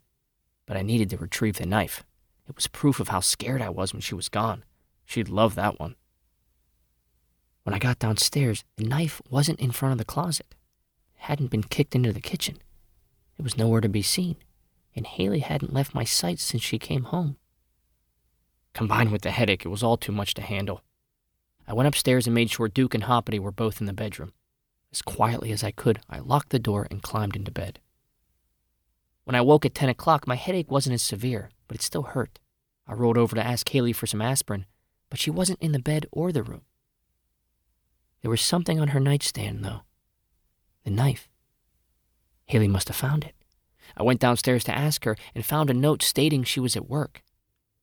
but 0.66 0.76
I 0.76 0.82
needed 0.82 1.10
to 1.10 1.16
retrieve 1.16 1.56
the 1.56 1.66
knife. 1.66 2.04
It 2.48 2.54
was 2.54 2.66
proof 2.66 3.00
of 3.00 3.08
how 3.08 3.20
scared 3.20 3.62
I 3.62 3.70
was 3.70 3.92
when 3.92 4.02
she 4.02 4.14
was 4.14 4.28
gone. 4.28 4.64
She'd 5.06 5.28
love 5.28 5.54
that 5.54 5.80
one. 5.80 5.96
When 7.62 7.74
I 7.74 7.78
got 7.78 7.98
downstairs, 7.98 8.62
the 8.76 8.84
knife 8.84 9.22
wasn't 9.30 9.60
in 9.60 9.70
front 9.70 9.92
of 9.92 9.98
the 9.98 10.04
closet. 10.04 10.54
It 11.16 11.22
hadn't 11.22 11.50
been 11.50 11.62
kicked 11.62 11.94
into 11.94 12.12
the 12.12 12.20
kitchen. 12.20 12.58
It 13.38 13.42
was 13.42 13.56
nowhere 13.56 13.80
to 13.80 13.88
be 13.88 14.02
seen, 14.02 14.36
and 14.94 15.06
Haley 15.06 15.40
hadn't 15.40 15.72
left 15.72 15.94
my 15.94 16.04
sight 16.04 16.38
since 16.38 16.62
she 16.62 16.78
came 16.78 17.04
home. 17.04 17.36
Combined 18.74 19.12
with 19.12 19.22
the 19.22 19.30
headache, 19.30 19.64
it 19.64 19.70
was 19.70 19.82
all 19.82 19.96
too 19.96 20.12
much 20.12 20.34
to 20.34 20.42
handle. 20.42 20.82
I 21.66 21.72
went 21.72 21.86
upstairs 21.86 22.26
and 22.26 22.34
made 22.34 22.50
sure 22.50 22.68
Duke 22.68 22.94
and 22.94 23.04
Hoppity 23.04 23.38
were 23.38 23.50
both 23.50 23.80
in 23.80 23.86
the 23.86 23.94
bedroom. 23.94 24.32
As 24.94 25.02
quietly 25.02 25.50
as 25.50 25.64
I 25.64 25.72
could, 25.72 25.98
I 26.08 26.20
locked 26.20 26.50
the 26.50 26.60
door 26.60 26.86
and 26.88 27.02
climbed 27.02 27.34
into 27.34 27.50
bed. 27.50 27.80
When 29.24 29.34
I 29.34 29.40
woke 29.40 29.66
at 29.66 29.74
10 29.74 29.88
o'clock, 29.88 30.28
my 30.28 30.36
headache 30.36 30.70
wasn't 30.70 30.94
as 30.94 31.02
severe, 31.02 31.50
but 31.66 31.74
it 31.74 31.82
still 31.82 32.04
hurt. 32.04 32.38
I 32.86 32.92
rolled 32.92 33.18
over 33.18 33.34
to 33.34 33.44
ask 33.44 33.68
Haley 33.68 33.92
for 33.92 34.06
some 34.06 34.22
aspirin, 34.22 34.66
but 35.10 35.18
she 35.18 35.32
wasn't 35.32 35.60
in 35.60 35.72
the 35.72 35.80
bed 35.80 36.06
or 36.12 36.30
the 36.30 36.44
room. 36.44 36.60
There 38.22 38.30
was 38.30 38.40
something 38.40 38.78
on 38.78 38.88
her 38.88 39.00
nightstand, 39.00 39.64
though 39.64 39.80
the 40.84 40.92
knife. 40.92 41.28
Haley 42.46 42.68
must 42.68 42.86
have 42.86 42.96
found 42.96 43.24
it. 43.24 43.34
I 43.96 44.04
went 44.04 44.20
downstairs 44.20 44.62
to 44.64 44.78
ask 44.78 45.04
her 45.06 45.16
and 45.34 45.44
found 45.44 45.70
a 45.70 45.74
note 45.74 46.04
stating 46.04 46.44
she 46.44 46.60
was 46.60 46.76
at 46.76 46.88
work. 46.88 47.24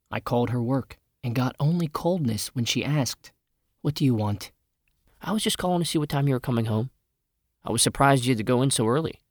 I 0.10 0.22
called 0.22 0.52
her 0.52 0.64
work 0.64 0.98
and 1.26 1.36
got 1.36 1.58
only 1.60 1.90
coldness 1.90 2.56
when 2.56 2.64
she 2.64 2.86
asked, 2.86 3.34
What 3.82 3.96
do 3.96 4.06
you 4.06 4.16
want? 4.16 4.52
I 5.22 5.34
was 5.34 5.44
just 5.44 5.58
calling 5.58 5.82
to 5.82 5.86
see 5.86 5.98
what 5.98 6.08
time 6.08 6.30
you 6.30 6.36
were 6.36 6.40
coming 6.40 6.66
home. 6.66 6.90
I 7.64 7.72
was 7.72 7.82
surprised 7.82 8.26
you 8.26 8.32
had 8.32 8.38
to 8.38 8.44
go 8.44 8.62
in 8.62 8.72
so 8.72 8.88
early. 8.88 9.22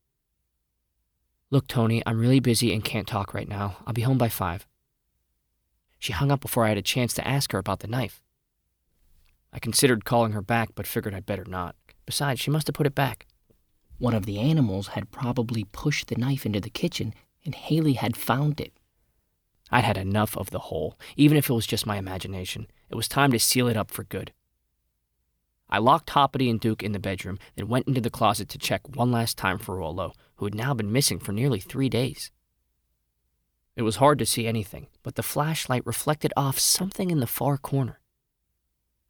Look, 1.51 1.66
Tony, 1.66 2.03
I'm 2.07 2.20
really 2.20 2.41
busy 2.41 2.72
and 2.72 2.85
can't 2.85 3.09
talk 3.09 3.35
right 3.35 3.49
now. 3.49 3.78
I'll 3.87 3.93
be 3.93 4.03
home 4.03 4.18
by 4.18 4.28
five. 4.28 4.66
She 5.99 6.12
hung 6.12 6.31
up 6.31 6.41
before 6.41 6.64
I 6.64 6.68
had 6.68 6.78
a 6.78 6.83
chance 6.83 7.12
to 7.14 7.26
ask 7.26 7.53
her 7.53 7.59
about 7.59 7.81
the 7.81 7.89
knife. 7.89 8.22
I 9.53 9.59
considered 9.59 10.05
calling 10.05 10.33
her 10.33 10.43
back, 10.43 10.70
but 10.74 10.87
figured 10.87 11.14
I'd 11.14 11.26
better 11.26 11.45
not. 11.45 11.74
Besides, 12.07 12.41
she 12.41 12.51
must 12.51 12.68
have 12.68 12.74
put 12.74 12.87
it 12.87 12.95
back. 12.95 13.26
One 13.99 14.14
of 14.14 14.26
the 14.26 14.39
animals 14.39 14.89
had 14.89 15.11
probably 15.11 15.64
pushed 15.64 16.07
the 16.07 16.16
knife 16.16 16.47
into 16.47 16.61
the 16.61 16.70
kitchen, 16.70 17.12
and 17.45 17.55
Haley 17.55 17.95
had 17.95 18.16
found 18.16 18.61
it. 18.61 18.72
I'd 19.70 19.85
had 19.85 19.99
enough 19.99 20.37
of 20.37 20.51
the 20.51 20.59
hole, 20.59 20.99
even 21.16 21.37
if 21.37 21.51
it 21.51 21.55
was 21.55 21.66
just 21.66 21.87
my 21.87 21.97
imagination. 21.97 22.68
It 22.89 22.95
was 22.95 23.09
time 23.09 23.33
to 23.33 23.39
seal 23.39 23.68
it 23.68 23.76
up 23.76 23.91
for 23.91 24.05
good. 24.05 24.33
I 25.71 25.79
locked 25.79 26.11
Hoppity 26.11 26.51
and 26.51 26.59
Duke 26.59 26.83
in 26.83 26.93
the 26.93 26.99
bedroom, 26.99 27.39
then 27.55 27.68
went 27.68 27.87
into 27.87 28.01
the 28.01 28.11
closet 28.11 28.49
to 28.51 28.59
check 28.59 28.89
one 28.89 29.12
last 29.12 29.39
time 29.39 29.59
for 29.59 29.77
Rollo, 29.77 30.12
who 30.37 30.47
had 30.47 30.55
now 30.55 30.75
been 30.75 30.93
missing 30.93 31.21
for 31.21 31.33
nearly 31.33 31.61
three 31.61 31.89
days. 31.89 32.33
It 33.77 33.83
was 33.83 33.97
hard 33.97 34.18
to 34.18 34.27
see 34.27 34.47
anything, 34.47 34.89
but 35.05 35.14
the 35.14 35.23
flashlight 35.23 35.87
reflected 35.87 36.33
off 36.37 36.59
something 36.59 37.11
in 37.11 37.21
the 37.21 37.27
far 37.27 37.57
corner. 37.57 38.01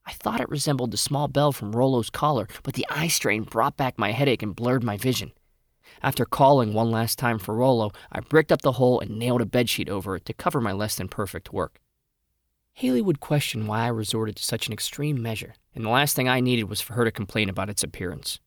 I 0.07 0.13
thought 0.13 0.41
it 0.41 0.49
resembled 0.49 0.91
the 0.91 0.97
small 0.97 1.29
bell 1.29 1.53
from 1.53 1.73
Rollo's 1.73 2.11
collar, 2.11 2.47
but 2.63 2.75
the 2.75 2.87
eye 2.91 3.09
strain 3.09 3.45
brought 3.45 3.77
back 3.77 3.99
my 3.99 4.13
headache 4.13 4.43
and 4.43 4.55
blurred 4.55 4.85
my 4.85 4.97
vision. 4.97 5.33
After 6.03 6.25
calling 6.25 6.73
one 6.73 6.91
last 6.91 7.19
time 7.19 7.39
for 7.39 7.55
Rollo, 7.55 7.91
I 8.13 8.21
bricked 8.21 8.53
up 8.53 8.63
the 8.63 8.73
hole 8.73 9.01
and 9.01 9.19
nailed 9.19 9.41
a 9.41 9.47
bedsheet 9.47 9.89
over 9.89 10.17
it 10.17 10.25
to 10.27 10.33
cover 10.35 10.61
my 10.61 10.73
less 10.73 10.97
than 10.97 11.09
perfect 11.09 11.53
work. 11.53 11.81
Haley 12.73 13.03
would 13.03 13.21
question 13.21 13.67
why 13.67 13.83
I 13.83 13.89
resorted 13.89 14.37
to 14.37 14.45
such 14.45 14.67
an 14.67 14.73
extreme 14.73 15.21
measure, 15.21 15.55
and 15.75 15.85
the 15.85 15.91
last 15.91 16.17
thing 16.17 16.29
I 16.29 16.41
needed 16.41 16.65
was 16.65 16.81
for 16.81 16.95
her 16.95 17.05
to 17.05 17.11
complain 17.11 17.49
about 17.49 17.69
its 17.69 17.83
appearance. 17.83 18.41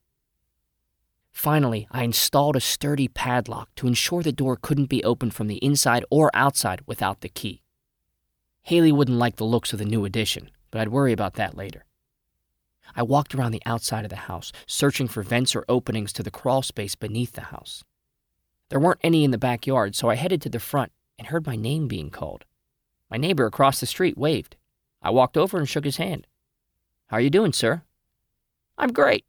Finally, 1.32 1.88
I 1.92 2.04
installed 2.04 2.56
a 2.56 2.62
sturdy 2.62 3.08
padlock 3.08 3.74
to 3.76 3.88
ensure 3.88 4.22
the 4.22 4.32
door 4.32 4.56
couldn't 4.56 4.90
be 4.90 5.04
opened 5.04 5.34
from 5.34 5.48
the 5.48 5.58
inside 5.58 6.06
or 6.10 6.30
outside 6.34 6.82
without 6.86 7.22
the 7.22 7.30
key. 7.30 7.62
Haley 8.62 8.92
wouldn't 8.92 9.18
like 9.18 9.36
the 9.36 9.44
looks 9.44 9.74
of 9.74 9.80
the 9.80 9.86
new 9.86 10.06
addition, 10.06 10.52
but 10.72 10.80
I'd 10.80 10.90
worry 10.90 11.12
about 11.12 11.34
that 11.34 11.58
later. 11.58 11.86
I 12.96 13.04
walked 13.04 13.34
around 13.34 13.52
the 13.52 13.64
outside 13.66 14.06
of 14.06 14.10
the 14.10 14.16
house, 14.16 14.52
searching 14.68 15.08
for 15.08 15.24
vents 15.24 15.56
or 15.56 15.66
openings 15.68 16.14
to 16.14 16.24
the 16.24 16.32
crawl 16.32 16.62
space 16.62 16.96
beneath 16.96 17.34
the 17.34 17.42
house. 17.42 17.84
There 18.70 18.80
weren't 18.80 19.00
any 19.04 19.24
in 19.24 19.32
the 19.32 19.38
backyard, 19.38 19.96
so 19.96 20.10
I 20.10 20.16
headed 20.16 20.42
to 20.44 20.50
the 20.50 20.60
front 20.60 20.92
and 21.18 21.28
heard 21.28 21.46
my 21.46 21.56
name 21.56 21.88
being 21.88 22.10
called. 22.10 22.46
My 23.14 23.18
neighbor 23.18 23.46
across 23.46 23.80
the 23.80 23.86
street 23.86 24.18
waved. 24.18 24.56
I 25.04 25.12
walked 25.12 25.38
over 25.38 25.60
and 25.60 25.70
shook 25.70 25.86
his 25.86 25.98
hand. 25.98 26.26
How 27.10 27.18
are 27.18 27.22
you 27.22 27.30
doing, 27.30 27.54
sir? 27.54 27.84
I'm 28.76 28.92
great. 28.92 29.24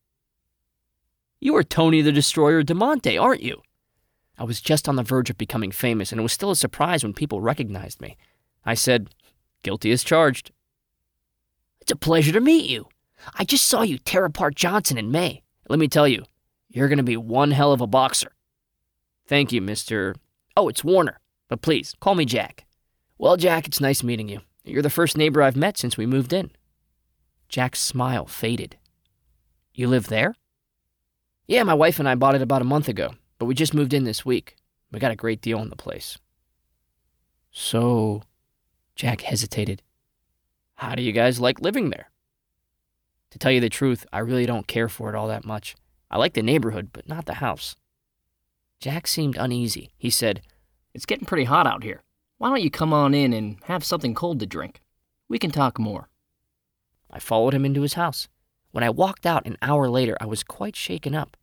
You 1.38 1.54
are 1.56 1.62
Tony 1.62 2.00
the 2.00 2.10
Destroyer 2.10 2.62
DeMonte, 2.62 3.20
aren't 3.20 3.42
you? 3.42 3.60
I 4.38 4.44
was 4.44 4.62
just 4.62 4.88
on 4.88 4.96
the 4.96 5.02
verge 5.02 5.28
of 5.28 5.36
becoming 5.36 5.70
famous, 5.70 6.12
and 6.12 6.18
it 6.18 6.22
was 6.22 6.32
still 6.32 6.50
a 6.50 6.56
surprise 6.56 7.04
when 7.04 7.12
people 7.12 7.42
recognized 7.42 8.00
me. 8.00 8.16
I 8.64 8.72
said, 8.72 9.10
Guilty 9.62 9.92
as 9.92 10.02
charged. 10.02 10.50
It's 11.82 11.92
a 11.92 11.96
pleasure 11.96 12.32
to 12.32 12.40
meet 12.40 12.64
you. 12.64 12.88
I 13.38 13.44
just 13.44 13.66
saw 13.68 13.82
you 13.82 13.98
tear 13.98 14.24
apart 14.24 14.54
Johnson 14.54 14.96
in 14.96 15.12
May. 15.12 15.42
Let 15.68 15.78
me 15.78 15.88
tell 15.88 16.08
you, 16.08 16.24
you're 16.70 16.88
going 16.88 16.96
to 16.96 17.04
be 17.04 17.18
one 17.18 17.50
hell 17.50 17.72
of 17.72 17.82
a 17.82 17.86
boxer. 17.86 18.32
Thank 19.26 19.52
you, 19.52 19.60
Mr. 19.60 20.14
Oh, 20.56 20.70
it's 20.70 20.84
Warner. 20.84 21.20
But 21.48 21.60
please, 21.60 21.94
call 22.00 22.14
me 22.14 22.24
Jack. 22.24 22.64
Well, 23.24 23.38
Jack, 23.38 23.66
it's 23.66 23.80
nice 23.80 24.02
meeting 24.02 24.28
you. 24.28 24.42
You're 24.64 24.82
the 24.82 24.90
first 24.90 25.16
neighbor 25.16 25.40
I've 25.40 25.56
met 25.56 25.78
since 25.78 25.96
we 25.96 26.04
moved 26.04 26.34
in. 26.34 26.50
Jack's 27.48 27.80
smile 27.80 28.26
faded. 28.26 28.76
You 29.72 29.88
live 29.88 30.08
there? 30.08 30.34
Yeah, 31.46 31.62
my 31.62 31.72
wife 31.72 31.98
and 31.98 32.06
I 32.06 32.16
bought 32.16 32.34
it 32.34 32.42
about 32.42 32.60
a 32.60 32.66
month 32.66 32.86
ago, 32.86 33.14
but 33.38 33.46
we 33.46 33.54
just 33.54 33.72
moved 33.72 33.94
in 33.94 34.04
this 34.04 34.26
week. 34.26 34.56
We 34.92 34.98
got 34.98 35.10
a 35.10 35.16
great 35.16 35.40
deal 35.40 35.58
on 35.58 35.70
the 35.70 35.74
place. 35.74 36.18
So, 37.50 38.24
Jack 38.94 39.22
hesitated. 39.22 39.80
How 40.74 40.94
do 40.94 41.00
you 41.00 41.12
guys 41.12 41.40
like 41.40 41.62
living 41.62 41.88
there? 41.88 42.10
To 43.30 43.38
tell 43.38 43.52
you 43.52 43.60
the 43.62 43.70
truth, 43.70 44.04
I 44.12 44.18
really 44.18 44.44
don't 44.44 44.66
care 44.66 44.90
for 44.90 45.08
it 45.08 45.14
all 45.14 45.28
that 45.28 45.46
much. 45.46 45.76
I 46.10 46.18
like 46.18 46.34
the 46.34 46.42
neighborhood, 46.42 46.90
but 46.92 47.08
not 47.08 47.24
the 47.24 47.34
house. 47.36 47.74
Jack 48.80 49.06
seemed 49.06 49.38
uneasy. 49.38 49.94
He 49.96 50.10
said, 50.10 50.42
It's 50.92 51.06
getting 51.06 51.24
pretty 51.24 51.44
hot 51.44 51.66
out 51.66 51.84
here. 51.84 52.03
Why 52.38 52.48
don't 52.48 52.62
you 52.62 52.70
come 52.70 52.92
on 52.92 53.14
in 53.14 53.32
and 53.32 53.58
have 53.64 53.84
something 53.84 54.14
cold 54.14 54.40
to 54.40 54.46
drink? 54.46 54.82
We 55.28 55.38
can 55.38 55.50
talk 55.50 55.78
more. 55.78 56.08
I 57.10 57.18
followed 57.18 57.54
him 57.54 57.64
into 57.64 57.82
his 57.82 57.94
house. 57.94 58.28
When 58.72 58.82
I 58.82 58.90
walked 58.90 59.24
out 59.24 59.46
an 59.46 59.56
hour 59.62 59.88
later, 59.88 60.16
I 60.20 60.26
was 60.26 60.42
quite 60.42 60.74
shaken 60.74 61.14
up. 61.14 61.36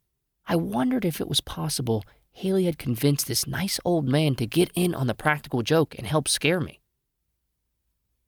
I 0.48 0.58
wondered 0.58 1.06
if 1.06 1.22
it 1.22 1.30
was 1.30 1.40
possible 1.40 2.04
Haley 2.34 2.66
had 2.66 2.78
convinced 2.78 3.28
this 3.28 3.48
nice 3.48 3.80
old 3.86 4.08
man 4.08 4.36
to 4.36 4.46
get 4.46 4.72
in 4.76 4.94
on 4.94 5.08
the 5.08 5.14
practical 5.14 5.62
joke 5.62 5.96
and 5.98 6.08
help 6.08 6.28
scare 6.28 6.60
me. 6.60 6.80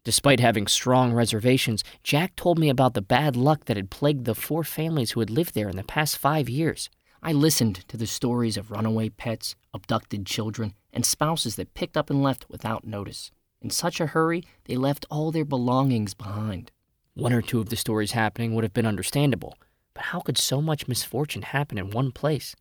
Despite 0.03 0.41
having 0.41 0.67
strong 0.67 1.13
reservations, 1.13 1.83
Jack 2.03 2.35
told 2.35 2.59
me 2.59 2.69
about 2.69 2.93
the 2.93 3.01
bad 3.01 3.35
luck 3.35 3.65
that 3.65 3.77
had 3.77 3.89
plagued 3.89 4.25
the 4.25 4.35
four 4.35 4.63
families 4.63 5.11
who 5.11 5.21
had 5.21 5.29
lived 5.29 5.53
there 5.53 5.69
in 5.69 5.77
the 5.77 5.83
past 5.83 6.17
five 6.17 6.49
years. 6.49 6.89
I 7.21 7.31
listened 7.31 7.87
to 7.87 7.95
the 7.95 8.07
stories 8.07 8.57
of 8.57 8.69
runaway 8.71 9.09
pets, 9.09 9.55
abducted 9.73 10.25
children, 10.25 10.73
and 10.93 11.05
spouses 11.05 11.55
that 11.55 11.73
picked 11.73 11.97
up 11.97 12.09
and 12.09 12.23
left 12.23 12.45
without 12.49 12.85
notice. 12.85 13.31
In 13.61 13.69
such 13.69 13.99
a 13.99 14.07
hurry, 14.07 14.43
they 14.65 14.77
left 14.77 15.05
all 15.09 15.31
their 15.31 15.45
belongings 15.45 16.13
behind. 16.13 16.71
One 17.15 17.33
or 17.33 17.41
two 17.41 17.59
of 17.59 17.69
the 17.69 17.75
stories 17.75 18.11
happening 18.11 18.53
would 18.53 18.63
have 18.63 18.73
been 18.73 18.85
understandable, 18.85 19.57
but 19.93 20.05
how 20.05 20.19
could 20.19 20.37
so 20.37 20.61
much 20.61 20.87
misfortune 20.87 21.41
happen 21.41 21.77
in 21.77 21.89
one 21.89 22.11
place? 22.11 22.55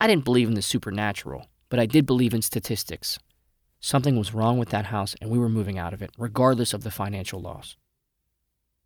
I 0.00 0.06
didn't 0.06 0.24
believe 0.24 0.48
in 0.48 0.54
the 0.54 0.62
supernatural, 0.62 1.46
but 1.68 1.80
I 1.80 1.86
did 1.86 2.06
believe 2.06 2.34
in 2.34 2.42
statistics. 2.42 3.18
Something 3.80 4.16
was 4.16 4.34
wrong 4.34 4.58
with 4.58 4.70
that 4.70 4.86
house, 4.86 5.14
and 5.20 5.30
we 5.30 5.38
were 5.38 5.48
moving 5.48 5.78
out 5.78 5.94
of 5.94 6.02
it, 6.02 6.10
regardless 6.18 6.72
of 6.72 6.82
the 6.82 6.90
financial 6.90 7.40
loss. 7.40 7.76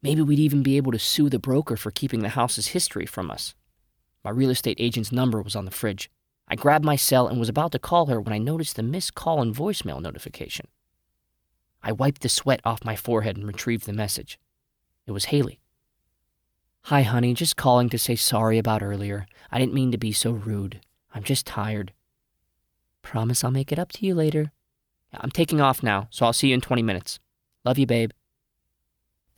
Maybe 0.02 0.20
we'd 0.20 0.38
even 0.38 0.62
be 0.62 0.76
able 0.76 0.92
to 0.92 0.98
sue 0.98 1.28
the 1.28 1.38
broker 1.38 1.76
for 1.76 1.90
keeping 1.90 2.20
the 2.20 2.30
house's 2.30 2.68
history 2.68 3.06
from 3.06 3.30
us. 3.30 3.54
My 4.24 4.30
real 4.30 4.50
estate 4.50 4.76
agent's 4.80 5.12
number 5.12 5.40
was 5.40 5.56
on 5.56 5.64
the 5.64 5.70
fridge. 5.70 6.10
I 6.52 6.54
grabbed 6.54 6.84
my 6.84 6.96
cell 6.96 7.28
and 7.28 7.40
was 7.40 7.48
about 7.48 7.72
to 7.72 7.78
call 7.78 8.06
her 8.06 8.20
when 8.20 8.34
I 8.34 8.36
noticed 8.36 8.76
the 8.76 8.82
missed 8.82 9.14
call 9.14 9.40
and 9.40 9.56
voicemail 9.56 10.02
notification. 10.02 10.68
I 11.82 11.92
wiped 11.92 12.20
the 12.20 12.28
sweat 12.28 12.60
off 12.62 12.84
my 12.84 12.94
forehead 12.94 13.38
and 13.38 13.46
retrieved 13.46 13.86
the 13.86 13.94
message. 13.94 14.38
It 15.06 15.12
was 15.12 15.24
Haley. 15.32 15.60
Hi, 16.82 17.04
honey, 17.04 17.32
just 17.32 17.56
calling 17.56 17.88
to 17.88 17.96
say 17.96 18.16
sorry 18.16 18.58
about 18.58 18.82
earlier. 18.82 19.26
I 19.50 19.58
didn't 19.58 19.72
mean 19.72 19.92
to 19.92 19.96
be 19.96 20.12
so 20.12 20.32
rude. 20.32 20.82
I'm 21.14 21.22
just 21.22 21.46
tired. 21.46 21.94
Promise 23.00 23.42
I'll 23.44 23.50
make 23.50 23.72
it 23.72 23.78
up 23.78 23.90
to 23.92 24.04
you 24.04 24.14
later. 24.14 24.52
I'm 25.14 25.30
taking 25.30 25.62
off 25.62 25.82
now, 25.82 26.08
so 26.10 26.26
I'll 26.26 26.34
see 26.34 26.48
you 26.48 26.54
in 26.54 26.60
20 26.60 26.82
minutes. 26.82 27.18
Love 27.64 27.78
you, 27.78 27.86
babe. 27.86 28.10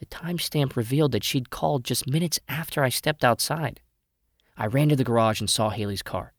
The 0.01 0.07
timestamp 0.07 0.75
revealed 0.75 1.13
that 1.13 1.23
she'd 1.23 1.51
called 1.51 1.85
just 1.85 2.11
minutes 2.11 2.41
after 2.49 2.83
I 2.83 2.89
stepped 2.89 3.23
outside. 3.23 3.81
I 4.57 4.67
ran 4.67 4.89
to 4.89 4.97
the 4.97 5.05
garage 5.05 5.39
and 5.39 5.49
saw 5.49 5.71
Haley's 5.71 6.03
car. 6.03 6.34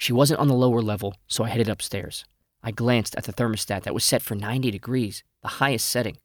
She 0.00 0.14
wasn't 0.14 0.40
on 0.40 0.48
the 0.48 0.54
lower 0.54 0.80
level, 0.80 1.14
so 1.26 1.44
I 1.44 1.50
headed 1.50 1.68
upstairs. 1.68 2.24
I 2.62 2.70
glanced 2.70 3.14
at 3.16 3.24
the 3.24 3.34
thermostat 3.34 3.82
that 3.82 3.92
was 3.92 4.02
set 4.02 4.22
for 4.22 4.34
90 4.34 4.70
degrees, 4.70 5.22
the 5.42 5.48
highest 5.48 5.86
setting. 5.86 6.16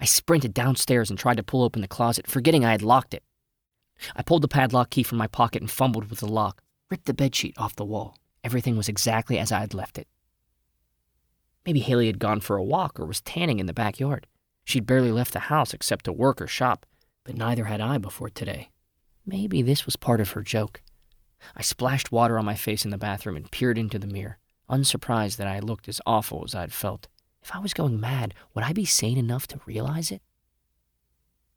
I 0.00 0.06
sprinted 0.06 0.54
downstairs 0.54 1.10
and 1.10 1.18
tried 1.18 1.36
to 1.36 1.42
pull 1.42 1.64
open 1.64 1.82
the 1.82 1.86
closet, 1.86 2.26
forgetting 2.26 2.64
I 2.64 2.70
had 2.70 2.80
locked 2.80 3.12
it. 3.12 3.22
I 4.16 4.22
pulled 4.22 4.40
the 4.40 4.48
padlock 4.48 4.88
key 4.88 5.02
from 5.02 5.18
my 5.18 5.26
pocket 5.26 5.60
and 5.60 5.70
fumbled 5.70 6.08
with 6.08 6.20
the 6.20 6.26
lock, 6.26 6.62
ripped 6.90 7.04
the 7.04 7.12
bedsheet 7.12 7.52
off 7.58 7.76
the 7.76 7.84
wall. 7.84 8.16
Everything 8.42 8.74
was 8.74 8.88
exactly 8.88 9.38
as 9.38 9.52
I 9.52 9.60
had 9.60 9.74
left 9.74 9.98
it. 9.98 10.08
Maybe 11.66 11.80
Haley 11.80 12.06
had 12.06 12.18
gone 12.18 12.40
for 12.40 12.56
a 12.56 12.64
walk 12.64 12.98
or 12.98 13.04
was 13.04 13.20
tanning 13.20 13.60
in 13.60 13.66
the 13.66 13.74
backyard. 13.74 14.26
She'd 14.64 14.86
barely 14.86 15.12
left 15.12 15.34
the 15.34 15.40
house 15.40 15.74
except 15.74 16.06
to 16.06 16.12
work 16.12 16.40
or 16.40 16.46
shop, 16.46 16.86
but 17.22 17.36
neither 17.36 17.66
had 17.66 17.82
I 17.82 17.98
before 17.98 18.30
today. 18.30 18.70
Maybe 19.26 19.60
this 19.60 19.84
was 19.84 19.96
part 19.96 20.22
of 20.22 20.30
her 20.30 20.40
joke. 20.40 20.80
I 21.56 21.62
splashed 21.62 22.12
water 22.12 22.38
on 22.38 22.44
my 22.44 22.54
face 22.54 22.84
in 22.84 22.90
the 22.90 22.98
bathroom 22.98 23.36
and 23.36 23.50
peered 23.50 23.78
into 23.78 23.98
the 23.98 24.06
mirror, 24.06 24.38
unsurprised 24.68 25.38
that 25.38 25.46
I 25.46 25.58
looked 25.58 25.88
as 25.88 26.00
awful 26.06 26.42
as 26.44 26.54
I'd 26.54 26.72
felt. 26.72 27.08
If 27.42 27.54
I 27.54 27.58
was 27.58 27.74
going 27.74 28.00
mad, 28.00 28.34
would 28.54 28.64
I 28.64 28.72
be 28.72 28.84
sane 28.84 29.18
enough 29.18 29.46
to 29.48 29.60
realize 29.66 30.10
it? 30.10 30.22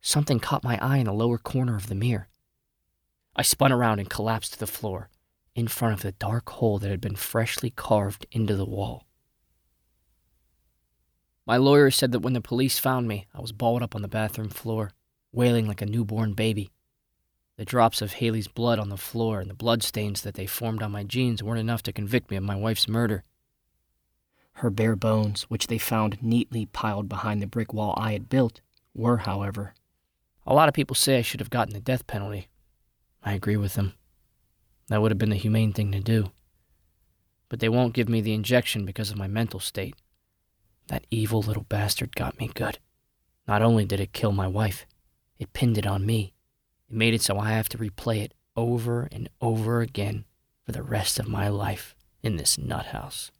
Something 0.02 0.40
caught 0.40 0.64
my 0.64 0.78
eye 0.82 0.98
in 0.98 1.06
the 1.06 1.14
lower 1.14 1.38
corner 1.38 1.76
of 1.76 1.88
the 1.88 1.96
mirror. 1.96 2.28
I 3.36 3.42
spun 3.42 3.72
around 3.72 4.00
and 4.00 4.10
collapsed 4.10 4.54
to 4.54 4.60
the 4.60 4.68
floor, 4.68 5.10
in 5.56 5.68
front 5.68 5.94
of 5.94 6.02
the 6.02 6.12
dark 6.12 6.50
hole 6.50 6.80
that 6.80 6.90
had 6.90 7.02
been 7.02 7.16
freshly 7.16 7.70
carved 7.70 8.26
into 8.32 8.56
the 8.56 8.66
wall. 8.66 9.06
My 11.46 11.58
lawyer 11.58 11.92
said 11.92 12.12
that 12.12 12.20
when 12.20 12.34
the 12.34 12.42
police 12.42 12.80
found 12.80 13.08
me, 13.08 13.28
I 13.34 13.40
was 13.40 13.52
balled 13.52 13.84
up 13.84 13.96
on 13.96 14.02
the 14.02 14.08
bathroom 14.08 14.50
floor, 14.50 14.92
wailing 15.32 15.68
like 15.68 15.82
a 15.82 15.86
newborn 15.86 16.34
baby. 16.34 16.72
The 17.58 17.66
drops 17.66 18.01
of 18.01 18.14
Haley's 18.14 18.49
blood 18.49 18.80
on 18.80 18.89
the 18.89 18.97
floor 18.97 19.39
and 19.39 19.49
the 19.49 19.56
bloodstains 19.56 20.22
that 20.22 20.36
they 20.36 20.45
formed 20.45 20.84
on 20.84 20.91
my 20.91 21.03
jeans 21.03 21.41
weren't 21.41 21.60
enough 21.60 21.84
to 21.84 21.93
convict 21.93 22.30
me 22.30 22.38
of 22.38 22.43
my 22.43 22.56
wife's 22.56 22.88
murder. 22.88 23.24
Her 24.60 24.70
bare 24.70 24.95
bones, 24.95 25.43
which 25.43 25.68
they 25.68 25.78
found 25.78 26.22
neatly 26.22 26.66
piled 26.66 27.08
behind 27.08 27.41
the 27.41 27.47
brick 27.47 27.74
wall 27.74 27.93
I 27.97 28.12
had 28.12 28.30
built, 28.30 28.62
were, 28.93 29.18
however. 29.18 29.74
A 30.45 30.53
lot 30.53 30.68
of 30.68 30.76
people 30.76 30.95
say 30.95 31.18
I 31.18 31.22
should 31.22 31.39
have 31.39 31.49
gotten 31.49 31.74
the 31.74 31.80
death 31.80 32.06
penalty. 32.08 32.47
I 33.24 33.34
agree 33.34 33.58
with 33.58 33.74
them. 33.74 33.93
That 34.88 35.01
would 35.01 35.12
have 35.12 35.18
been 35.18 35.30
the 35.30 35.36
humane 35.36 35.74
thing 35.74 35.91
to 35.93 35.99
do. 35.99 36.32
But 37.49 37.60
they 37.60 37.70
won't 37.70 37.93
give 37.93 38.10
me 38.10 38.22
the 38.22 38.34
injection 38.34 38.86
because 38.86 39.12
of 39.12 39.18
my 39.18 39.28
mental 39.28 39.60
state. 39.60 39.95
That 40.88 41.08
evil 41.10 41.41
little 41.41 41.64
bastard 41.64 42.16
got 42.16 42.39
me 42.39 42.51
good. 42.53 42.80
Not 43.47 43.62
only 43.62 43.86
did 43.86 43.99
it 43.99 44.14
kill 44.14 44.32
my 44.32 44.47
wife, 44.47 44.86
it 45.39 45.53
pinned 45.53 45.78
it 45.78 45.88
on 45.88 46.06
me. 46.06 46.35
It 46.90 46.96
made 46.96 47.14
it 47.14 47.22
so 47.22 47.38
I 47.40 47.52
have 47.52 47.70
to 47.70 47.78
replay 47.78 48.24
it 48.24 48.34
over 48.56 49.08
and 49.12 49.30
over 49.42 49.82
again 49.82 50.26
for 50.66 50.72
the 50.72 50.84
rest 50.84 51.20
of 51.20 51.28
my 51.28 51.48
life 51.48 51.96
in 52.24 52.38
this 52.38 52.58
nut 52.58 52.88
house. 52.88 53.32